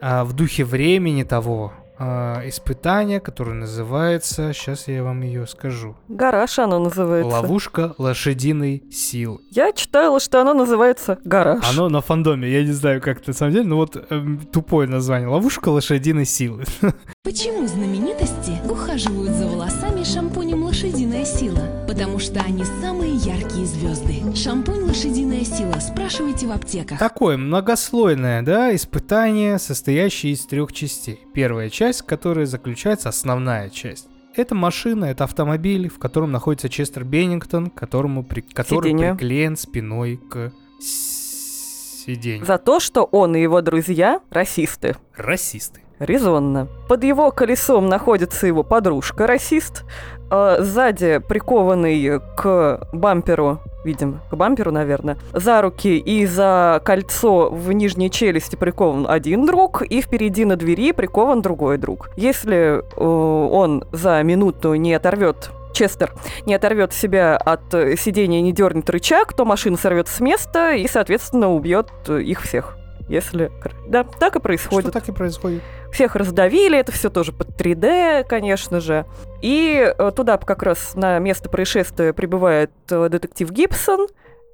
а, 0.00 0.24
в 0.24 0.32
духе 0.32 0.64
времени 0.64 1.22
того 1.22 1.72
а, 1.98 2.42
испытания, 2.46 3.20
которое 3.20 3.54
называется, 3.54 4.52
сейчас 4.52 4.88
я 4.88 5.02
вам 5.04 5.22
ее 5.22 5.46
скажу, 5.46 5.96
Гараж 6.08 6.58
оно 6.58 6.78
называется. 6.78 7.30
ловушка 7.30 7.94
лошадиной 7.98 8.82
сил. 8.90 9.40
Я 9.50 9.72
читала, 9.72 10.18
что 10.20 10.40
оно 10.40 10.54
называется 10.54 11.18
гараж. 11.24 11.64
Оно 11.72 11.88
на 11.88 12.00
фандоме, 12.00 12.50
я 12.50 12.62
не 12.62 12.72
знаю, 12.72 13.00
как 13.00 13.18
это 13.20 13.30
на 13.30 13.34
самом 13.34 13.52
деле, 13.52 13.64
но 13.66 13.76
вот 13.76 13.96
эм, 14.10 14.38
тупое 14.52 14.88
название. 14.88 15.28
Ловушка 15.28 15.68
лошадиной 15.68 16.24
силы. 16.26 16.64
Почему 17.24 17.66
знаменитости 17.66 18.52
ухаживают 18.70 19.32
за 19.32 19.46
волосами 19.46 20.04
шампунем 20.04 20.62
«Лошадиная 20.62 21.24
сила»? 21.24 21.86
Потому 21.88 22.18
что 22.18 22.42
они 22.42 22.64
самые 22.82 23.14
яркие 23.14 23.64
звезды. 23.64 24.36
Шампунь 24.36 24.82
«Лошадиная 24.82 25.42
сила» 25.42 25.80
спрашивайте 25.80 26.46
в 26.46 26.52
аптеках. 26.52 26.98
Такое 26.98 27.38
многослойное, 27.38 28.42
да, 28.42 28.74
испытание, 28.74 29.58
состоящее 29.58 30.34
из 30.34 30.44
трех 30.44 30.74
частей. 30.74 31.18
Первая 31.32 31.70
часть, 31.70 32.02
в 32.02 32.04
которой 32.04 32.44
заключается 32.44 33.08
основная 33.08 33.70
часть. 33.70 34.06
Это 34.36 34.54
машина, 34.54 35.06
это 35.06 35.24
автомобиль, 35.24 35.88
в 35.88 35.98
котором 35.98 36.30
находится 36.30 36.68
Честер 36.68 37.04
Беннингтон, 37.04 37.70
которому 37.70 38.22
при... 38.22 38.42
который 38.42 38.90
Сиденье. 38.90 39.14
приклеен 39.14 39.56
спиной 39.56 40.20
к 40.28 40.52
сиденью. 40.78 42.44
За 42.44 42.58
то, 42.58 42.80
что 42.80 43.04
он 43.04 43.34
и 43.34 43.40
его 43.40 43.62
друзья 43.62 44.20
расисты. 44.28 44.96
Расисты. 45.16 45.83
Резонно. 45.98 46.68
Под 46.88 47.04
его 47.04 47.30
колесом 47.30 47.88
находится 47.88 48.46
его 48.46 48.62
подружка, 48.62 49.26
расист. 49.26 49.84
А 50.30 50.56
сзади 50.60 51.18
прикованный 51.18 52.20
к 52.36 52.88
бамперу, 52.92 53.60
видим, 53.84 54.20
к 54.30 54.34
бамперу, 54.34 54.72
наверное, 54.72 55.16
за 55.32 55.60
руки 55.62 55.96
и 55.96 56.26
за 56.26 56.80
кольцо 56.84 57.50
в 57.50 57.70
нижней 57.72 58.10
челюсти 58.10 58.56
прикован 58.56 59.06
один 59.08 59.46
друг, 59.46 59.82
и 59.82 60.00
впереди 60.00 60.44
на 60.44 60.56
двери 60.56 60.92
прикован 60.92 61.42
другой 61.42 61.78
друг. 61.78 62.10
Если 62.16 62.80
э, 62.80 63.04
он 63.04 63.84
за 63.92 64.22
минуту 64.22 64.74
не 64.74 64.94
оторвет 64.94 65.50
Честер 65.74 66.12
не 66.46 66.54
оторвет 66.54 66.92
себя 66.92 67.36
от 67.36 67.74
э, 67.74 67.96
сидения 67.96 68.38
и 68.38 68.42
не 68.42 68.52
дернет 68.52 68.88
рычаг, 68.88 69.32
то 69.32 69.44
машина 69.44 69.76
сорвется 69.76 70.16
с 70.16 70.20
места 70.20 70.72
и, 70.72 70.86
соответственно, 70.86 71.52
убьет 71.52 71.88
э, 72.08 72.22
их 72.22 72.42
всех. 72.42 72.76
Если... 73.08 73.52
Да, 73.86 74.04
так 74.04 74.36
и 74.36 74.40
происходит. 74.40 74.90
Что 74.90 75.00
так 75.00 75.08
и 75.08 75.12
происходит. 75.12 75.62
Всех 75.92 76.16
раздавили, 76.16 76.78
это 76.78 76.90
все 76.92 77.10
тоже 77.10 77.32
под 77.32 77.48
3D, 77.50 78.24
конечно 78.24 78.80
же. 78.80 79.06
И 79.42 79.94
э, 79.96 80.12
туда 80.14 80.38
как 80.38 80.62
раз 80.62 80.94
на 80.94 81.18
место 81.18 81.48
происшествия 81.48 82.12
прибывает 82.12 82.70
э, 82.90 83.08
детектив 83.08 83.50
Гибсон 83.50 84.08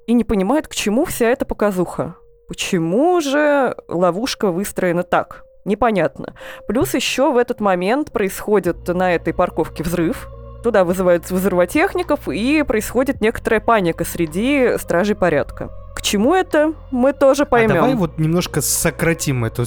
и 0.07 0.13
не 0.13 0.23
понимает, 0.23 0.67
к 0.67 0.75
чему 0.75 1.05
вся 1.05 1.27
эта 1.27 1.45
показуха. 1.45 2.15
Почему 2.47 3.21
же 3.21 3.75
ловушка 3.87 4.51
выстроена 4.51 5.03
так? 5.03 5.45
Непонятно. 5.63 6.33
Плюс 6.67 6.93
еще 6.93 7.31
в 7.31 7.37
этот 7.37 7.59
момент 7.61 8.11
происходит 8.11 8.87
на 8.87 9.15
этой 9.15 9.33
парковке 9.33 9.83
взрыв. 9.83 10.27
Туда 10.63 10.83
вызывают 10.83 11.29
взрывотехников, 11.29 12.27
и 12.27 12.63
происходит 12.63 13.21
некоторая 13.21 13.61
паника 13.61 14.03
среди 14.03 14.77
стражей 14.77 15.15
порядка. 15.15 15.71
К 15.95 16.01
чему 16.01 16.33
это, 16.33 16.73
мы 16.91 17.13
тоже 17.13 17.45
поймем. 17.45 17.71
А 17.71 17.73
давай 17.75 17.95
вот 17.95 18.17
немножко 18.17 18.61
сократим 18.61 19.45
эту 19.45 19.65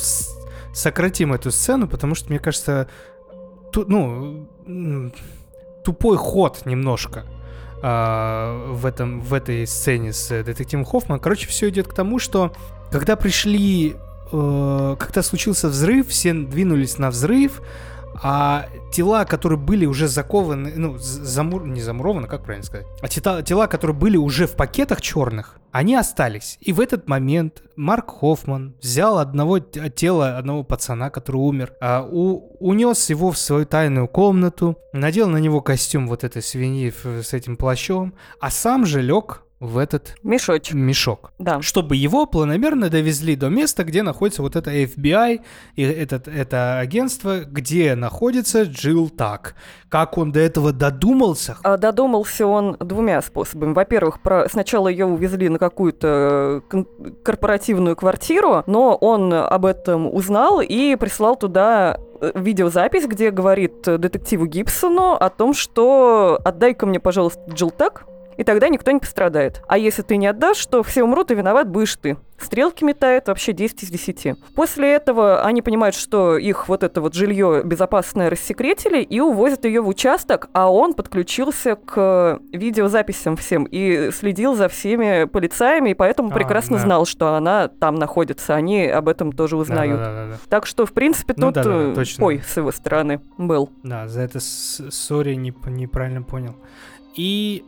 сократим 0.72 1.32
эту 1.32 1.50
сцену, 1.50 1.86
потому 1.86 2.14
что 2.14 2.30
мне 2.30 2.38
кажется, 2.38 2.88
ту- 3.72 3.84
ну 3.86 4.46
тупой 5.84 6.16
ход 6.16 6.62
немножко 6.64 7.24
а, 7.82 8.72
в 8.72 8.86
этом 8.86 9.20
в 9.20 9.34
этой 9.34 9.66
сцене 9.66 10.12
с 10.12 10.30
э, 10.30 10.42
детективом 10.42 10.84
Хоффман. 10.84 11.20
Короче, 11.20 11.46
все 11.46 11.68
идет 11.68 11.86
к 11.86 11.94
тому, 11.94 12.18
что 12.18 12.52
когда 12.90 13.14
пришли, 13.14 13.94
э, 14.32 14.96
когда 14.98 15.22
случился 15.22 15.68
взрыв, 15.68 16.08
все 16.08 16.32
двинулись 16.32 16.98
на 16.98 17.10
взрыв, 17.10 17.60
А 18.22 18.66
тела, 18.92 19.24
которые 19.24 19.58
были 19.58 19.86
уже 19.86 20.08
закованы, 20.08 20.72
ну, 20.76 20.96
замур... 20.98 21.66
не 21.66 21.80
замурованы, 21.82 22.26
как 22.28 22.44
правильно 22.44 22.64
сказать, 22.64 22.86
а 23.02 23.08
тела, 23.08 23.42
тела, 23.42 23.66
которые 23.66 23.96
были 23.96 24.16
уже 24.16 24.46
в 24.46 24.52
пакетах 24.56 25.00
черных, 25.00 25.58
они 25.72 25.96
остались. 25.96 26.56
И 26.60 26.72
в 26.72 26.80
этот 26.80 27.08
момент 27.08 27.62
Марк 27.76 28.10
Хоффман 28.20 28.76
взял 28.80 29.18
одного 29.18 29.58
т- 29.58 29.90
тело 29.90 30.38
одного 30.38 30.62
пацана, 30.62 31.10
который 31.10 31.36
умер, 31.36 31.72
а, 31.80 32.02
у- 32.08 32.56
унес 32.60 33.10
его 33.10 33.32
в 33.32 33.38
свою 33.38 33.66
тайную 33.66 34.06
комнату, 34.08 34.76
надел 34.92 35.28
на 35.28 35.38
него 35.38 35.60
костюм 35.60 36.06
вот 36.06 36.22
этой 36.24 36.42
свиньи 36.42 36.92
с 37.22 37.32
этим 37.32 37.56
плащом, 37.56 38.14
а 38.40 38.50
сам 38.50 38.86
же 38.86 39.02
лег 39.02 39.42
в 39.64 39.78
этот 39.78 40.14
Мешочек, 40.22 40.74
мешок 40.74 41.32
да. 41.38 41.62
чтобы 41.62 41.96
его 41.96 42.26
планомерно 42.26 42.90
довезли 42.90 43.36
до 43.36 43.48
места, 43.48 43.84
где 43.84 44.02
находится 44.02 44.42
вот 44.42 44.56
это 44.56 44.70
FBI, 44.70 45.40
и 45.76 45.82
этот, 45.82 46.28
это 46.28 46.78
агентство, 46.78 47.40
где 47.40 47.94
находится 47.94 48.62
Джилл 48.62 49.08
Так. 49.10 49.54
Как 49.88 50.18
он 50.18 50.32
до 50.32 50.40
этого 50.40 50.72
додумался? 50.72 51.56
А 51.62 51.76
Додумался 51.76 52.46
он 52.46 52.76
двумя 52.80 53.22
способами. 53.22 53.74
Во-первых, 53.74 54.20
про... 54.20 54.48
сначала 54.48 54.88
ее 54.88 55.06
увезли 55.06 55.48
на 55.48 55.58
какую-то 55.58 56.62
э, 56.72 56.84
корпоративную 57.22 57.94
квартиру, 57.94 58.64
но 58.66 58.96
он 58.96 59.32
об 59.32 59.64
этом 59.64 60.12
узнал 60.12 60.60
и 60.60 60.96
прислал 60.96 61.36
туда 61.36 62.00
э, 62.20 62.32
видеозапись, 62.34 63.06
где 63.06 63.30
говорит 63.30 63.86
э, 63.86 63.98
детективу 63.98 64.46
Гибсону 64.46 65.12
о 65.12 65.30
том, 65.30 65.54
что 65.54 66.40
отдай-ка 66.44 66.86
мне, 66.86 66.98
пожалуйста, 66.98 67.42
Джилтак, 67.52 68.06
и 68.36 68.44
тогда 68.44 68.68
никто 68.68 68.90
не 68.90 68.98
пострадает. 69.00 69.62
А 69.68 69.78
если 69.78 70.02
ты 70.02 70.16
не 70.16 70.26
отдашь, 70.26 70.64
то 70.66 70.82
все 70.82 71.02
умрут, 71.04 71.30
и 71.30 71.34
виноват 71.34 71.68
будешь 71.68 71.96
ты. 71.96 72.16
Стрелки 72.36 72.82
метает 72.84 73.28
вообще 73.28 73.52
10 73.52 73.84
из 73.84 73.90
10. 73.90 74.34
После 74.56 74.92
этого 74.92 75.42
они 75.44 75.62
понимают, 75.62 75.94
что 75.94 76.36
их 76.36 76.68
вот 76.68 76.82
это 76.82 77.00
вот 77.00 77.14
жилье 77.14 77.62
безопасное 77.64 78.28
рассекретили 78.28 79.02
и 79.02 79.20
увозят 79.20 79.64
ее 79.64 79.80
в 79.80 79.88
участок, 79.88 80.48
а 80.52 80.70
он 80.70 80.94
подключился 80.94 81.76
к 81.76 82.40
видеозаписям 82.52 83.36
всем 83.36 83.64
и 83.70 84.10
следил 84.10 84.54
за 84.56 84.68
всеми 84.68 85.24
полицаями, 85.24 85.90
и 85.90 85.94
поэтому 85.94 86.30
А, 86.30 86.32
прекрасно 86.34 86.76
да. 86.76 86.82
знал, 86.82 87.06
что 87.06 87.34
она 87.34 87.68
там 87.68 87.94
находится. 87.94 88.54
Они 88.56 88.84
об 88.84 89.08
этом 89.08 89.32
тоже 89.32 89.56
узнают. 89.56 89.98
Да-да-да-да. 90.00 90.38
Так 90.48 90.66
что, 90.66 90.86
в 90.86 90.92
принципе, 90.92 91.34
Ну 91.36 91.46
тут 91.46 91.54
да-да-да, 91.54 91.92
э, 91.92 91.94
точно. 91.94 92.24
ой 92.26 92.42
с 92.46 92.56
его 92.56 92.72
стороны 92.72 93.20
был. 93.38 93.70
Да, 93.84 94.08
за 94.08 94.22
это 94.22 94.40
сори 94.40 95.34
не, 95.34 95.54
неправильно 95.66 96.22
понял. 96.22 96.56
И 97.16 97.64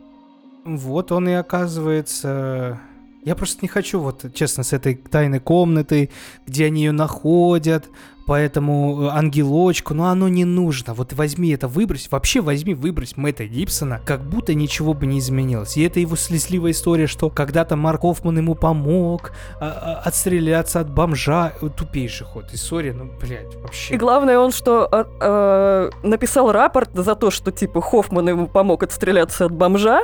вот 0.75 1.11
он 1.11 1.29
и 1.29 1.33
оказывается... 1.33 2.79
Я 3.23 3.35
просто 3.35 3.59
не 3.61 3.67
хочу, 3.67 3.99
вот, 3.99 4.25
честно, 4.33 4.63
с 4.63 4.73
этой 4.73 4.95
тайной 4.95 5.39
комнаты, 5.39 6.09
где 6.45 6.65
они 6.65 6.83
ее 6.83 6.91
находят, 6.93 7.89
поэтому 8.27 9.03
э, 9.03 9.09
ангелочку, 9.09 9.93
но 9.93 10.07
оно 10.07 10.27
не 10.27 10.45
нужно. 10.45 10.93
Вот 10.93 11.13
возьми 11.13 11.49
это, 11.49 11.67
выбрось, 11.67 12.09
вообще 12.11 12.41
возьми, 12.41 12.73
выбрось 12.75 13.17
Мэтта 13.17 13.45
Гибсона, 13.45 13.99
как 14.05 14.21
будто 14.21 14.53
ничего 14.53 14.93
бы 14.93 15.07
не 15.07 15.19
изменилось. 15.19 15.77
И 15.77 15.81
это 15.81 15.99
его 15.99 16.15
слезливая 16.15 16.71
история, 16.71 17.07
что 17.07 17.29
когда-то 17.29 17.75
Марк 17.75 18.01
Хоффман 18.01 18.37
ему 18.37 18.53
помог 18.53 19.31
а, 19.59 19.65
а, 19.65 20.07
отстреляться 20.07 20.81
от 20.81 20.89
бомжа. 20.91 21.53
Тупейший 21.75 22.27
ход. 22.27 22.45
История, 22.53 22.93
ну, 22.93 23.09
блядь, 23.19 23.55
вообще. 23.55 23.95
И 23.95 23.97
главное, 23.97 24.37
он 24.37 24.51
что, 24.51 24.87
а, 24.91 25.07
а, 25.19 25.89
написал 26.03 26.51
рапорт 26.51 26.91
за 26.93 27.15
то, 27.15 27.31
что, 27.31 27.51
типа, 27.51 27.81
Хоффман 27.81 28.29
ему 28.29 28.47
помог 28.47 28.83
отстреляться 28.83 29.45
от 29.45 29.53
бомжа, 29.53 30.03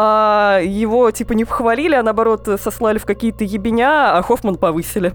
а 0.00 0.60
его, 0.60 1.10
типа, 1.10 1.32
не 1.32 1.44
похвалили, 1.44 1.96
а 1.96 2.04
наоборот 2.04 2.48
сослали 2.62 2.98
в 2.98 3.04
какие-то 3.04 3.42
ебеня, 3.42 4.16
а 4.16 4.22
Хоффман 4.22 4.54
повысили. 4.54 5.12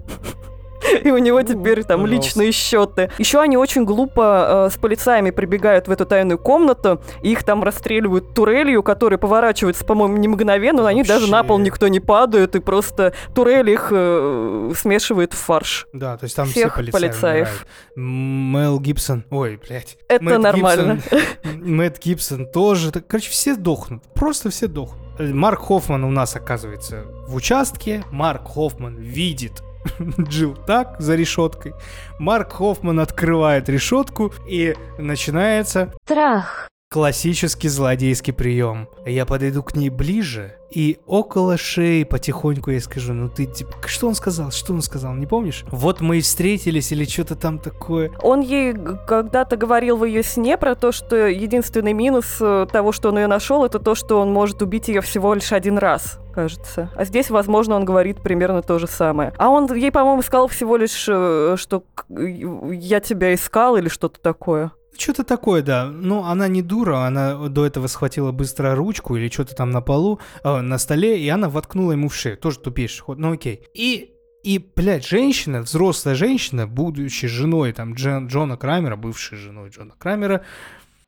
И 1.04 1.10
у 1.10 1.18
него 1.18 1.40
Ну, 1.40 1.46
теперь 1.46 1.84
там 1.84 2.02
пожалуйста. 2.02 2.14
личные 2.26 2.52
счеты. 2.52 3.10
Еще 3.18 3.40
они 3.40 3.56
очень 3.56 3.84
глупо 3.84 4.66
э, 4.68 4.70
с 4.74 4.76
полицаями 4.78 5.30
прибегают 5.30 5.88
в 5.88 5.90
эту 5.90 6.06
тайную 6.06 6.38
комнату, 6.38 7.00
и 7.22 7.32
их 7.32 7.42
там 7.44 7.62
расстреливают 7.62 8.34
турелью, 8.34 8.82
которая 8.82 9.18
поворачивается, 9.18 9.84
по-моему, 9.84 10.16
не 10.16 10.28
мгновенно, 10.28 10.82
но 10.82 10.88
они 10.88 11.02
даже 11.02 11.30
на 11.30 11.42
пол 11.42 11.56
Вообще. 11.56 11.66
никто 11.66 11.88
не 11.88 12.00
падают, 12.00 12.56
и 12.56 12.60
просто 12.60 13.12
турель 13.34 13.70
их 13.70 13.88
э, 13.90 14.72
смешивает 14.76 15.32
в 15.32 15.36
фарш. 15.38 15.86
Да, 15.92 16.16
то 16.16 16.24
есть 16.24 16.36
там 16.36 16.46
Всех 16.46 16.72
все 16.74 16.82
полицаи 16.82 17.00
полицаев. 17.00 17.66
умирают. 17.96 18.54
Мел 18.54 18.80
Гибсон, 18.80 19.24
ой, 19.30 19.60
блядь. 19.66 19.96
Это 20.08 20.22
Мэтт 20.24 20.38
нормально. 20.42 21.00
Гибсон- 21.10 21.54
Мэтт 21.64 22.02
Гибсон 22.04 22.46
тоже. 22.46 22.90
Короче, 22.92 23.30
все 23.30 23.56
дохнут. 23.56 24.02
Просто 24.14 24.50
все 24.50 24.66
дохнут. 24.66 25.00
Марк 25.18 25.60
Хоффман 25.60 26.02
у 26.04 26.10
нас 26.10 26.34
оказывается 26.34 27.04
в 27.28 27.34
участке. 27.36 28.02
Марк 28.10 28.48
Хоффман 28.52 28.96
видит 28.96 29.62
Джилл 30.20 30.56
так 30.66 30.96
за 30.98 31.14
решеткой. 31.14 31.74
Марк 32.18 32.52
Хоффман 32.52 33.00
открывает 33.00 33.68
решетку 33.68 34.32
и 34.48 34.74
начинается 34.98 35.92
Трах. 36.06 36.68
Классический 36.94 37.66
злодейский 37.66 38.32
прием. 38.32 38.88
Я 39.04 39.26
подойду 39.26 39.64
к 39.64 39.74
ней 39.74 39.90
ближе 39.90 40.54
и 40.70 40.98
около 41.06 41.56
шеи 41.56 42.04
потихоньку 42.04 42.70
я 42.70 42.80
скажу, 42.80 43.12
ну 43.14 43.28
ты 43.28 43.46
типа, 43.46 43.72
что 43.86 44.06
он 44.06 44.14
сказал, 44.14 44.52
что 44.52 44.72
он 44.72 44.80
сказал, 44.80 45.12
не 45.14 45.26
помнишь? 45.26 45.64
Вот 45.72 46.00
мы 46.00 46.18
и 46.18 46.20
встретились 46.20 46.92
или 46.92 47.04
что-то 47.04 47.34
там 47.34 47.58
такое. 47.58 48.12
Он 48.22 48.40
ей 48.40 48.74
когда-то 49.08 49.56
говорил 49.56 49.96
в 49.96 50.04
ее 50.04 50.22
сне 50.22 50.56
про 50.56 50.76
то, 50.76 50.92
что 50.92 51.26
единственный 51.26 51.94
минус 51.94 52.36
э, 52.40 52.68
того, 52.70 52.92
что 52.92 53.08
он 53.08 53.18
ее 53.18 53.26
нашел, 53.26 53.64
это 53.64 53.80
то, 53.80 53.96
что 53.96 54.20
он 54.20 54.32
может 54.32 54.62
убить 54.62 54.86
ее 54.86 55.00
всего 55.00 55.34
лишь 55.34 55.50
один 55.50 55.78
раз, 55.78 56.20
кажется. 56.32 56.92
А 56.94 57.04
здесь, 57.04 57.28
возможно, 57.28 57.74
он 57.74 57.84
говорит 57.84 58.22
примерно 58.22 58.62
то 58.62 58.78
же 58.78 58.86
самое. 58.86 59.32
А 59.36 59.48
он 59.48 59.66
ей, 59.74 59.90
по-моему, 59.90 60.22
сказал 60.22 60.46
всего 60.46 60.76
лишь, 60.76 61.06
э, 61.08 61.56
что 61.58 61.82
я 62.08 63.00
тебя 63.00 63.34
искал 63.34 63.76
или 63.76 63.88
что-то 63.88 64.20
такое. 64.20 64.70
Что-то 64.96 65.24
такое, 65.24 65.62
да. 65.62 65.86
Ну, 65.86 66.24
она 66.24 66.48
не 66.48 66.62
дура, 66.62 67.06
она 67.06 67.48
до 67.48 67.66
этого 67.66 67.86
схватила 67.88 68.32
быстро 68.32 68.74
ручку 68.74 69.16
или 69.16 69.28
что-то 69.28 69.54
там 69.54 69.70
на 69.70 69.80
полу, 69.80 70.20
э, 70.42 70.60
на 70.60 70.78
столе, 70.78 71.20
и 71.20 71.28
она 71.28 71.48
воткнула 71.48 71.92
ему 71.92 72.08
в 72.08 72.14
шею. 72.14 72.36
Тоже 72.36 72.58
тупейший 72.58 73.02
ход, 73.02 73.18
ну 73.18 73.32
окей. 73.32 73.66
И 73.74 74.10
и, 74.44 74.58
блядь, 74.58 75.06
женщина, 75.06 75.62
взрослая 75.62 76.14
женщина, 76.14 76.66
будучи 76.66 77.26
женой 77.26 77.72
там 77.72 77.94
Джон- 77.94 78.26
Джона 78.26 78.58
Крамера, 78.58 78.94
бывшей 78.94 79.38
женой 79.38 79.70
Джона 79.70 79.94
Крамера, 79.98 80.44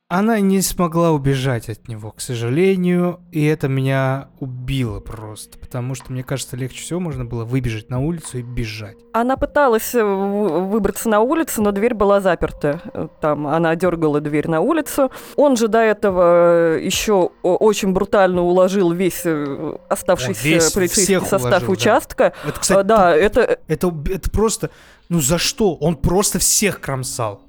она 0.09 0.39
не 0.39 0.61
смогла 0.61 1.11
убежать 1.11 1.69
от 1.69 1.89
него, 1.89 2.13
к 2.13 2.21
сожалению, 2.21 3.19
и 3.33 3.45
это 3.45 3.67
меня 3.67 4.29
убило 4.39 5.01
просто, 5.01 5.59
потому 5.59 5.97
что, 5.97 6.13
мне 6.13 6.23
кажется, 6.23 6.57
легче 6.57 6.81
всего 6.81 7.01
можно 7.01 7.25
было 7.25 7.45
выбежать 7.45 7.91
на 7.91 7.99
улицу 7.99 8.39
и 8.39 8.43
бежать. 8.43 8.97
Она 9.13 9.37
пыталась 9.37 9.97
э, 9.97 10.05
выбраться 10.05 11.09
на 11.09 11.21
улицу, 11.21 11.61
но 11.61 11.73
дверь 11.73 11.95
была 11.95 12.21
заперта. 12.21 12.81
Э, 12.95 13.09
Там 13.21 13.49
она 13.49 13.75
дергала 13.75 14.21
дверь 14.21 14.47
на 14.49 14.61
улицу. 14.61 15.11
Он 15.35 15.57
же 15.57 15.67
до 15.67 15.79
этого 15.81 16.79
еще 16.79 17.31
очень 17.43 17.93
брутально 17.93 18.43
уложил 18.43 18.93
весь 18.93 19.23
э, 19.25 19.77
оставшийся 19.89 20.41
Он 20.47 20.51
весь 20.53 20.71
полицейский 20.71 21.19
состав 21.21 21.43
уложил, 21.43 21.67
да. 21.67 21.73
участка. 21.73 22.25
Это, 22.45 22.49
А, 22.49 22.61
кстати, 22.61 22.87
да, 22.87 23.17
это 23.17 23.59
Это, 23.67 23.93
это 24.09 24.31
просто... 24.31 24.71
Ну 25.09 25.21
за 25.21 25.39
что? 25.39 25.75
Он 25.77 25.97
просто 25.97 26.39
всех 26.39 26.81
кромсал. 26.81 27.46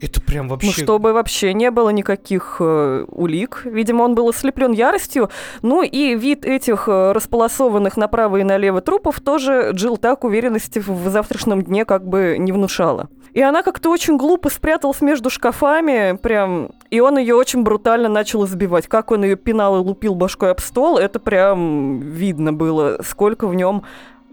Это 0.00 0.20
прям 0.20 0.46
Ну, 0.46 0.52
вообще... 0.52 0.82
чтобы 0.82 1.12
вообще 1.12 1.52
не 1.54 1.70
было 1.70 1.90
никаких 1.90 2.58
э, 2.60 3.04
улик. 3.08 3.62
Видимо, 3.64 4.02
он 4.04 4.14
был 4.14 4.28
ослеплен 4.28 4.72
яростью. 4.72 5.28
Ну 5.62 5.82
и 5.82 6.14
вид 6.14 6.44
этих 6.44 6.88
э, 6.88 7.12
располосованных 7.12 7.96
направо 7.96 8.36
и 8.36 8.44
налево 8.44 8.80
трупов 8.80 9.20
тоже 9.20 9.70
Джилл 9.72 9.96
так 9.96 10.24
уверенности 10.24 10.78
в 10.78 11.08
завтрашнем 11.08 11.62
дне 11.62 11.84
как 11.84 12.06
бы 12.06 12.36
не 12.38 12.52
внушала. 12.52 13.08
И 13.34 13.42
она 13.42 13.62
как-то 13.62 13.90
очень 13.90 14.16
глупо 14.16 14.48
спряталась 14.48 15.00
между 15.00 15.30
шкафами, 15.30 16.16
прям, 16.16 16.70
и 16.90 17.00
он 17.00 17.18
ее 17.18 17.34
очень 17.34 17.62
брутально 17.62 18.08
начал 18.08 18.46
избивать. 18.46 18.88
Как 18.88 19.10
он 19.10 19.22
ее 19.22 19.36
пинал 19.36 19.76
и 19.76 19.86
лупил 19.86 20.14
башкой 20.14 20.50
об 20.50 20.60
стол, 20.60 20.96
это 20.98 21.20
прям 21.20 22.00
видно 22.00 22.52
было, 22.52 23.00
сколько 23.04 23.46
в 23.46 23.54
нем 23.54 23.84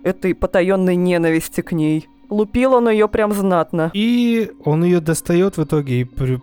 этой 0.04 0.34
потаенной 0.34 0.96
ненависти 0.96 1.62
к 1.62 1.72
ней. 1.72 2.08
Лупил 2.30 2.74
он 2.74 2.90
ее 2.90 3.08
прям 3.08 3.32
знатно. 3.34 3.92
И 3.94 4.52
он 4.64 4.84
ее 4.84 5.00
достает 5.00 5.58
в 5.58 5.64
итоге 5.64 6.02
и 6.02 6.04
при- 6.04 6.42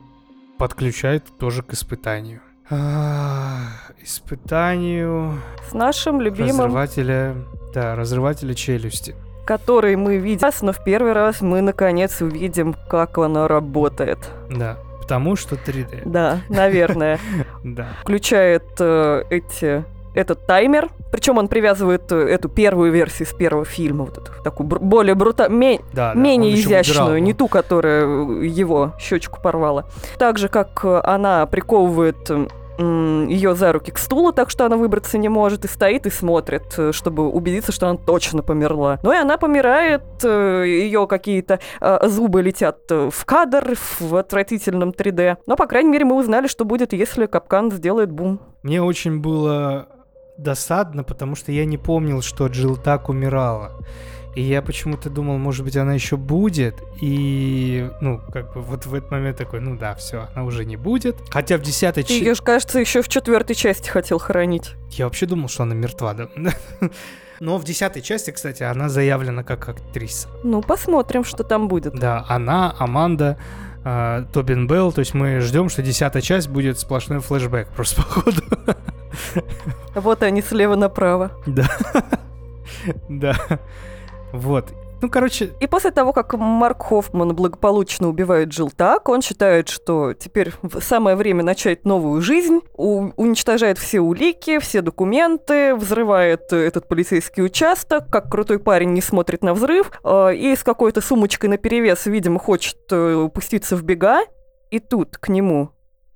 подключает 0.58 1.24
тоже 1.38 1.62
к 1.62 1.72
испытанию. 1.72 2.40
А, 2.70 3.66
испытанию 4.02 5.40
С 5.68 5.74
нашим 5.74 6.20
любимым 6.20 6.66
разрывателя... 6.66 7.34
Да, 7.74 7.94
разрывателя 7.96 8.54
челюсти. 8.54 9.14
который 9.46 9.96
мы 9.96 10.18
видим, 10.18 10.48
но 10.60 10.72
в 10.72 10.84
первый 10.84 11.12
раз 11.14 11.40
мы 11.40 11.62
наконец 11.62 12.20
увидим, 12.20 12.74
как 12.88 13.16
оно 13.18 13.48
работает. 13.48 14.18
Да, 14.50 14.76
потому 15.00 15.36
что 15.36 15.56
3D. 15.56 16.02
Да, 16.04 16.40
наверное. 16.48 17.18
Да. 17.64 17.88
Включает 18.02 18.64
э, 18.78 19.24
эти 19.30 19.84
этот 20.14 20.46
таймер, 20.46 20.90
причем 21.10 21.38
он 21.38 21.48
привязывает 21.48 22.10
э, 22.12 22.16
эту 22.28 22.48
первую 22.48 22.92
версию 22.92 23.26
с 23.28 23.32
первого 23.32 23.64
фильма, 23.64 24.04
вот 24.04 24.18
эту 24.18 24.30
такую 24.42 24.66
бр- 24.66 24.78
более 24.80 25.14
брута, 25.14 25.48
ме- 25.48 25.80
Да, 25.92 26.12
да, 26.14 26.20
менее 26.20 26.54
изящную, 26.54 27.04
выбирал, 27.06 27.24
не 27.24 27.32
ту, 27.34 27.48
которая 27.48 28.04
э, 28.06 28.46
его 28.46 28.92
щечку 28.98 29.40
порвала. 29.42 29.84
Так 30.18 30.38
же, 30.38 30.48
как 30.48 30.80
э, 30.84 31.00
она 31.04 31.46
приковывает 31.46 32.30
ее 32.78 33.54
за 33.54 33.70
руки 33.72 33.92
к 33.92 33.98
стулу, 33.98 34.32
так 34.32 34.48
что 34.48 34.64
она 34.64 34.76
выбраться 34.78 35.18
не 35.18 35.28
может, 35.28 35.64
и 35.66 35.68
стоит 35.68 36.06
и 36.06 36.10
смотрит, 36.10 36.62
чтобы 36.92 37.28
убедиться, 37.28 37.70
что 37.70 37.86
она 37.88 37.98
точно 37.98 38.42
померла. 38.42 38.98
Ну 39.02 39.12
и 39.12 39.16
она 39.16 39.36
помирает, 39.36 40.02
ее 40.24 41.06
какие-то 41.06 41.60
зубы 42.04 42.40
летят 42.42 42.78
в 42.90 43.24
кадр 43.26 43.74
в 44.00 44.16
отвратительном 44.16 44.88
3D. 44.90 45.36
Но, 45.46 45.56
по 45.56 45.66
крайней 45.66 45.90
мере, 45.90 46.06
мы 46.06 46.16
узнали, 46.16 46.46
что 46.46 46.64
будет, 46.64 46.94
если 46.94 47.26
капкан 47.26 47.70
сделает 47.70 48.10
бум. 48.10 48.40
Мне 48.62 48.82
очень 48.82 49.20
было 49.20 49.86
досадно, 50.36 51.04
потому 51.04 51.34
что 51.36 51.52
я 51.52 51.64
не 51.64 51.78
помнил, 51.78 52.22
что 52.22 52.46
Джилл 52.46 52.76
так 52.76 53.08
умирала. 53.08 53.72
И 54.34 54.42
я 54.42 54.62
почему-то 54.62 55.10
думал, 55.10 55.36
может 55.36 55.64
быть, 55.64 55.76
она 55.76 55.92
еще 55.92 56.16
будет. 56.16 56.82
И, 57.00 57.90
ну, 58.00 58.20
как 58.32 58.54
бы 58.54 58.62
вот 58.62 58.86
в 58.86 58.94
этот 58.94 59.10
момент 59.10 59.36
такой, 59.36 59.60
ну 59.60 59.76
да, 59.76 59.94
все, 59.94 60.28
она 60.34 60.44
уже 60.44 60.64
не 60.64 60.76
будет. 60.76 61.16
Хотя 61.30 61.58
в 61.58 61.62
десятой 61.62 62.02
части... 62.02 62.14
ее, 62.14 62.34
кажется, 62.36 62.78
еще 62.80 63.02
в 63.02 63.08
четвертой 63.08 63.54
части 63.54 63.90
хотел 63.90 64.18
хоронить. 64.18 64.70
Я 64.90 65.04
вообще 65.04 65.26
думал, 65.26 65.48
что 65.48 65.64
она 65.64 65.74
мертва, 65.74 66.14
да. 66.14 66.28
Но 67.40 67.58
в 67.58 67.64
десятой 67.64 68.02
части, 68.02 68.30
кстати, 68.30 68.62
она 68.62 68.88
заявлена 68.88 69.42
как 69.42 69.68
актриса. 69.68 70.28
Ну, 70.44 70.62
посмотрим, 70.62 71.24
что 71.24 71.42
там 71.42 71.68
будет. 71.68 71.92
Да, 71.92 72.24
она, 72.28 72.74
Аманда, 72.78 73.36
э, 73.84 74.24
Тобин 74.32 74.66
Белл. 74.66 74.92
То 74.92 75.00
есть 75.00 75.14
мы 75.14 75.40
ждем, 75.40 75.68
что 75.68 75.82
десятая 75.82 76.22
часть 76.22 76.48
будет 76.48 76.78
сплошной 76.78 77.20
флешбэк 77.20 77.68
просто 77.68 78.02
походу. 78.02 78.42
Вот 79.94 80.22
они 80.22 80.42
слева 80.42 80.76
направо. 80.76 81.32
Да. 81.46 81.68
Да. 83.08 83.36
Вот. 84.32 84.72
Ну, 85.02 85.10
короче, 85.10 85.50
И 85.60 85.66
после 85.66 85.90
того, 85.90 86.12
как 86.12 86.32
Марк 86.34 86.84
Хоффман 86.84 87.34
благополучно 87.34 88.08
убивает 88.08 88.50
Джилл 88.50 88.70
так, 88.70 89.08
он 89.08 89.20
считает, 89.20 89.68
что 89.68 90.14
теперь 90.14 90.52
самое 90.80 91.16
время 91.16 91.42
начать 91.42 91.84
новую 91.84 92.22
жизнь, 92.22 92.60
уничтожает 92.74 93.78
все 93.78 93.98
улики, 94.00 94.60
все 94.60 94.80
документы, 94.80 95.74
взрывает 95.74 96.52
э, 96.52 96.56
этот 96.56 96.86
полицейский 96.86 97.42
участок, 97.42 98.10
как 98.10 98.30
крутой 98.30 98.60
парень 98.60 98.92
не 98.92 99.00
смотрит 99.00 99.42
на 99.42 99.54
взрыв, 99.54 99.90
э, 100.04 100.36
и 100.36 100.54
с 100.54 100.62
какой-то 100.62 101.00
сумочкой 101.00 101.50
на 101.50 101.56
перевес, 101.56 102.06
видимо, 102.06 102.38
хочет 102.38 102.78
э, 102.92 103.28
пуститься 103.34 103.74
в 103.76 103.82
бега, 103.82 104.20
и 104.70 104.78
тут 104.78 105.18
к 105.18 105.28
нему 105.28 105.72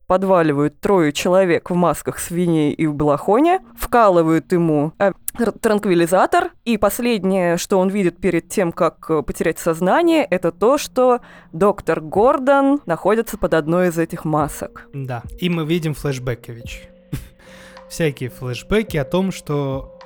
подваливают 0.06 0.80
трое 0.80 1.12
человек 1.12 1.70
в 1.70 1.74
масках 1.74 2.18
свиней 2.18 2.72
и 2.72 2.86
в 2.86 2.94
балахоне, 2.94 3.60
вкалывают 3.76 4.52
ему 4.52 4.92
тр- 4.98 5.58
транквилизатор, 5.58 6.50
и 6.64 6.78
последнее, 6.78 7.56
что 7.56 7.78
он 7.78 7.88
видит 7.88 8.18
перед 8.18 8.48
тем, 8.48 8.72
как 8.72 9.10
э, 9.10 9.22
потерять 9.22 9.58
сознание, 9.58 10.24
это 10.24 10.52
то, 10.52 10.78
что 10.78 11.20
доктор 11.52 12.00
Гордон 12.00 12.80
находится 12.86 13.36
под 13.36 13.54
одной 13.54 13.88
из 13.88 13.98
этих 13.98 14.24
масок. 14.24 14.88
да. 14.92 15.22
И 15.40 15.48
мы 15.48 15.64
видим 15.64 15.94
флешбеки, 15.94 16.50
ведь. 16.50 16.88
Всякие 17.88 18.30
флешбеки 18.30 18.96
о 18.96 19.04
том, 19.04 19.32
что 19.32 19.98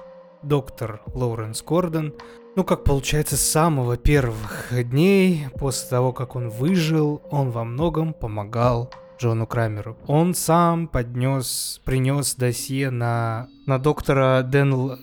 доктор 0.42 1.02
Лоуренс 1.14 1.62
Гордон, 1.62 2.14
ну, 2.56 2.64
как 2.64 2.84
получается, 2.84 3.36
с 3.36 3.42
самого 3.42 3.96
первых 3.96 4.68
дней, 4.70 5.46
после 5.58 5.88
того, 5.88 6.12
как 6.12 6.36
он 6.36 6.48
выжил, 6.48 7.22
он 7.30 7.50
во 7.50 7.64
многом 7.64 8.12
помогал 8.12 8.90
Джону 9.20 9.46
Крамеру. 9.46 9.98
Он 10.06 10.34
сам 10.34 10.88
поднес, 10.88 11.80
принес 11.84 12.34
досье 12.36 12.90
на, 12.90 13.48
на 13.66 13.78
доктора 13.78 14.42
Дэн 14.42 14.72
Л- 14.72 14.98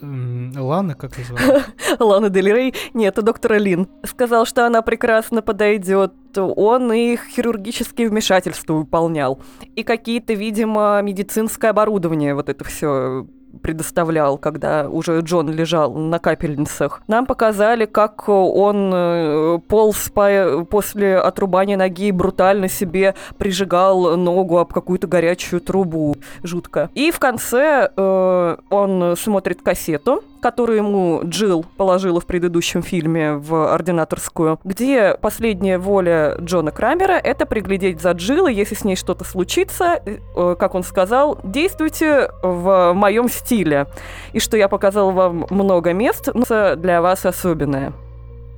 Лана, 0.55 0.95
как 0.95 1.17
называется? 1.17 1.65
Лана 1.99 2.29
Дель 2.29 2.51
Рей, 2.51 2.73
нет, 2.95 3.13
это 3.13 3.21
доктора 3.21 3.59
Лин. 3.59 3.87
Сказал, 4.03 4.45
что 4.47 4.65
она 4.65 4.81
прекрасно 4.81 5.41
подойдет. 5.43 6.13
Он 6.35 6.91
их 6.93 7.25
хирургические 7.27 8.09
вмешательства 8.09 8.73
выполнял. 8.73 9.39
И 9.75 9.83
какие-то, 9.83 10.33
видимо, 10.33 10.99
медицинское 11.03 11.69
оборудование 11.69 12.33
вот 12.33 12.49
это 12.49 12.63
все 12.63 13.27
предоставлял, 13.61 14.37
когда 14.37 14.87
уже 14.89 15.19
Джон 15.21 15.49
лежал 15.49 15.93
на 15.93 16.19
капельницах. 16.19 17.01
Нам 17.07 17.25
показали, 17.25 17.85
как 17.85 18.29
он 18.29 18.91
э, 18.93 19.59
полз 19.67 20.09
по- 20.09 20.65
после 20.69 21.17
отрубания 21.17 21.77
ноги 21.77 22.07
и 22.07 22.11
брутально 22.11 22.67
себе 22.67 23.15
прижигал 23.37 24.17
ногу 24.17 24.57
об 24.57 24.73
какую-то 24.73 25.07
горячую 25.07 25.61
трубу. 25.61 26.15
Жутко. 26.43 26.89
И 26.93 27.11
в 27.11 27.19
конце 27.19 27.91
э, 27.95 28.55
он 28.69 29.15
смотрит 29.17 29.61
кассету, 29.61 30.23
которую 30.47 30.77
ему 30.77 31.21
Джилл 31.25 31.65
положила 31.75 32.21
в 32.21 32.25
предыдущем 32.25 32.81
фильме 32.81 33.33
в 33.33 33.73
ординаторскую, 33.73 34.61
где 34.63 35.17
последняя 35.21 35.77
воля 35.77 36.37
Джона 36.39 36.71
Крамера— 36.71 37.19
это 37.23 37.45
приглядеть 37.45 37.99
за 37.99 38.11
Джилл, 38.11 38.47
и 38.47 38.53
если 38.53 38.73
с 38.73 38.85
ней 38.85 38.95
что-то 38.95 39.25
случится, 39.25 40.01
э, 40.05 40.55
как 40.57 40.73
он 40.73 40.83
сказал, 40.83 41.37
действуйте 41.43 42.31
в 42.41 42.93
моем 42.93 43.27
стиле. 43.27 43.87
И 44.31 44.39
что 44.39 44.55
я 44.55 44.69
показал 44.69 45.11
вам 45.11 45.47
много 45.49 45.91
мест, 45.91 46.29
но 46.33 46.75
для 46.77 47.01
вас 47.01 47.25
особенное. 47.25 47.91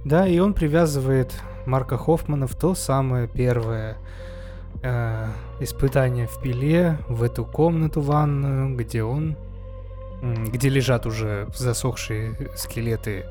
Да, 0.05 0.27
и 0.27 0.37
он 0.37 0.53
привязывает 0.53 1.33
Марка 1.65 1.97
Хоффмана 1.97 2.45
в 2.45 2.53
то 2.53 2.75
самое 2.75 3.27
первое 3.27 3.97
э, 4.83 5.25
испытание 5.59 6.27
в 6.27 6.39
пиле, 6.39 6.99
в 7.07 7.23
эту 7.23 7.45
комнату 7.45 7.99
ванную, 8.01 8.75
где 8.77 9.01
он, 9.01 9.35
где 10.21 10.69
лежат 10.69 11.05
уже 11.05 11.47
засохшие 11.55 12.35
скелеты 12.55 13.25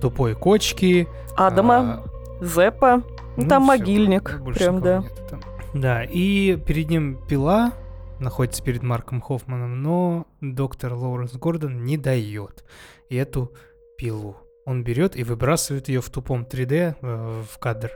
тупой 0.00 0.34
кочки. 0.34 1.08
Адама, 1.36 2.04
Зеппа, 2.40 3.02
ну, 3.36 3.48
там 3.48 3.62
всё, 3.62 3.68
могильник, 3.68 4.40
прям, 4.54 4.80
да. 4.80 5.04
там. 5.28 5.40
Да, 5.74 6.04
и 6.04 6.56
перед 6.56 6.88
ним 6.88 7.18
пила 7.28 7.72
находится 8.18 8.62
перед 8.62 8.82
Марком 8.82 9.20
Хоффманом, 9.20 9.82
но 9.82 10.26
доктор 10.40 10.94
Лоуренс 10.94 11.32
Гордон 11.34 11.84
не 11.84 11.96
дает 11.96 12.64
эту 13.10 13.52
пилу. 13.96 14.36
Он 14.64 14.82
берет 14.82 15.16
и 15.16 15.24
выбрасывает 15.24 15.88
ее 15.88 16.00
в 16.00 16.10
тупом 16.10 16.42
3D 16.42 16.96
э, 17.00 17.42
в 17.50 17.58
кадр, 17.58 17.90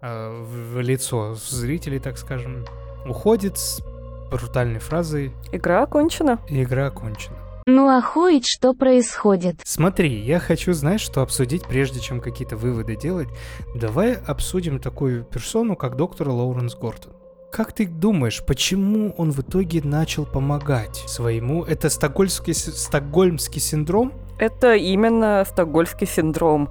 э, 0.00 0.44
в 0.44 0.80
лицо 0.80 1.34
зрителей, 1.34 1.98
так 1.98 2.16
скажем. 2.18 2.64
Уходит 3.06 3.58
с 3.58 3.82
брутальной 4.30 4.78
фразой 4.78 5.32
Игра 5.50 5.82
окончена. 5.82 6.38
«Игра 6.48 6.86
окончена». 6.86 7.41
Ну 7.66 7.88
а 7.88 8.00
хуить, 8.02 8.46
что 8.46 8.74
происходит? 8.74 9.56
Смотри, 9.64 10.08
я 10.20 10.40
хочу, 10.40 10.72
знаешь, 10.72 11.00
что 11.00 11.22
обсудить, 11.22 11.64
прежде 11.66 12.00
чем 12.00 12.20
какие-то 12.20 12.56
выводы 12.56 12.96
делать. 12.96 13.28
Давай 13.74 14.14
обсудим 14.14 14.80
такую 14.80 15.24
персону, 15.24 15.76
как 15.76 15.96
доктор 15.96 16.28
Лоуренс 16.28 16.74
Гордон. 16.74 17.12
Как 17.52 17.72
ты 17.72 17.86
думаешь, 17.86 18.42
почему 18.44 19.14
он 19.18 19.30
в 19.30 19.40
итоге 19.40 19.82
начал 19.84 20.24
помогать 20.24 20.96
своему? 21.06 21.64
Это 21.64 21.90
стокгольмский, 21.90 22.54
стокгольмский 22.54 23.60
синдром? 23.60 24.12
Это 24.38 24.74
именно 24.74 25.44
стокгольмский 25.46 26.06
синдром. 26.06 26.70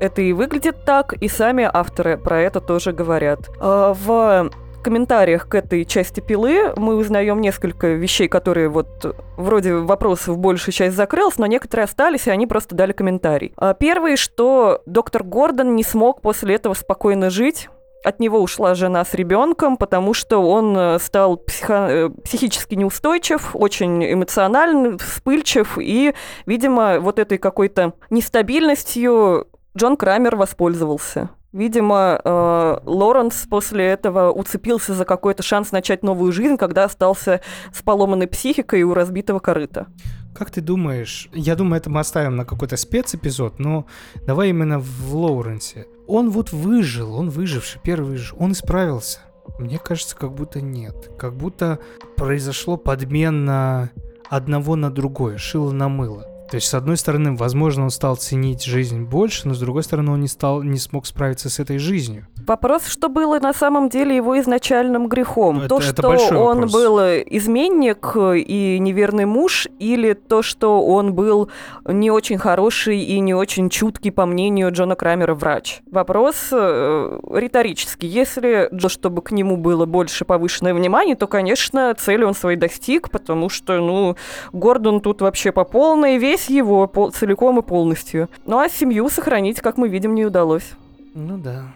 Это 0.00 0.22
и 0.22 0.32
выглядит 0.32 0.84
так, 0.84 1.12
и 1.12 1.28
сами 1.28 1.68
авторы 1.70 2.16
про 2.16 2.40
это 2.40 2.60
тоже 2.60 2.92
говорят. 2.92 3.50
А, 3.60 3.92
В 3.94 4.50
комментариях 4.82 5.48
к 5.48 5.54
этой 5.54 5.84
части 5.84 6.20
пилы 6.20 6.72
мы 6.76 6.96
узнаем 6.96 7.40
несколько 7.40 7.88
вещей, 7.88 8.28
которые 8.28 8.68
вот 8.68 9.16
вроде 9.36 9.74
вопросов 9.74 10.38
большая 10.38 10.72
часть 10.72 10.96
закрылась, 10.96 11.38
но 11.38 11.46
некоторые 11.46 11.84
остались, 11.84 12.26
и 12.26 12.30
они 12.30 12.46
просто 12.46 12.74
дали 12.74 12.92
комментарий. 12.92 13.52
А, 13.56 13.74
Первый, 13.74 14.16
что 14.16 14.82
доктор 14.86 15.22
Гордон 15.24 15.74
не 15.76 15.82
смог 15.82 16.20
после 16.20 16.54
этого 16.54 16.74
спокойно 16.74 17.30
жить, 17.30 17.68
от 18.04 18.20
него 18.20 18.40
ушла 18.40 18.74
жена 18.74 19.04
с 19.04 19.14
ребенком, 19.14 19.76
потому 19.76 20.12
что 20.12 20.38
он 20.38 20.76
э, 20.76 20.98
стал 20.98 21.36
психо- 21.36 21.88
э, 21.88 22.10
психически 22.24 22.74
неустойчив, 22.74 23.50
очень 23.54 24.12
эмоциональный, 24.12 24.98
вспыльчив, 24.98 25.78
и, 25.78 26.14
видимо, 26.46 26.98
вот 27.00 27.18
этой 27.18 27.38
какой-то 27.38 27.94
нестабильностью 28.10 29.46
Джон 29.76 29.96
Крамер 29.96 30.36
воспользовался. 30.36 31.30
Видимо, 31.52 32.18
э, 32.24 32.78
Лоренс 32.84 33.46
после 33.48 33.84
этого 33.84 34.30
уцепился 34.32 34.94
за 34.94 35.04
какой-то 35.04 35.42
шанс 35.42 35.70
начать 35.70 36.02
новую 36.02 36.32
жизнь, 36.32 36.56
когда 36.56 36.84
остался 36.84 37.42
с 37.72 37.82
поломанной 37.82 38.26
психикой 38.26 38.82
у 38.84 38.94
разбитого 38.94 39.38
корыта. 39.38 39.86
Как 40.34 40.50
ты 40.50 40.62
думаешь? 40.62 41.28
Я 41.34 41.54
думаю, 41.54 41.76
это 41.76 41.90
мы 41.90 42.00
оставим 42.00 42.36
на 42.36 42.46
какой-то 42.46 42.78
спецэпизод, 42.78 43.58
но 43.58 43.84
давай 44.26 44.48
именно 44.48 44.78
в 44.80 45.14
Лоуренсе. 45.14 45.86
Он 46.06 46.30
вот 46.30 46.52
выжил, 46.52 47.14
он 47.14 47.28
выживший, 47.28 47.82
первый 47.84 48.12
выжил, 48.12 48.36
он 48.40 48.52
исправился. 48.52 49.20
Мне 49.58 49.78
кажется, 49.78 50.16
как 50.16 50.32
будто 50.32 50.62
нет. 50.62 51.10
Как 51.18 51.34
будто 51.36 51.80
произошло 52.16 52.78
подмена 52.78 53.90
одного 54.30 54.74
на 54.76 54.90
другое, 54.90 55.36
шило 55.36 55.70
на 55.72 55.90
мыло. 55.90 56.31
То 56.52 56.56
есть, 56.56 56.68
с 56.68 56.74
одной 56.74 56.98
стороны, 56.98 57.34
возможно, 57.34 57.84
он 57.84 57.90
стал 57.90 58.16
ценить 58.16 58.62
жизнь 58.62 59.04
больше, 59.04 59.48
но 59.48 59.54
с 59.54 59.58
другой 59.58 59.84
стороны, 59.84 60.12
он 60.12 60.20
не 60.20 60.28
стал, 60.28 60.62
не 60.62 60.76
смог 60.78 61.06
справиться 61.06 61.48
с 61.48 61.58
этой 61.58 61.78
жизнью. 61.78 62.26
Вопрос, 62.46 62.88
что 62.88 63.08
было 63.08 63.40
на 63.40 63.54
самом 63.54 63.88
деле 63.88 64.14
его 64.14 64.38
изначальным 64.38 65.08
грехом. 65.08 65.60
Это- 65.60 65.68
то, 65.68 65.78
это 65.78 66.18
что 66.18 66.38
он 66.40 66.56
вопрос. 66.66 66.72
был 66.72 66.98
изменник 66.98 68.14
и 68.16 68.78
неверный 68.78 69.24
муж, 69.24 69.66
или 69.78 70.12
то, 70.12 70.42
что 70.42 70.84
он 70.84 71.14
был 71.14 71.48
не 71.86 72.10
очень 72.10 72.36
хороший 72.36 72.98
и 72.98 73.18
не 73.20 73.32
очень 73.32 73.70
чуткий, 73.70 74.12
по 74.12 74.26
мнению 74.26 74.70
Джона 74.72 74.94
Крамера, 74.94 75.34
врач. 75.34 75.80
Вопрос 75.90 76.36
э, 76.52 77.18
риторический. 77.32 78.08
Если 78.08 78.68
чтобы 78.90 79.22
к 79.22 79.30
нему 79.30 79.56
было 79.56 79.86
больше 79.86 80.26
повышенное 80.26 80.74
внимание, 80.74 81.16
то, 81.16 81.26
конечно, 81.26 81.94
цели 81.98 82.24
он 82.24 82.34
своей 82.34 82.58
достиг, 82.58 83.10
потому 83.10 83.48
что, 83.48 83.78
ну, 83.78 84.16
Гордон 84.52 85.00
тут 85.00 85.22
вообще 85.22 85.50
по 85.50 85.64
полной, 85.64 86.18
весь 86.18 86.41
его 86.48 86.86
пол- 86.86 87.10
целиком 87.12 87.58
и 87.58 87.62
полностью. 87.62 88.28
Ну 88.46 88.58
а 88.58 88.68
семью 88.68 89.08
сохранить, 89.08 89.60
как 89.60 89.76
мы 89.76 89.88
видим, 89.88 90.14
не 90.14 90.24
удалось. 90.26 90.72
Ну 91.14 91.38
да. 91.38 91.72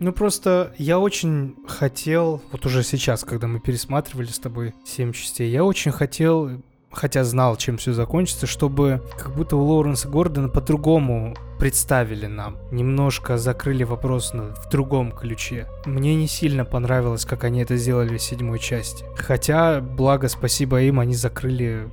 Ну 0.00 0.12
просто 0.12 0.72
я 0.78 0.98
очень 1.00 1.56
хотел, 1.66 2.40
вот 2.52 2.64
уже 2.66 2.82
сейчас, 2.84 3.24
когда 3.24 3.46
мы 3.48 3.58
пересматривали 3.60 4.28
с 4.28 4.38
тобой 4.38 4.74
семь 4.84 5.12
частей, 5.12 5.50
я 5.50 5.64
очень 5.64 5.90
хотел, 5.90 6.50
хотя 6.92 7.24
знал, 7.24 7.56
чем 7.56 7.78
все 7.78 7.92
закончится, 7.92 8.46
чтобы 8.46 9.02
как 9.18 9.34
будто 9.34 9.56
у 9.56 9.64
Лоуренса 9.64 10.08
Гордона 10.08 10.48
по-другому 10.48 11.34
представили 11.58 12.26
нам. 12.26 12.56
Немножко 12.70 13.36
закрыли 13.38 13.82
вопрос 13.82 14.32
на- 14.32 14.54
в 14.54 14.68
другом 14.70 15.10
ключе. 15.10 15.66
Мне 15.84 16.14
не 16.14 16.28
сильно 16.28 16.64
понравилось, 16.64 17.24
как 17.24 17.42
они 17.42 17.60
это 17.62 17.76
сделали 17.76 18.16
в 18.16 18.22
седьмой 18.22 18.60
части. 18.60 19.04
Хотя, 19.16 19.80
благо, 19.80 20.28
спасибо 20.28 20.80
им, 20.80 21.00
они 21.00 21.14
закрыли 21.14 21.88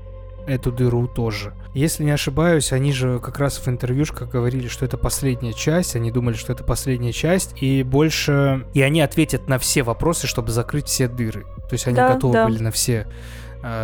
эту 0.47 0.71
дыру 0.71 1.07
тоже. 1.07 1.53
Если 1.73 2.03
не 2.03 2.11
ошибаюсь, 2.11 2.71
они 2.71 2.91
же 2.91 3.19
как 3.19 3.39
раз 3.39 3.57
в 3.57 3.67
интервьюшках 3.67 4.29
говорили, 4.29 4.67
что 4.67 4.85
это 4.85 4.97
последняя 4.97 5.53
часть, 5.53 5.95
они 5.95 6.11
думали, 6.11 6.35
что 6.35 6.53
это 6.53 6.63
последняя 6.63 7.11
часть, 7.11 7.61
и 7.61 7.83
больше... 7.83 8.65
И 8.73 8.81
они 8.81 9.01
ответят 9.01 9.47
на 9.47 9.59
все 9.59 9.83
вопросы, 9.83 10.27
чтобы 10.27 10.51
закрыть 10.51 10.87
все 10.87 11.07
дыры. 11.07 11.43
То 11.67 11.73
есть 11.73 11.87
они 11.87 11.95
Да, 11.95 12.13
готовы 12.13 12.33
да. 12.33 12.47
были 12.47 12.61
на 12.61 12.71
все 12.71 13.07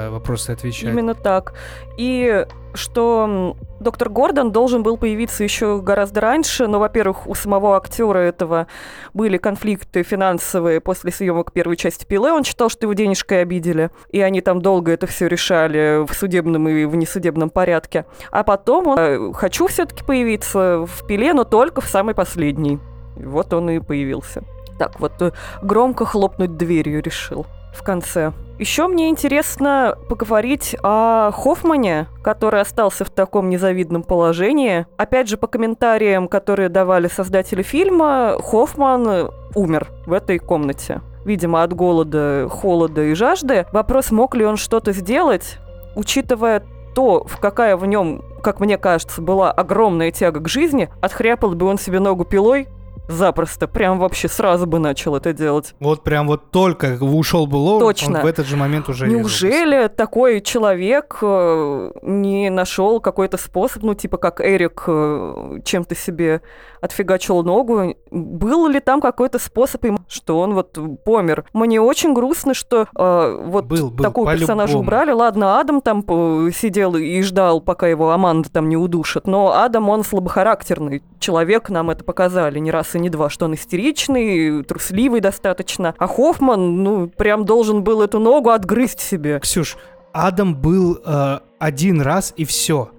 вопросы 0.10 0.52
отвечать. 0.52 0.94
Именно 0.94 1.16
так. 1.16 1.54
И 1.98 2.46
что 2.74 3.56
доктор 3.80 4.10
Гордон 4.10 4.52
должен 4.52 4.84
был 4.84 4.98
появиться 4.98 5.44
еще 5.44 5.82
гораздо 5.82 6.22
раньше, 6.22 6.68
но, 6.68 6.80
во-первых, 6.80 7.28
у 7.28 7.36
самого 7.36 7.76
актера 7.76 8.20
этого 8.20 8.68
были 9.14 9.38
конфликты 9.38 10.04
финансовые 10.04 10.80
после 10.80 11.12
съемок 11.12 11.52
первой 11.52 11.76
части 11.76 12.06
Пилы. 12.06 12.32
Он 12.32 12.44
считал, 12.44 12.70
что 12.70 12.86
его 12.86 12.94
денежкой 12.94 13.42
обидели, 13.42 13.92
и 14.10 14.22
они 14.22 14.42
там 14.42 14.62
долго 14.62 14.92
это 14.92 15.08
все 15.08 15.28
решали 15.28 16.06
в 16.06 16.14
судебном 16.14 16.68
и 16.70 16.86
в 16.86 16.96
несудебном 16.96 17.50
порядке. 17.50 18.06
А 18.32 18.44
потом 18.44 18.88
он 18.88 19.00
э, 19.00 19.34
хочу 19.34 19.68
все-таки 19.68 20.04
появиться 20.04 20.86
в 20.86 21.08
Пиле, 21.08 21.34
но 21.34 21.44
только 21.44 21.82
в 21.82 21.88
самый 21.88 22.16
последний. 22.16 22.80
Вот 23.16 23.54
он 23.54 23.70
и 23.70 23.80
появился. 23.80 24.44
Так 24.80 25.00
вот, 25.00 25.22
э, 25.22 25.32
громко 25.62 26.06
хлопнуть 26.06 26.56
дверью 26.58 27.02
решил 27.02 27.46
в 27.74 27.84
конце. 27.84 28.34
Еще 28.62 28.86
мне 28.86 29.10
интересно 29.10 29.98
поговорить 30.08 30.76
о 30.84 31.32
Хоффмане, 31.32 32.06
который 32.22 32.62
остался 32.62 33.04
в 33.04 33.10
таком 33.10 33.50
незавидном 33.50 34.04
положении. 34.04 34.86
Опять 34.98 35.28
же, 35.30 35.38
по 35.38 35.48
комментариям, 35.48 36.28
которые 36.28 36.70
давали 36.70 37.08
создатели 37.08 37.64
фильма, 37.64 38.38
Хоффман 38.40 39.32
умер 39.56 39.88
в 40.06 40.14
этой 40.14 40.38
комнате. 40.38 41.02
Видимо, 41.26 41.64
от 41.64 41.74
голода, 41.74 42.48
холода 42.52 43.02
и 43.02 43.16
жажды. 43.16 43.66
Вопрос, 43.74 44.12
мог 44.12 44.36
ли 44.36 44.46
он 44.46 44.58
что-то 44.58 44.92
сделать, 44.92 45.58
учитывая 45.96 46.62
то, 46.94 47.26
в 47.26 47.40
какая 47.40 47.76
в 47.76 47.88
нем, 47.88 48.24
как 48.44 48.60
мне 48.60 48.78
кажется, 48.78 49.24
была 49.24 49.52
огромная 49.52 50.12
тяга 50.12 50.40
к 50.40 50.48
жизни, 50.48 50.88
отхряпал 51.02 51.56
бы 51.56 51.66
он 51.66 51.80
себе 51.80 52.00
ногу 52.00 52.26
пилой 52.26 52.68
запросто, 53.12 53.68
прям 53.68 54.00
вообще 54.00 54.28
сразу 54.28 54.66
бы 54.66 54.80
начал 54.80 55.16
это 55.16 55.34
делать. 55.34 55.76
Вот 55.80 56.04
прям 56.04 56.28
вот 56.28 56.52
только 56.52 56.98
ушел 57.02 57.48
бы 57.48 57.56
Лоуренс, 57.56 58.00
Точно. 58.00 58.20
он 58.20 58.26
в 58.26 58.28
этот 58.28 58.48
же 58.48 58.58
момент 58.58 58.90
уже. 58.90 59.08
Неужели 59.08 59.88
такой 59.88 60.42
человек 60.42 61.20
э, 61.22 61.92
не 62.02 62.50
нашел 62.50 63.00
какой-то 63.00 63.38
способ, 63.38 63.84
ну, 63.84 63.94
типа 63.94 64.18
как 64.18 64.42
Эрик 64.42 64.84
э, 64.88 65.60
чем-то 65.64 65.96
себе 65.96 66.42
отфигачил 66.82 67.44
ногу? 67.44 67.96
Был 68.10 68.68
ли 68.68 68.80
там 68.80 69.02
какой-то 69.02 69.40
способ, 69.40 69.86
что 70.08 70.40
он 70.40 70.54
вот 70.54 70.78
помер? 71.04 71.46
Мне 71.54 71.82
очень 71.82 72.14
грустно, 72.14 72.54
что 72.54 72.88
э, 72.96 73.42
вот 73.46 73.66
Был, 73.66 73.90
был, 73.90 74.04
такого 74.04 74.36
персонажа 74.36 74.78
убрали. 74.78 75.12
Ладно, 75.12 75.60
Адам 75.60 75.82
там 75.82 76.04
э, 76.08 76.52
сидел 76.54 76.96
и 76.96 77.22
ждал, 77.22 77.62
пока 77.62 77.88
его 77.88 78.12
Аманда 78.12 78.50
там 78.50 78.70
не 78.70 78.78
удушит, 78.78 79.28
но 79.28 79.54
Адам, 79.54 79.90
он 79.90 80.04
слабохарактерный 80.04 81.04
человек, 81.20 81.70
нам 81.70 81.90
это 81.90 82.04
показали 82.04 82.60
не 82.60 82.72
раз 82.72 82.96
и 82.96 83.00
не 83.02 83.10
два, 83.10 83.30
что 83.30 83.46
он 83.46 83.56
истеричный, 83.56 84.64
трусливый 84.64 85.20
достаточно, 85.20 85.94
а 85.98 86.08
Хоффман, 86.08 86.84
ну, 86.84 87.08
прям 87.08 87.46
должен 87.46 87.84
был 87.84 88.02
эту 88.02 88.20
ногу 88.20 88.50
отгрызть 88.50 89.02
себе. 89.02 89.40
Ксюш, 89.40 89.78
Адам 90.14 90.56
был 90.56 91.00
э, 91.04 91.40
один 91.60 92.02
раз 92.02 92.34
и 92.38 92.46
все. 92.46 92.92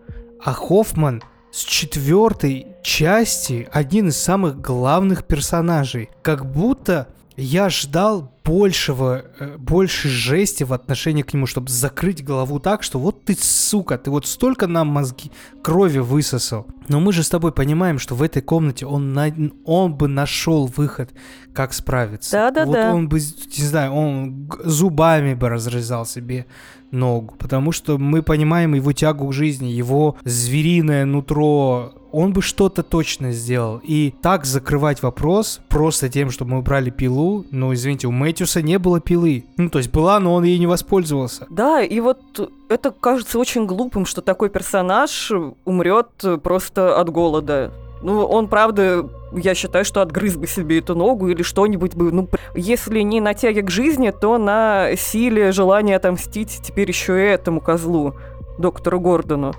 А 0.44 0.52
Хоффман 0.52 1.22
с 1.50 1.62
четвертой 1.64 2.66
части 2.82 3.68
один 3.70 4.08
из 4.08 4.16
самых 4.16 4.60
главных 4.60 5.24
персонажей. 5.24 6.10
Как 6.22 6.50
будто 6.50 7.08
я 7.36 7.68
ждал 7.70 8.32
большего, 8.44 9.24
э, 9.38 9.56
больше 9.56 10.08
жести 10.08 10.64
в 10.64 10.72
отношении 10.72 11.22
к 11.22 11.32
нему, 11.32 11.46
чтобы 11.46 11.68
закрыть 11.70 12.24
голову 12.24 12.58
так, 12.60 12.82
что 12.82 12.98
вот 12.98 13.24
ты, 13.24 13.36
сука, 13.40 13.96
ты 13.98 14.10
вот 14.10 14.26
столько 14.26 14.66
нам 14.66 14.88
мозги 14.88 15.30
крови 15.62 15.98
высосал. 16.00 16.66
Но 16.88 16.98
мы 17.00 17.12
же 17.12 17.22
с 17.22 17.28
тобой 17.28 17.52
понимаем, 17.52 17.98
что 17.98 18.14
в 18.14 18.22
этой 18.22 18.42
комнате 18.42 18.84
он, 18.86 19.12
на- 19.12 19.32
он 19.64 19.94
бы 19.94 20.08
нашел 20.08 20.66
выход, 20.66 21.10
как 21.54 21.72
справиться. 21.72 22.32
Да-да-да. 22.32 22.66
Вот 22.66 22.76
он 22.96 23.08
бы, 23.08 23.18
не 23.18 23.64
знаю, 23.64 23.92
он 23.92 24.50
зубами 24.64 25.34
бы 25.34 25.48
разрезал 25.48 26.04
себе 26.04 26.46
ногу, 26.90 27.34
потому 27.38 27.72
что 27.72 27.96
мы 27.96 28.22
понимаем 28.22 28.74
его 28.74 28.92
тягу 28.92 29.28
к 29.28 29.32
жизни, 29.32 29.68
его 29.68 30.16
звериное 30.24 31.06
нутро, 31.06 31.94
он 32.12 32.32
бы 32.32 32.42
что-то 32.42 32.82
точно 32.82 33.32
сделал. 33.32 33.80
И 33.82 34.14
так 34.22 34.44
закрывать 34.44 35.02
вопрос 35.02 35.60
просто 35.68 36.08
тем, 36.08 36.30
что 36.30 36.44
мы 36.44 36.58
убрали 36.58 36.90
пилу, 36.90 37.44
ну, 37.50 37.72
извините, 37.72 38.06
у 38.06 38.12
Мэтьюса 38.12 38.62
не 38.62 38.78
было 38.78 39.00
пилы. 39.00 39.44
Ну, 39.56 39.70
то 39.70 39.78
есть 39.78 39.90
была, 39.90 40.20
но 40.20 40.34
он 40.34 40.44
ей 40.44 40.58
не 40.58 40.66
воспользовался. 40.66 41.46
Да, 41.50 41.82
и 41.82 42.00
вот 42.00 42.20
это 42.68 42.90
кажется 42.90 43.38
очень 43.38 43.66
глупым, 43.66 44.06
что 44.06 44.20
такой 44.20 44.50
персонаж 44.50 45.32
умрет 45.64 46.08
просто 46.42 47.00
от 47.00 47.08
голода. 47.10 47.72
Ну, 48.02 48.24
он, 48.24 48.48
правда, 48.48 49.08
я 49.32 49.54
считаю, 49.54 49.84
что 49.84 50.02
отгрыз 50.02 50.36
бы 50.36 50.46
себе 50.46 50.80
эту 50.80 50.94
ногу 50.94 51.28
или 51.28 51.42
что-нибудь 51.42 51.94
бы, 51.94 52.10
ну, 52.10 52.28
если 52.54 53.00
не 53.00 53.20
на 53.20 53.32
тяге 53.32 53.62
к 53.62 53.70
жизни, 53.70 54.10
то 54.10 54.38
на 54.38 54.96
силе 54.96 55.52
желания 55.52 55.96
отомстить 55.96 56.60
теперь 56.62 56.88
еще 56.88 57.16
и 57.16 57.28
этому 57.28 57.60
козлу, 57.60 58.14
доктору 58.58 58.98
Гордону. 58.98 59.54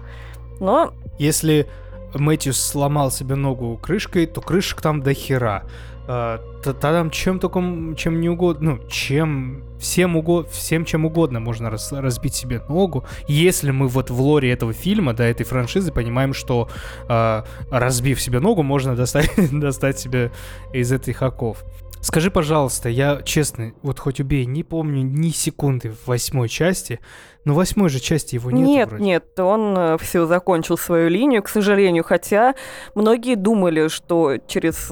Но 0.60 0.94
Если 1.18 1.68
Мэтьюс 2.14 2.60
сломал 2.60 3.12
себе 3.12 3.36
ногу 3.36 3.78
крышкой, 3.82 4.26
то 4.26 4.42
крышек 4.42 4.82
там 4.82 5.02
до 5.02 5.14
хера. 5.14 5.64
То 6.06 6.74
там 6.82 7.12
чем 7.12 7.40
только, 7.40 7.62
чем 7.96 8.20
не 8.20 8.28
угодно, 8.28 8.72
ну, 8.72 8.88
чем 8.90 9.64
всем, 9.80 10.18
уго- 10.18 10.46
всем 10.52 10.84
чем 10.84 11.06
угодно 11.06 11.40
можно 11.40 11.70
рас- 11.70 11.94
разбить 11.94 12.36
себе 12.36 12.62
ногу, 12.68 13.06
если 13.28 13.72
мы 13.72 13.88
вот 13.88 14.10
в 14.10 14.20
лоре 14.20 14.52
этого 14.52 14.74
фильма, 14.74 15.14
да, 15.14 15.26
этой 15.26 15.46
франшизы 15.46 15.94
понимаем, 15.94 16.34
что 16.34 16.70
а, 17.08 17.46
разбив 17.72 18.22
себе 18.22 18.40
ногу, 18.40 18.64
можно 18.64 18.98
достать, 18.98 19.32
достать 19.52 19.98
себе 19.98 20.32
из 20.74 20.92
этих 20.92 21.22
оков. 21.22 21.64
Скажи, 22.04 22.30
пожалуйста, 22.30 22.90
я 22.90 23.22
честно, 23.24 23.72
вот 23.82 23.98
хоть 23.98 24.20
убей, 24.20 24.46
не 24.46 24.62
помню 24.64 25.04
ни 25.04 25.30
секунды 25.30 25.90
в 25.92 26.06
восьмой 26.10 26.50
части, 26.50 27.00
но 27.46 27.54
в 27.54 27.56
восьмой 27.56 27.88
же 27.88 28.02
части 28.02 28.36
его 28.36 28.52
нет. 28.52 28.68
нет, 28.68 28.90
вроде. 28.90 29.04
нет, 29.06 29.40
он 29.40 29.98
все 30.00 30.26
закончил 30.26 30.78
свою 30.78 31.08
линию, 31.08 31.42
к 31.42 31.48
сожалению, 31.48 32.04
хотя 32.04 32.56
многие 32.94 33.36
думали, 33.36 33.88
что 33.88 34.36
через 34.48 34.92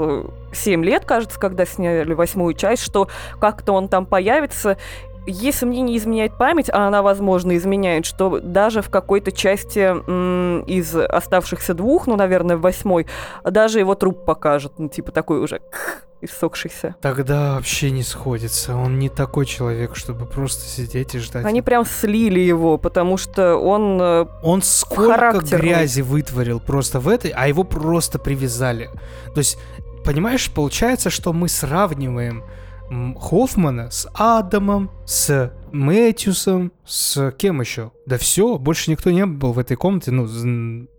7 0.54 0.86
лет, 0.86 1.04
кажется, 1.04 1.38
когда 1.38 1.66
сняли 1.66 2.14
восьмую 2.14 2.54
часть, 2.54 2.82
что 2.82 3.10
как-то 3.42 3.74
он 3.74 3.90
там 3.90 4.06
появится. 4.06 4.78
Если 5.28 5.66
мне 5.66 5.82
не 5.82 5.98
изменяет 5.98 6.38
память, 6.38 6.70
а 6.72 6.88
она, 6.88 7.02
возможно, 7.02 7.58
изменяет, 7.58 8.06
что 8.06 8.40
даже 8.40 8.82
в 8.82 8.90
какой-то 8.90 9.34
части 9.34 9.80
м, 9.80 10.62
из 10.64 10.96
оставшихся 10.96 11.74
двух, 11.74 12.08
ну, 12.08 12.16
наверное, 12.16 12.56
в 12.56 12.62
восьмой, 12.62 13.06
даже 13.44 13.80
его 13.80 13.96
труп 13.96 14.24
покажет, 14.24 14.80
ну, 14.80 14.88
типа 14.88 15.12
такой 15.12 15.42
уже 15.42 15.60
иссохшийся. 16.22 16.96
Тогда 17.02 17.56
вообще 17.56 17.92
не 17.92 18.04
сходится. 18.04 18.76
Он 18.76 19.00
не 19.00 19.10
такой 19.10 19.46
человек, 19.46 19.96
чтобы 19.96 20.26
просто 20.26 20.68
сидеть 20.68 21.16
и 21.16 21.20
ждать. 21.20 21.46
Они 21.46 21.62
прям 21.62 21.86
слили 21.86 22.40
его, 22.40 22.78
потому 22.78 23.18
что 23.18 23.56
он 23.58 24.00
э, 24.02 24.26
Он 24.44 24.62
сколько 24.62 25.14
характерный. 25.14 25.62
грязи 25.62 26.02
вытворил 26.02 26.60
просто 26.60 27.00
в 27.00 27.08
этой, 27.08 27.32
а 27.32 27.48
его 27.48 27.64
просто 27.64 28.20
привязали. 28.20 28.90
То 29.34 29.40
есть, 29.40 29.58
понимаешь, 30.06 30.52
получается, 30.52 31.10
что 31.10 31.34
мы 31.34 31.50
сравниваем 31.50 32.44
Хоффмана 33.20 33.90
с 33.90 34.08
Адамом, 34.14 34.92
с 35.06 35.52
Мэтьюсом, 35.72 36.74
с 36.86 37.32
кем 37.38 37.62
еще? 37.62 37.92
Да 38.06 38.18
все, 38.18 38.58
больше 38.58 38.92
никто 38.92 39.10
не 39.12 39.26
был 39.26 39.54
в 39.54 39.60
этой 39.60 39.78
комнате, 39.78 40.12
ну, 40.12 40.28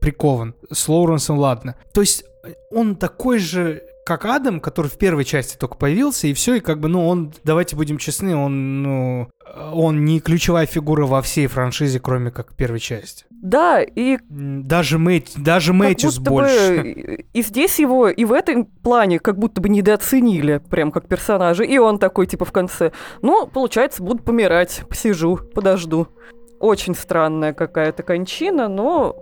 прикован. 0.00 0.54
С 0.72 0.88
Лоуренсом, 0.88 1.38
ладно. 1.38 1.76
То 1.92 2.00
есть 2.00 2.24
э, 2.44 2.54
он 2.70 2.96
такой 2.96 3.38
же 3.38 3.82
как 4.04 4.24
Адам, 4.24 4.60
который 4.60 4.88
в 4.88 4.98
первой 4.98 5.24
части 5.24 5.56
только 5.56 5.76
появился, 5.76 6.26
и 6.26 6.32
все, 6.34 6.54
и 6.54 6.60
как 6.60 6.80
бы, 6.80 6.88
ну, 6.88 7.06
он, 7.06 7.32
давайте 7.44 7.76
будем 7.76 7.98
честны, 7.98 8.34
он, 8.36 8.82
ну, 8.82 9.28
он 9.72 10.04
не 10.04 10.20
ключевая 10.20 10.66
фигура 10.66 11.06
во 11.06 11.22
всей 11.22 11.46
франшизе, 11.46 12.00
кроме 12.00 12.30
как 12.30 12.54
первой 12.56 12.80
части. 12.80 13.24
Да, 13.30 13.80
и 13.82 14.18
Даже, 14.28 14.98
Мэть, 14.98 15.32
даже 15.36 15.72
Мэтьюс 15.72 16.18
больше. 16.18 17.24
и- 17.32 17.42
здесь 17.42 17.78
его, 17.80 18.08
и 18.08 18.24
в 18.24 18.32
этом 18.32 18.64
плане 18.66 19.18
как 19.18 19.38
будто 19.38 19.60
бы 19.60 19.68
недооценили, 19.68 20.58
прям 20.70 20.92
как 20.92 21.06
персонажа. 21.08 21.64
И 21.64 21.76
он 21.78 21.98
такой, 21.98 22.26
типа, 22.26 22.44
в 22.44 22.52
конце, 22.52 22.92
ну, 23.20 23.46
получается, 23.46 24.02
буду 24.02 24.22
помирать, 24.22 24.82
посижу, 24.88 25.38
подожду. 25.54 26.08
Очень 26.60 26.94
странная 26.94 27.52
какая-то 27.52 28.04
кончина, 28.04 28.68
но 28.68 29.16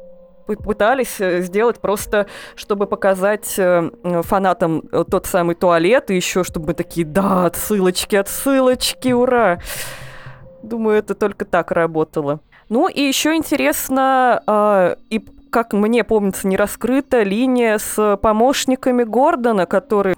пытались 0.56 1.20
э, 1.20 1.42
сделать 1.42 1.80
просто, 1.80 2.26
чтобы 2.54 2.86
показать 2.86 3.54
э, 3.58 3.90
э, 4.02 4.22
фанатам 4.22 4.82
э, 4.92 5.04
тот 5.10 5.26
самый 5.26 5.54
туалет, 5.54 6.10
и 6.10 6.16
еще 6.16 6.44
чтобы 6.44 6.74
такие, 6.74 7.06
да, 7.06 7.46
отсылочки, 7.46 8.16
отсылочки, 8.16 9.12
ура! 9.12 9.60
Думаю, 10.62 10.98
это 10.98 11.14
только 11.14 11.44
так 11.44 11.70
работало. 11.70 12.40
Ну 12.68 12.88
и 12.88 13.00
еще 13.00 13.34
интересно, 13.34 14.42
а, 14.46 14.96
и 15.08 15.24
как 15.50 15.72
мне 15.72 16.04
помнится, 16.04 16.46
не 16.46 16.56
раскрыта 16.56 17.22
линия 17.22 17.78
с 17.78 18.16
помощниками 18.22 19.02
Гордона, 19.02 19.66
которые... 19.66 20.14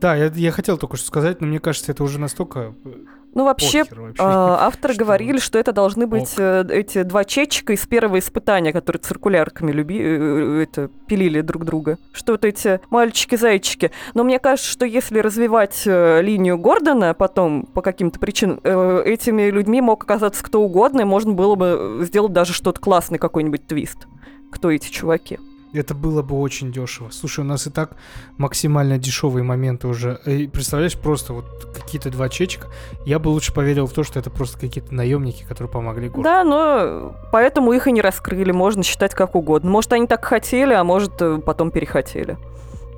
Да, 0.00 0.14
я, 0.14 0.26
я 0.26 0.52
хотел 0.52 0.76
только 0.76 0.96
что 0.96 1.06
сказать, 1.06 1.40
но 1.40 1.46
мне 1.46 1.58
кажется, 1.58 1.92
это 1.92 2.04
уже 2.04 2.20
настолько 2.20 2.74
э, 2.84 2.90
Ну 3.34 3.44
вообще, 3.44 3.84
похер 3.84 4.00
вообще. 4.00 4.22
а, 4.22 4.66
авторы 4.66 4.94
Что? 4.94 5.04
говорили, 5.04 5.38
что 5.38 5.58
это 5.58 5.72
должны 5.72 6.06
быть 6.06 6.34
э, 6.38 6.64
эти 6.70 7.02
два 7.02 7.24
чечика 7.24 7.72
из 7.72 7.84
первого 7.86 8.18
испытания, 8.18 8.72
которые 8.72 9.00
циркулярками 9.00 9.72
люби, 9.72 9.98
э, 10.00 10.62
это, 10.62 10.88
пилили 11.08 11.40
друг 11.40 11.64
друга. 11.64 11.98
Что 12.12 12.32
вот 12.32 12.44
эти 12.44 12.80
мальчики-зайчики. 12.90 13.90
Но 14.14 14.22
мне 14.24 14.38
кажется, 14.38 14.70
что 14.70 14.86
если 14.86 15.18
развивать 15.18 15.82
э, 15.84 16.22
линию 16.22 16.56
Гордона 16.58 17.12
потом 17.14 17.64
по 17.66 17.82
каким-то 17.82 18.20
причинам, 18.20 18.60
э, 18.62 19.02
этими 19.04 19.50
людьми 19.50 19.80
мог 19.80 20.04
оказаться 20.04 20.44
кто 20.44 20.62
угодно, 20.62 21.00
и 21.02 21.04
можно 21.04 21.32
было 21.32 21.56
бы 21.56 21.98
сделать 22.02 22.32
даже 22.32 22.52
что-то 22.52 22.80
классный 22.80 23.18
какой-нибудь 23.18 23.66
твист. 23.66 24.06
Кто 24.52 24.70
эти 24.70 24.90
чуваки? 24.90 25.38
Это 25.74 25.94
было 25.94 26.22
бы 26.22 26.38
очень 26.38 26.72
дешево. 26.72 27.10
Слушай, 27.10 27.40
у 27.40 27.44
нас 27.44 27.66
и 27.66 27.70
так 27.70 27.96
максимально 28.38 28.96
дешевые 28.96 29.42
моменты 29.42 29.88
уже. 29.88 30.20
И 30.24 30.46
представляешь, 30.46 30.96
просто 30.96 31.32
вот 31.32 31.46
какие-то 31.74 32.10
два 32.10 32.28
чечика. 32.28 32.68
Я 33.04 33.18
бы 33.18 33.28
лучше 33.28 33.52
поверил 33.52 33.86
в 33.86 33.92
то, 33.92 34.04
что 34.04 34.20
это 34.20 34.30
просто 34.30 34.58
какие-то 34.58 34.94
наемники, 34.94 35.44
которые 35.44 35.70
помогли 35.70 36.08
городу. 36.08 36.22
Да, 36.22 36.44
но 36.44 37.16
поэтому 37.32 37.72
их 37.72 37.88
и 37.88 37.92
не 37.92 38.00
раскрыли, 38.00 38.52
можно 38.52 38.84
считать 38.84 39.14
как 39.14 39.34
угодно. 39.34 39.70
Может, 39.70 39.92
они 39.92 40.06
так 40.06 40.24
хотели, 40.24 40.72
а 40.74 40.84
может, 40.84 41.20
э, 41.20 41.38
потом 41.38 41.72
перехотели. 41.72 42.38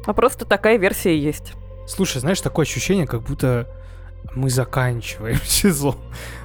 А 0.05 0.13
просто 0.13 0.45
такая 0.45 0.77
версия 0.77 1.19
есть. 1.19 1.55
Слушай, 1.87 2.19
знаешь, 2.19 2.41
такое 2.41 2.65
ощущение, 2.65 3.07
как 3.07 3.23
будто 3.23 3.69
мы 4.35 4.51
заканчиваем 4.51 5.39
сезон. 5.45 5.97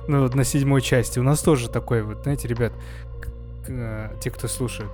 Ну 0.07 0.21
вот 0.21 0.35
на 0.35 0.43
седьмой 0.43 0.81
части. 0.81 1.19
У 1.19 1.23
нас 1.23 1.41
тоже 1.41 1.69
такое 1.69 2.03
вот, 2.03 2.23
знаете, 2.23 2.47
ребят, 2.47 2.73
э, 3.67 4.15
те, 4.21 4.31
кто 4.31 4.47
слушает, 4.47 4.89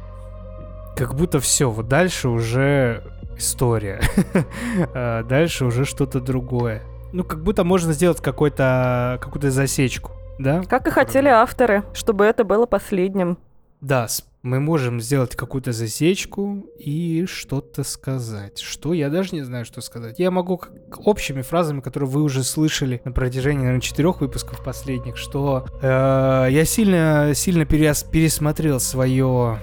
как 0.98 1.14
будто 1.14 1.39
все, 1.39 1.70
вот 1.70 1.88
дальше 1.88 2.28
уже 2.28 3.04
история. 3.38 4.02
А 4.93 5.24
дальше 5.24 5.66
уже 5.66 5.86
что-то 5.86 6.20
другое. 6.20 6.82
Ну, 7.14 7.24
как 7.24 7.43
будто 7.43 7.64
можно 7.64 7.93
сделать 7.93 8.20
какой-то 8.20 9.20
какую-то 9.22 9.52
засечку, 9.52 10.12
да? 10.39 10.64
Как 10.64 10.88
и 10.88 10.91
хотели 10.91 11.28
авторы, 11.28 11.84
чтобы 11.93 12.26
это 12.26 12.43
было 12.43 12.66
последним. 12.66 13.38
Да, 13.80 14.08
мы 14.41 14.60
можем 14.60 15.00
сделать 15.00 15.36
какую-то 15.36 15.72
засечку 15.72 16.66
и 16.80 17.26
что-то 17.28 17.84
сказать. 17.84 18.60
Что? 18.60 18.93
Я 18.93 19.10
даже 19.10 19.36
не 19.36 19.43
знаю, 19.43 19.66
что 19.66 19.82
сказать. 19.82 20.18
Я 20.18 20.32
могу 20.32 20.60
общими 21.06 21.43
фразами, 21.43 21.82
которые 21.82 22.10
вы 22.10 22.24
уже 22.24 22.43
слышали 22.43 23.02
на 23.06 23.12
протяжении, 23.12 23.60
наверное, 23.60 23.82
четырех 23.82 24.20
выпусков 24.22 24.64
последних, 24.64 25.18
что 25.18 25.68
э, 25.82 26.48
я 26.50 26.66
сильно, 26.66 27.34
сильно 27.36 27.64
перес- 27.64 28.10
пересмотрел 28.10 28.80
свое 28.80 29.60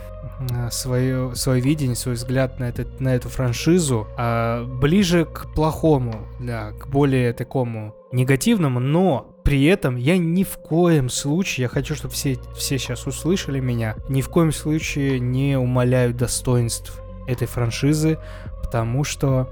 свое, 0.71 1.35
свое 1.35 1.61
видение, 1.61 1.97
свой 1.97 2.15
взгляд 2.15 2.59
на, 2.59 2.65
этот, 2.65 3.01
на 3.01 3.15
эту 3.15 3.29
франшизу 3.29 4.07
а, 4.17 4.65
ближе 4.65 5.25
к 5.25 5.53
плохому, 5.55 6.27
да, 6.41 6.73
к 6.73 6.89
более 6.89 7.33
такому 7.33 7.95
негативному, 8.13 8.81
но 8.81 9.35
при 9.45 9.65
этом 9.65 9.97
я 9.97 10.17
ни 10.17 10.43
в 10.43 10.57
коем 10.59 11.09
случае, 11.11 11.65
я 11.65 11.69
хочу, 11.69 11.95
чтобы 11.95 12.15
все, 12.15 12.39
все 12.57 12.79
сейчас 12.79 13.07
услышали 13.07 13.61
меня, 13.61 13.97
ни 14.09 14.23
в 14.23 14.29
коем 14.29 14.53
случае 14.53 15.21
не 15.21 15.59
умаляю 15.59 16.15
достоинств 16.15 17.01
этой 17.27 17.47
франшизы, 17.47 18.19
потому 18.63 19.05
что 19.05 19.49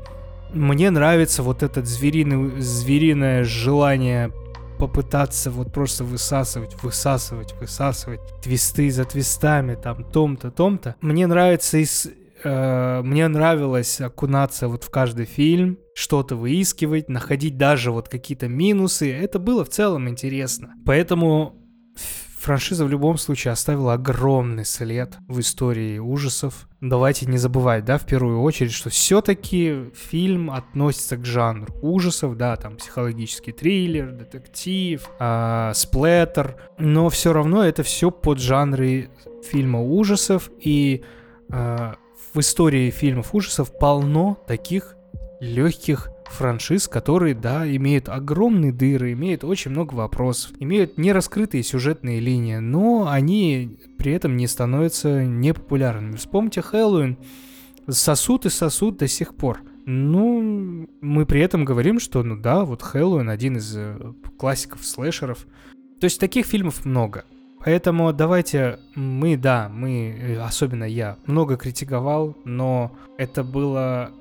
мне 0.52 0.90
нравится 0.90 1.42
вот 1.42 1.62
этот 1.62 1.86
звериный, 1.86 2.60
звериное 2.60 3.44
желание 3.44 4.32
попытаться 4.82 5.52
вот 5.52 5.72
просто 5.72 6.02
высасывать, 6.02 6.82
высасывать, 6.82 7.54
высасывать 7.60 8.20
твисты 8.42 8.90
за 8.90 9.04
твистами, 9.04 9.76
там, 9.76 10.02
том-то, 10.02 10.50
том-то. 10.50 10.96
Мне 11.00 11.28
нравится 11.28 11.78
из... 11.78 12.08
э, 12.42 13.02
мне 13.04 13.28
нравилось 13.28 14.00
окунаться 14.00 14.66
вот 14.66 14.82
в 14.82 14.90
каждый 14.90 15.26
фильм, 15.26 15.78
что-то 15.94 16.34
выискивать, 16.34 17.08
находить 17.08 17.56
даже 17.56 17.92
вот 17.92 18.08
какие-то 18.08 18.48
минусы. 18.48 19.12
Это 19.12 19.38
было 19.38 19.64
в 19.64 19.68
целом 19.68 20.08
интересно. 20.08 20.74
Поэтому 20.84 21.54
франшиза 22.42 22.84
в 22.84 22.90
любом 22.90 23.18
случае 23.18 23.52
оставила 23.52 23.94
огромный 23.94 24.64
след 24.64 25.16
в 25.28 25.40
истории 25.40 25.98
ужасов. 25.98 26.68
Давайте 26.80 27.26
не 27.26 27.38
забывать, 27.38 27.84
да, 27.84 27.98
в 27.98 28.06
первую 28.06 28.40
очередь, 28.42 28.72
что 28.72 28.90
все-таки 28.90 29.90
фильм 29.94 30.50
относится 30.50 31.16
к 31.16 31.24
жанру 31.24 31.72
ужасов, 31.80 32.36
да, 32.36 32.56
там 32.56 32.76
психологический 32.76 33.52
триллер, 33.52 34.10
детектив, 34.10 35.08
а, 35.20 35.72
сплэттер, 35.74 36.56
но 36.78 37.08
все 37.08 37.32
равно 37.32 37.64
это 37.64 37.84
все 37.84 38.10
под 38.10 38.40
жанры 38.40 39.10
фильма 39.44 39.80
ужасов, 39.80 40.50
и 40.58 41.04
а, 41.50 41.94
в 42.34 42.40
истории 42.40 42.90
фильмов 42.90 43.34
ужасов 43.34 43.78
полно 43.78 44.36
таких 44.46 44.96
легких 45.40 46.11
франшиз, 46.32 46.88
которые, 46.88 47.34
да, 47.34 47.68
имеют 47.76 48.08
огромные 48.08 48.72
дыры, 48.72 49.12
имеют 49.12 49.44
очень 49.44 49.70
много 49.70 49.94
вопросов, 49.94 50.52
имеют 50.58 50.98
нераскрытые 50.98 51.62
сюжетные 51.62 52.20
линии, 52.20 52.56
но 52.56 53.08
они 53.08 53.78
при 53.98 54.12
этом 54.12 54.36
не 54.36 54.46
становятся 54.46 55.24
непопулярными. 55.24 56.16
Вспомните 56.16 56.62
Хэллоуин, 56.62 57.16
сосуд 57.88 58.46
и 58.46 58.50
сосуд 58.50 58.96
до 58.98 59.08
сих 59.08 59.34
пор. 59.34 59.60
Ну, 59.84 60.88
мы 61.00 61.26
при 61.26 61.40
этом 61.40 61.64
говорим, 61.64 61.98
что, 62.00 62.22
ну 62.22 62.36
да, 62.36 62.64
вот 62.64 62.82
Хэллоуин 62.82 63.28
один 63.28 63.56
из 63.56 63.76
э, 63.76 63.96
классиков 64.38 64.84
слэшеров. 64.86 65.46
То 66.00 66.04
есть 66.04 66.20
таких 66.20 66.46
фильмов 66.46 66.84
много. 66.84 67.24
Поэтому 67.64 68.12
давайте 68.12 68.78
мы, 68.94 69.36
да, 69.36 69.68
мы, 69.72 70.16
э, 70.18 70.40
особенно 70.40 70.84
я, 70.84 71.16
много 71.26 71.56
критиковал, 71.56 72.36
но 72.44 72.96
это 73.18 73.44
было 73.44 74.12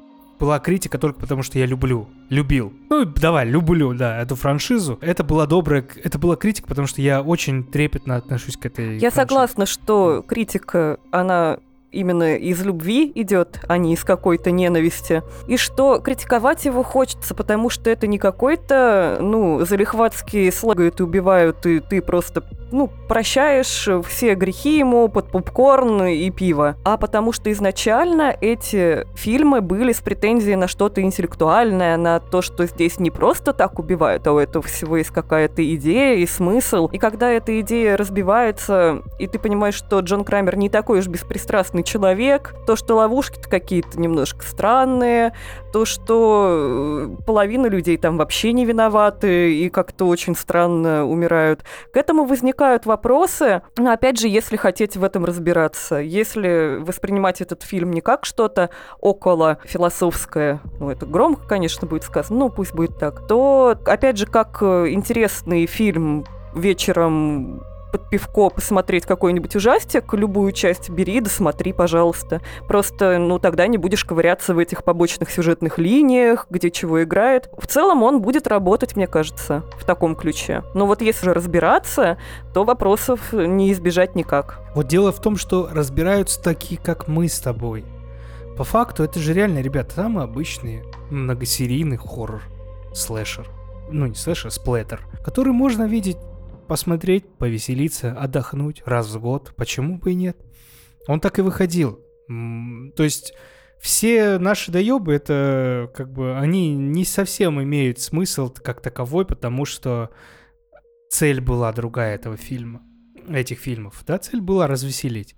была 0.42 0.60
критика 0.60 0.98
только 0.98 1.20
потому, 1.20 1.44
что 1.44 1.60
я 1.60 1.66
люблю, 1.68 2.10
любил. 2.30 2.74
Ну, 2.90 3.06
давай, 3.06 3.46
люблю, 3.46 3.94
да, 3.94 4.20
эту 4.22 4.36
франшизу. 4.36 4.98
Это 5.02 5.24
была 5.24 5.46
добрая, 5.46 5.86
это 6.04 6.18
была 6.18 6.36
критика, 6.36 6.68
потому 6.68 6.88
что 6.88 7.02
я 7.02 7.22
очень 7.22 7.64
трепетно 7.64 8.16
отношусь 8.16 8.58
к 8.58 8.66
этой 8.66 8.96
Я 8.98 9.12
франшизе. 9.12 9.16
согласна, 9.16 9.66
что 9.68 10.26
критика, 10.28 10.98
она 11.12 11.60
именно 11.92 12.36
из 12.38 12.64
любви 12.64 13.12
идет, 13.16 13.60
а 13.68 13.78
не 13.78 13.94
из 13.94 14.04
какой-то 14.04 14.50
ненависти. 14.52 15.22
И 15.48 15.58
что 15.58 16.00
критиковать 16.00 16.66
его 16.66 16.84
хочется, 16.84 17.36
потому 17.36 17.70
что 17.70 17.90
это 17.90 18.08
не 18.08 18.18
какой-то, 18.18 19.18
ну, 19.22 19.64
залихватские 19.66 20.52
слагают 20.52 21.00
и 21.00 21.04
убивают, 21.04 21.66
и 21.66 21.80
ты 21.82 22.02
просто, 22.02 22.44
ну, 22.72 22.90
прощаешь 23.08 23.88
все 24.08 24.36
грехи 24.36 24.78
ему 24.80 25.08
под 25.10 25.32
попкорн 25.32 26.04
и 26.06 26.30
пиво. 26.30 26.76
А 26.84 26.98
потому 26.98 27.32
что 27.32 27.52
изначально 27.52 28.36
эти 28.42 29.06
фильмы 29.16 29.62
были 29.62 29.92
с 29.94 30.02
претензией 30.02 30.56
на 30.56 30.68
что-то 30.68 31.02
интеллектуальное, 31.02 31.98
на 31.98 32.20
то, 32.20 32.42
что 32.42 32.66
здесь 32.66 33.00
не 33.00 33.12
просто 33.12 33.54
так 33.54 33.80
убивают, 33.80 34.26
а 34.28 34.34
у 34.34 34.38
этого 34.38 34.64
всего 34.64 34.98
есть 34.98 35.12
какая-то 35.12 35.64
идея 35.76 36.16
и 36.16 36.26
смысл. 36.26 36.88
И 36.92 36.98
когда 36.98 37.30
эта 37.30 37.60
идея 37.62 37.98
разбивается, 37.98 39.04
и 39.20 39.28
ты 39.28 39.40
понимаешь, 39.40 39.76
что 39.76 40.00
Джон 40.00 40.24
Крамер 40.24 40.58
не 40.58 40.70
такой 40.70 41.00
уж 41.00 41.08
беспристрастный 41.08 41.84
человек, 41.84 42.56
то, 42.66 42.76
что 42.76 42.96
ловушки-то 42.96 43.50
какие-то 43.50 44.00
немножко 44.00 44.44
странные, 44.44 45.34
то, 45.72 45.86
что 45.86 47.18
э, 47.20 47.24
половина 47.26 47.68
людей 47.68 47.98
там 47.98 48.18
вообще 48.18 48.54
не 48.54 48.66
виноваты 48.66 49.56
и 49.56 49.70
как-то 49.70 50.06
очень 50.08 50.36
странно 50.36 51.06
умирают. 51.06 51.64
К 51.94 51.98
этому 51.98 52.26
возникают 52.62 52.86
вопросы, 52.86 53.64
но 53.78 53.92
опять 53.92 54.20
же, 54.20 54.28
если 54.28 54.56
хотеть 54.56 54.96
в 54.96 55.04
этом 55.04 55.26
разбираться, 55.26 55.96
если 55.96 56.78
воспринимать 56.80 57.42
этот 57.42 57.64
фильм 57.64 57.92
не 57.92 58.02
как 58.02 58.24
что-то 58.24 58.70
около 59.00 59.58
философское, 59.64 60.62
ну 60.80 60.92
это 60.92 61.08
громко, 61.08 61.48
конечно, 61.48 61.88
будет 61.88 62.04
сказано, 62.04 62.40
ну 62.40 62.50
пусть 62.50 62.74
будет 62.74 63.00
так, 63.00 63.28
то 63.28 63.76
опять 63.86 64.18
же, 64.18 64.28
как 64.28 64.60
э, 64.62 64.90
интересный 64.90 65.66
фильм 65.66 66.24
вечером 66.54 67.64
под 67.92 68.10
пивко 68.10 68.50
посмотреть 68.50 69.06
какой-нибудь 69.06 69.56
ужастик, 69.56 70.14
любую 70.14 70.52
часть 70.52 70.90
бери, 70.90 71.20
досмотри, 71.20 71.74
пожалуйста. 71.74 72.42
Просто, 72.68 73.18
ну, 73.18 73.40
тогда 73.40 73.68
не 73.68 73.78
будешь 73.78 74.06
ковыряться 74.06 74.54
в 74.54 74.60
этих 74.60 74.84
побочных 74.84 75.30
сюжетных 75.30 75.78
линиях, 75.78 76.48
где 76.50 76.72
чего 76.72 77.04
играет. 77.04 77.50
В 77.58 77.68
целом 77.68 78.04
он 78.04 78.22
будет 78.22 78.48
работать, 78.48 78.96
мне 78.96 79.08
кажется, 79.08 79.64
в 79.78 79.86
таком 79.86 80.16
ключе. 80.16 80.64
Но 80.74 80.86
вот 80.86 81.02
если 81.02 81.26
же 81.26 81.34
разбираться, 81.34 82.18
то 82.54 82.64
вопросов 82.64 83.34
не 83.34 83.72
избежать 83.72 84.16
никак. 84.16 84.60
Вот 84.74 84.88
дело 84.88 85.12
в 85.12 85.22
том, 85.22 85.38
что 85.38 85.70
разбираются 85.72 86.42
такие, 86.42 86.80
как 86.80 87.08
мы 87.08 87.28
с 87.28 87.40
тобой. 87.40 87.86
По 88.58 88.64
факту, 88.64 89.04
это 89.04 89.20
же 89.20 89.34
реально, 89.34 89.60
ребята, 89.60 89.96
самый 89.96 90.24
обычный 90.24 90.84
многосерийный 91.10 91.98
хоррор. 91.98 92.44
Слэшер. 92.94 93.48
Ну, 93.90 94.08
не 94.08 94.16
слэшер, 94.16 94.48
а 94.48 94.52
сплэттер. 94.52 95.02
Который 95.24 95.54
можно 95.54 95.88
видеть, 95.88 96.18
посмотреть, 96.72 97.28
повеселиться, 97.38 98.14
отдохнуть 98.18 98.82
раз 98.86 99.14
в 99.14 99.20
год. 99.20 99.54
Почему 99.58 99.98
бы 99.98 100.14
и 100.14 100.16
нет? 100.16 100.38
Он 101.06 101.20
так 101.20 101.38
и 101.38 101.42
выходил. 101.42 102.00
То 102.30 103.04
есть 103.04 103.34
все 103.82 104.38
наши 104.38 104.72
доебы, 104.72 105.12
это 105.14 105.92
как 105.94 106.14
бы, 106.14 106.40
они 106.40 106.74
не 106.74 107.04
совсем 107.04 107.62
имеют 107.62 108.00
смысл 108.00 108.50
как 108.50 108.82
таковой, 108.82 109.26
потому 109.26 109.66
что 109.66 110.12
цель 111.10 111.42
была 111.42 111.74
другая 111.74 112.16
этого 112.16 112.38
фильма, 112.38 112.82
этих 113.28 113.60
фильмов, 113.60 114.02
да, 114.08 114.18
цель 114.18 114.40
была 114.40 114.66
развеселить. 114.68 115.36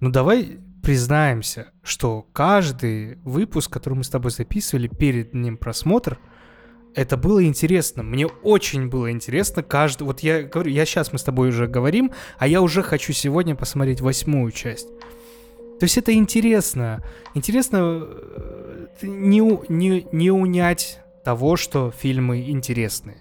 Ну 0.00 0.10
давай 0.10 0.58
признаемся, 0.82 1.72
что 1.82 2.28
каждый 2.34 3.16
выпуск, 3.22 3.72
который 3.72 3.94
мы 3.94 4.04
с 4.04 4.10
тобой 4.10 4.32
записывали 4.32 4.88
перед 4.88 5.32
ним 5.32 5.56
просмотр, 5.56 6.18
это 6.94 7.16
было 7.16 7.44
интересно. 7.44 8.02
Мне 8.02 8.26
очень 8.26 8.88
было 8.88 9.10
интересно 9.10 9.62
каждый... 9.62 10.04
Вот 10.04 10.20
я 10.20 10.42
говорю, 10.42 10.70
я 10.70 10.84
сейчас 10.84 11.12
мы 11.12 11.18
с 11.18 11.24
тобой 11.24 11.48
уже 11.48 11.66
говорим, 11.66 12.12
а 12.38 12.46
я 12.46 12.62
уже 12.62 12.82
хочу 12.82 13.12
сегодня 13.12 13.54
посмотреть 13.54 14.00
восьмую 14.00 14.52
часть. 14.52 14.88
То 15.80 15.84
есть 15.84 15.98
это 15.98 16.12
интересно. 16.14 17.02
Интересно 17.34 18.06
э, 18.06 18.86
не, 19.02 19.40
не, 19.68 20.06
не 20.12 20.30
унять 20.30 21.00
того, 21.24 21.56
что 21.56 21.90
фильмы 21.90 22.48
интересные. 22.48 23.18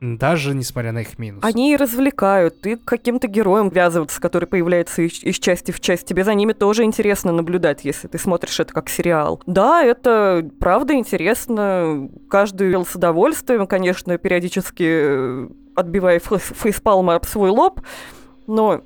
Даже 0.00 0.54
несмотря 0.54 0.92
на 0.92 1.00
их 1.00 1.18
минусы. 1.18 1.44
Они 1.44 1.74
и 1.74 1.76
развлекают, 1.76 2.66
и 2.66 2.76
к 2.76 2.84
каким-то 2.84 3.26
героям 3.28 3.68
ввязываться, 3.68 4.18
который 4.20 4.46
появляется 4.46 5.02
из, 5.02 5.22
из 5.22 5.38
части 5.38 5.72
в 5.72 5.80
часть. 5.80 6.06
Тебе 6.06 6.24
за 6.24 6.32
ними 6.34 6.54
тоже 6.54 6.84
интересно 6.84 7.32
наблюдать, 7.32 7.84
если 7.84 8.08
ты 8.08 8.18
смотришь 8.18 8.58
это 8.60 8.72
как 8.72 8.88
сериал. 8.88 9.42
Да, 9.46 9.82
это 9.82 10.48
правда 10.58 10.94
интересно. 10.94 12.08
Каждый 12.30 12.70
ел 12.70 12.86
с 12.86 12.94
удовольствием, 12.94 13.66
конечно, 13.66 14.16
периодически 14.16 14.84
э, 14.86 15.48
отбивая 15.74 16.18
фейс- 16.18 16.54
фейспалмы 16.54 17.14
об 17.14 17.26
свой 17.26 17.50
лоб, 17.50 17.80
но 18.46 18.82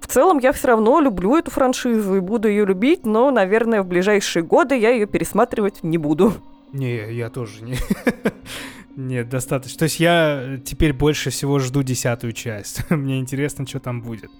в 0.00 0.06
целом 0.06 0.38
я 0.38 0.52
все 0.52 0.68
равно 0.68 1.00
люблю 1.00 1.36
эту 1.36 1.50
франшизу 1.50 2.16
и 2.16 2.20
буду 2.20 2.48
ее 2.48 2.64
любить, 2.64 3.04
но, 3.04 3.32
наверное, 3.32 3.82
в 3.82 3.86
ближайшие 3.86 4.44
годы 4.44 4.76
я 4.76 4.90
ее 4.90 5.06
пересматривать 5.06 5.82
не 5.82 5.98
буду. 5.98 6.34
Не, 6.72 7.12
я 7.12 7.30
тоже 7.30 7.62
не. 7.62 7.76
Нет, 8.96 9.28
достаточно. 9.28 9.78
То 9.78 9.84
есть 9.84 10.00
я 10.00 10.60
теперь 10.64 10.92
больше 10.92 11.30
всего 11.30 11.58
жду 11.58 11.82
десятую 11.82 12.32
часть. 12.32 12.82
Мне 12.90 13.18
интересно, 13.20 13.66
что 13.66 13.80
там 13.80 14.02
будет. 14.02 14.30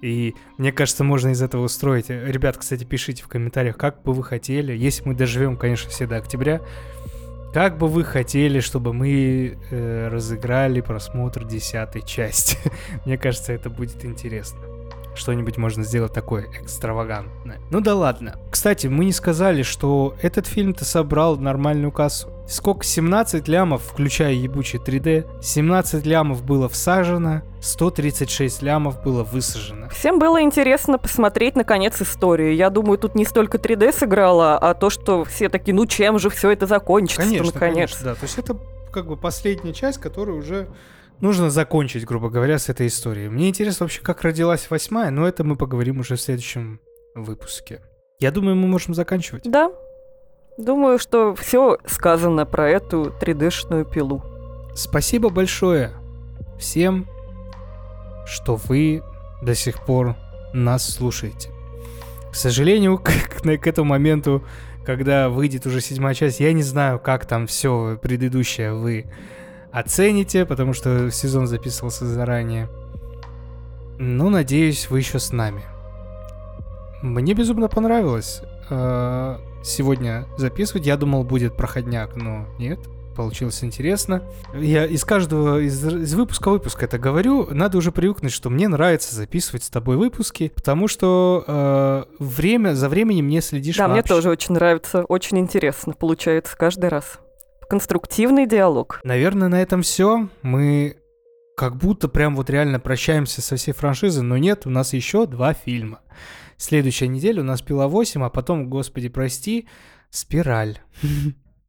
И 0.00 0.34
мне 0.58 0.72
кажется, 0.72 1.04
можно 1.04 1.28
из 1.28 1.42
этого 1.42 1.62
устроить. 1.62 2.10
Ребят, 2.10 2.56
кстати, 2.56 2.82
пишите 2.82 3.22
в 3.22 3.28
комментариях, 3.28 3.76
как 3.76 4.02
бы 4.02 4.12
вы 4.12 4.24
хотели, 4.24 4.72
если 4.72 5.08
мы 5.08 5.14
доживем, 5.14 5.56
конечно, 5.56 5.90
все 5.90 6.08
до 6.08 6.16
октября, 6.16 6.60
как 7.52 7.78
бы 7.78 7.86
вы 7.86 8.02
хотели, 8.02 8.60
чтобы 8.60 8.92
мы 8.94 9.58
э, 9.70 10.08
разыграли 10.08 10.80
просмотр 10.80 11.44
десятой 11.44 12.02
части. 12.02 12.58
Мне 13.06 13.18
кажется, 13.18 13.52
это 13.52 13.70
будет 13.70 14.04
интересно. 14.04 14.58
Что-нибудь 15.14 15.58
можно 15.58 15.84
сделать 15.84 16.14
такое 16.14 16.46
экстравагантное. 16.60 17.60
Ну 17.70 17.80
да 17.80 17.94
ладно. 17.94 18.36
Кстати, 18.50 18.86
мы 18.86 19.04
не 19.04 19.12
сказали, 19.12 19.62
что 19.62 20.16
этот 20.22 20.46
фильм-то 20.46 20.86
собрал 20.86 21.36
нормальную 21.36 21.92
кассу. 21.92 22.31
Сколько? 22.46 22.84
17 22.84 23.48
лямов, 23.48 23.82
включая 23.82 24.32
ебучий 24.34 24.78
3D. 24.78 25.40
17 25.42 26.04
лямов 26.04 26.44
было 26.44 26.68
всажено, 26.68 27.42
136 27.60 28.62
лямов 28.62 29.02
было 29.02 29.22
высажено. 29.24 29.88
Всем 29.88 30.18
было 30.18 30.42
интересно 30.42 30.98
посмотреть, 30.98 31.56
наконец, 31.56 32.00
историю. 32.02 32.54
Я 32.54 32.68
думаю, 32.70 32.98
тут 32.98 33.14
не 33.14 33.24
столько 33.24 33.58
3D 33.58 33.92
сыграло, 33.92 34.58
а 34.58 34.74
то, 34.74 34.90
что 34.90 35.24
все 35.24 35.48
такие, 35.48 35.74
ну 35.74 35.86
чем 35.86 36.18
же 36.18 36.28
все 36.30 36.50
это 36.50 36.66
закончится, 36.66 37.22
Конечно, 37.22 37.46
наконец. 37.54 37.74
конечно, 37.74 38.04
да. 38.04 38.14
То 38.14 38.24
есть 38.24 38.38
это 38.38 38.56
как 38.92 39.06
бы 39.06 39.16
последняя 39.16 39.72
часть, 39.72 39.98
которую 39.98 40.38
уже 40.38 40.68
нужно 41.20 41.48
закончить, 41.50 42.04
грубо 42.04 42.28
говоря, 42.28 42.58
с 42.58 42.68
этой 42.68 42.88
историей. 42.88 43.28
Мне 43.28 43.48
интересно 43.48 43.84
вообще, 43.84 44.02
как 44.02 44.22
родилась 44.22 44.68
восьмая, 44.68 45.10
но 45.10 45.26
это 45.26 45.44
мы 45.44 45.56
поговорим 45.56 46.00
уже 46.00 46.16
в 46.16 46.20
следующем 46.20 46.80
выпуске. 47.14 47.80
Я 48.18 48.30
думаю, 48.30 48.56
мы 48.56 48.68
можем 48.68 48.94
заканчивать. 48.94 49.44
Да. 49.44 49.70
Думаю, 50.58 50.98
что 50.98 51.34
все 51.34 51.78
сказано 51.86 52.44
про 52.46 52.68
эту 52.68 53.12
3D-шную 53.20 53.84
пилу. 53.84 54.22
Спасибо 54.74 55.28
большое 55.30 55.92
всем, 56.58 57.06
что 58.26 58.56
вы 58.56 59.02
до 59.42 59.54
сих 59.54 59.84
пор 59.84 60.14
нас 60.52 60.88
слушаете. 60.88 61.50
К 62.30 62.34
сожалению, 62.34 62.98
к, 63.02 63.04
к- 63.10 63.42
к 63.58 63.66
этому 63.66 63.90
моменту, 63.90 64.44
когда 64.84 65.28
выйдет 65.28 65.66
уже 65.66 65.80
седьмая 65.80 66.14
часть, 66.14 66.40
я 66.40 66.52
не 66.52 66.62
знаю, 66.62 66.98
как 66.98 67.26
там 67.26 67.46
все 67.46 67.98
предыдущее 68.00 68.74
вы 68.74 69.06
оцените, 69.72 70.44
потому 70.44 70.74
что 70.74 71.10
сезон 71.10 71.46
записывался 71.46 72.04
заранее. 72.06 72.68
Но 73.98 74.30
надеюсь, 74.30 74.90
вы 74.90 74.98
еще 74.98 75.18
с 75.18 75.32
нами. 75.32 75.62
Мне 77.02 77.34
безумно 77.34 77.68
понравилось 77.68 78.42
э, 78.70 79.38
сегодня 79.62 80.26
записывать. 80.36 80.86
Я 80.86 80.96
думал, 80.96 81.24
будет 81.24 81.56
проходняк, 81.56 82.16
но 82.16 82.46
нет. 82.58 82.80
Получилось 83.14 83.62
интересно. 83.62 84.22
Я 84.54 84.86
из 84.86 85.04
каждого, 85.04 85.60
из, 85.60 85.84
из 85.84 86.14
выпуска 86.14 86.48
в 86.48 86.52
выпуск 86.52 86.82
это 86.82 86.98
говорю. 86.98 87.46
Надо 87.50 87.76
уже 87.76 87.92
привыкнуть, 87.92 88.32
что 88.32 88.48
мне 88.48 88.68
нравится 88.68 89.14
записывать 89.14 89.64
с 89.64 89.70
тобой 89.70 89.96
выпуски, 89.96 90.50
потому 90.54 90.88
что 90.88 91.44
э, 91.46 92.04
время, 92.18 92.74
за 92.74 92.88
временем 92.88 93.28
не 93.28 93.40
следишь 93.42 93.76
да, 93.76 93.86
мне 93.86 93.96
вообще. 93.96 94.14
тоже 94.14 94.30
очень 94.30 94.54
нравится, 94.54 95.04
очень 95.04 95.38
интересно 95.38 95.92
получается 95.92 96.56
каждый 96.56 96.88
раз. 96.88 97.18
Конструктивный 97.68 98.46
диалог. 98.46 99.00
Наверное, 99.04 99.48
на 99.48 99.60
этом 99.60 99.82
все. 99.82 100.28
Мы 100.40 100.96
как 101.56 101.76
будто 101.76 102.08
прям 102.08 102.34
вот 102.34 102.50
реально 102.50 102.80
прощаемся 102.80 103.42
со 103.42 103.56
всей 103.56 103.72
франшизой, 103.72 104.22
но 104.22 104.38
нет, 104.38 104.66
у 104.66 104.70
нас 104.70 104.94
еще 104.94 105.26
два 105.26 105.52
фильма. 105.52 106.00
Следующая 106.62 107.08
неделя 107.08 107.40
у 107.40 107.44
нас 107.44 107.60
«Пила 107.60 107.88
8», 107.88 108.24
а 108.24 108.30
потом, 108.30 108.70
господи, 108.70 109.08
прости, 109.08 109.66
«Спираль». 110.10 110.78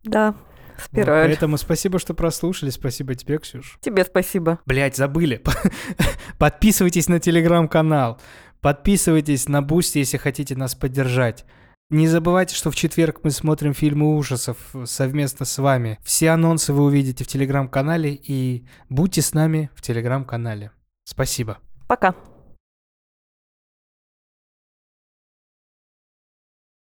Да, 0.04 0.36
Вот, 0.36 0.84
спираль. 0.86 1.30
поэтому 1.30 1.58
спасибо, 1.58 1.98
что 1.98 2.14
прослушали. 2.14 2.70
Спасибо 2.70 3.16
тебе, 3.16 3.40
Ксюш. 3.40 3.80
Тебе 3.82 4.06
спасибо. 4.06 4.60
Блять, 4.68 4.96
забыли. 4.96 5.42
Подписывайтесь 6.38 7.08
на 7.08 7.20
телеграм-канал. 7.20 8.22
Подписывайтесь 8.62 9.50
на 9.50 9.64
Boosty, 9.64 9.98
если 9.98 10.18
хотите 10.18 10.56
нас 10.56 10.76
поддержать. 10.76 11.44
Не 11.90 12.08
забывайте, 12.08 12.54
что 12.54 12.70
в 12.70 12.76
четверг 12.76 13.22
мы 13.24 13.32
смотрим 13.32 13.74
фильмы 13.74 14.16
ужасов 14.16 14.58
совместно 14.86 15.48
с 15.48 15.58
вами. 15.58 15.98
Все 16.04 16.30
анонсы 16.30 16.72
вы 16.72 16.84
увидите 16.84 17.24
в 17.24 17.28
телеграм-канале 17.28 18.14
и 18.14 18.68
будьте 18.90 19.24
с 19.24 19.34
нами 19.34 19.72
в 19.74 19.82
телеграм-канале. 19.82 20.70
Спасибо. 21.04 21.58
Пока. 21.88 22.14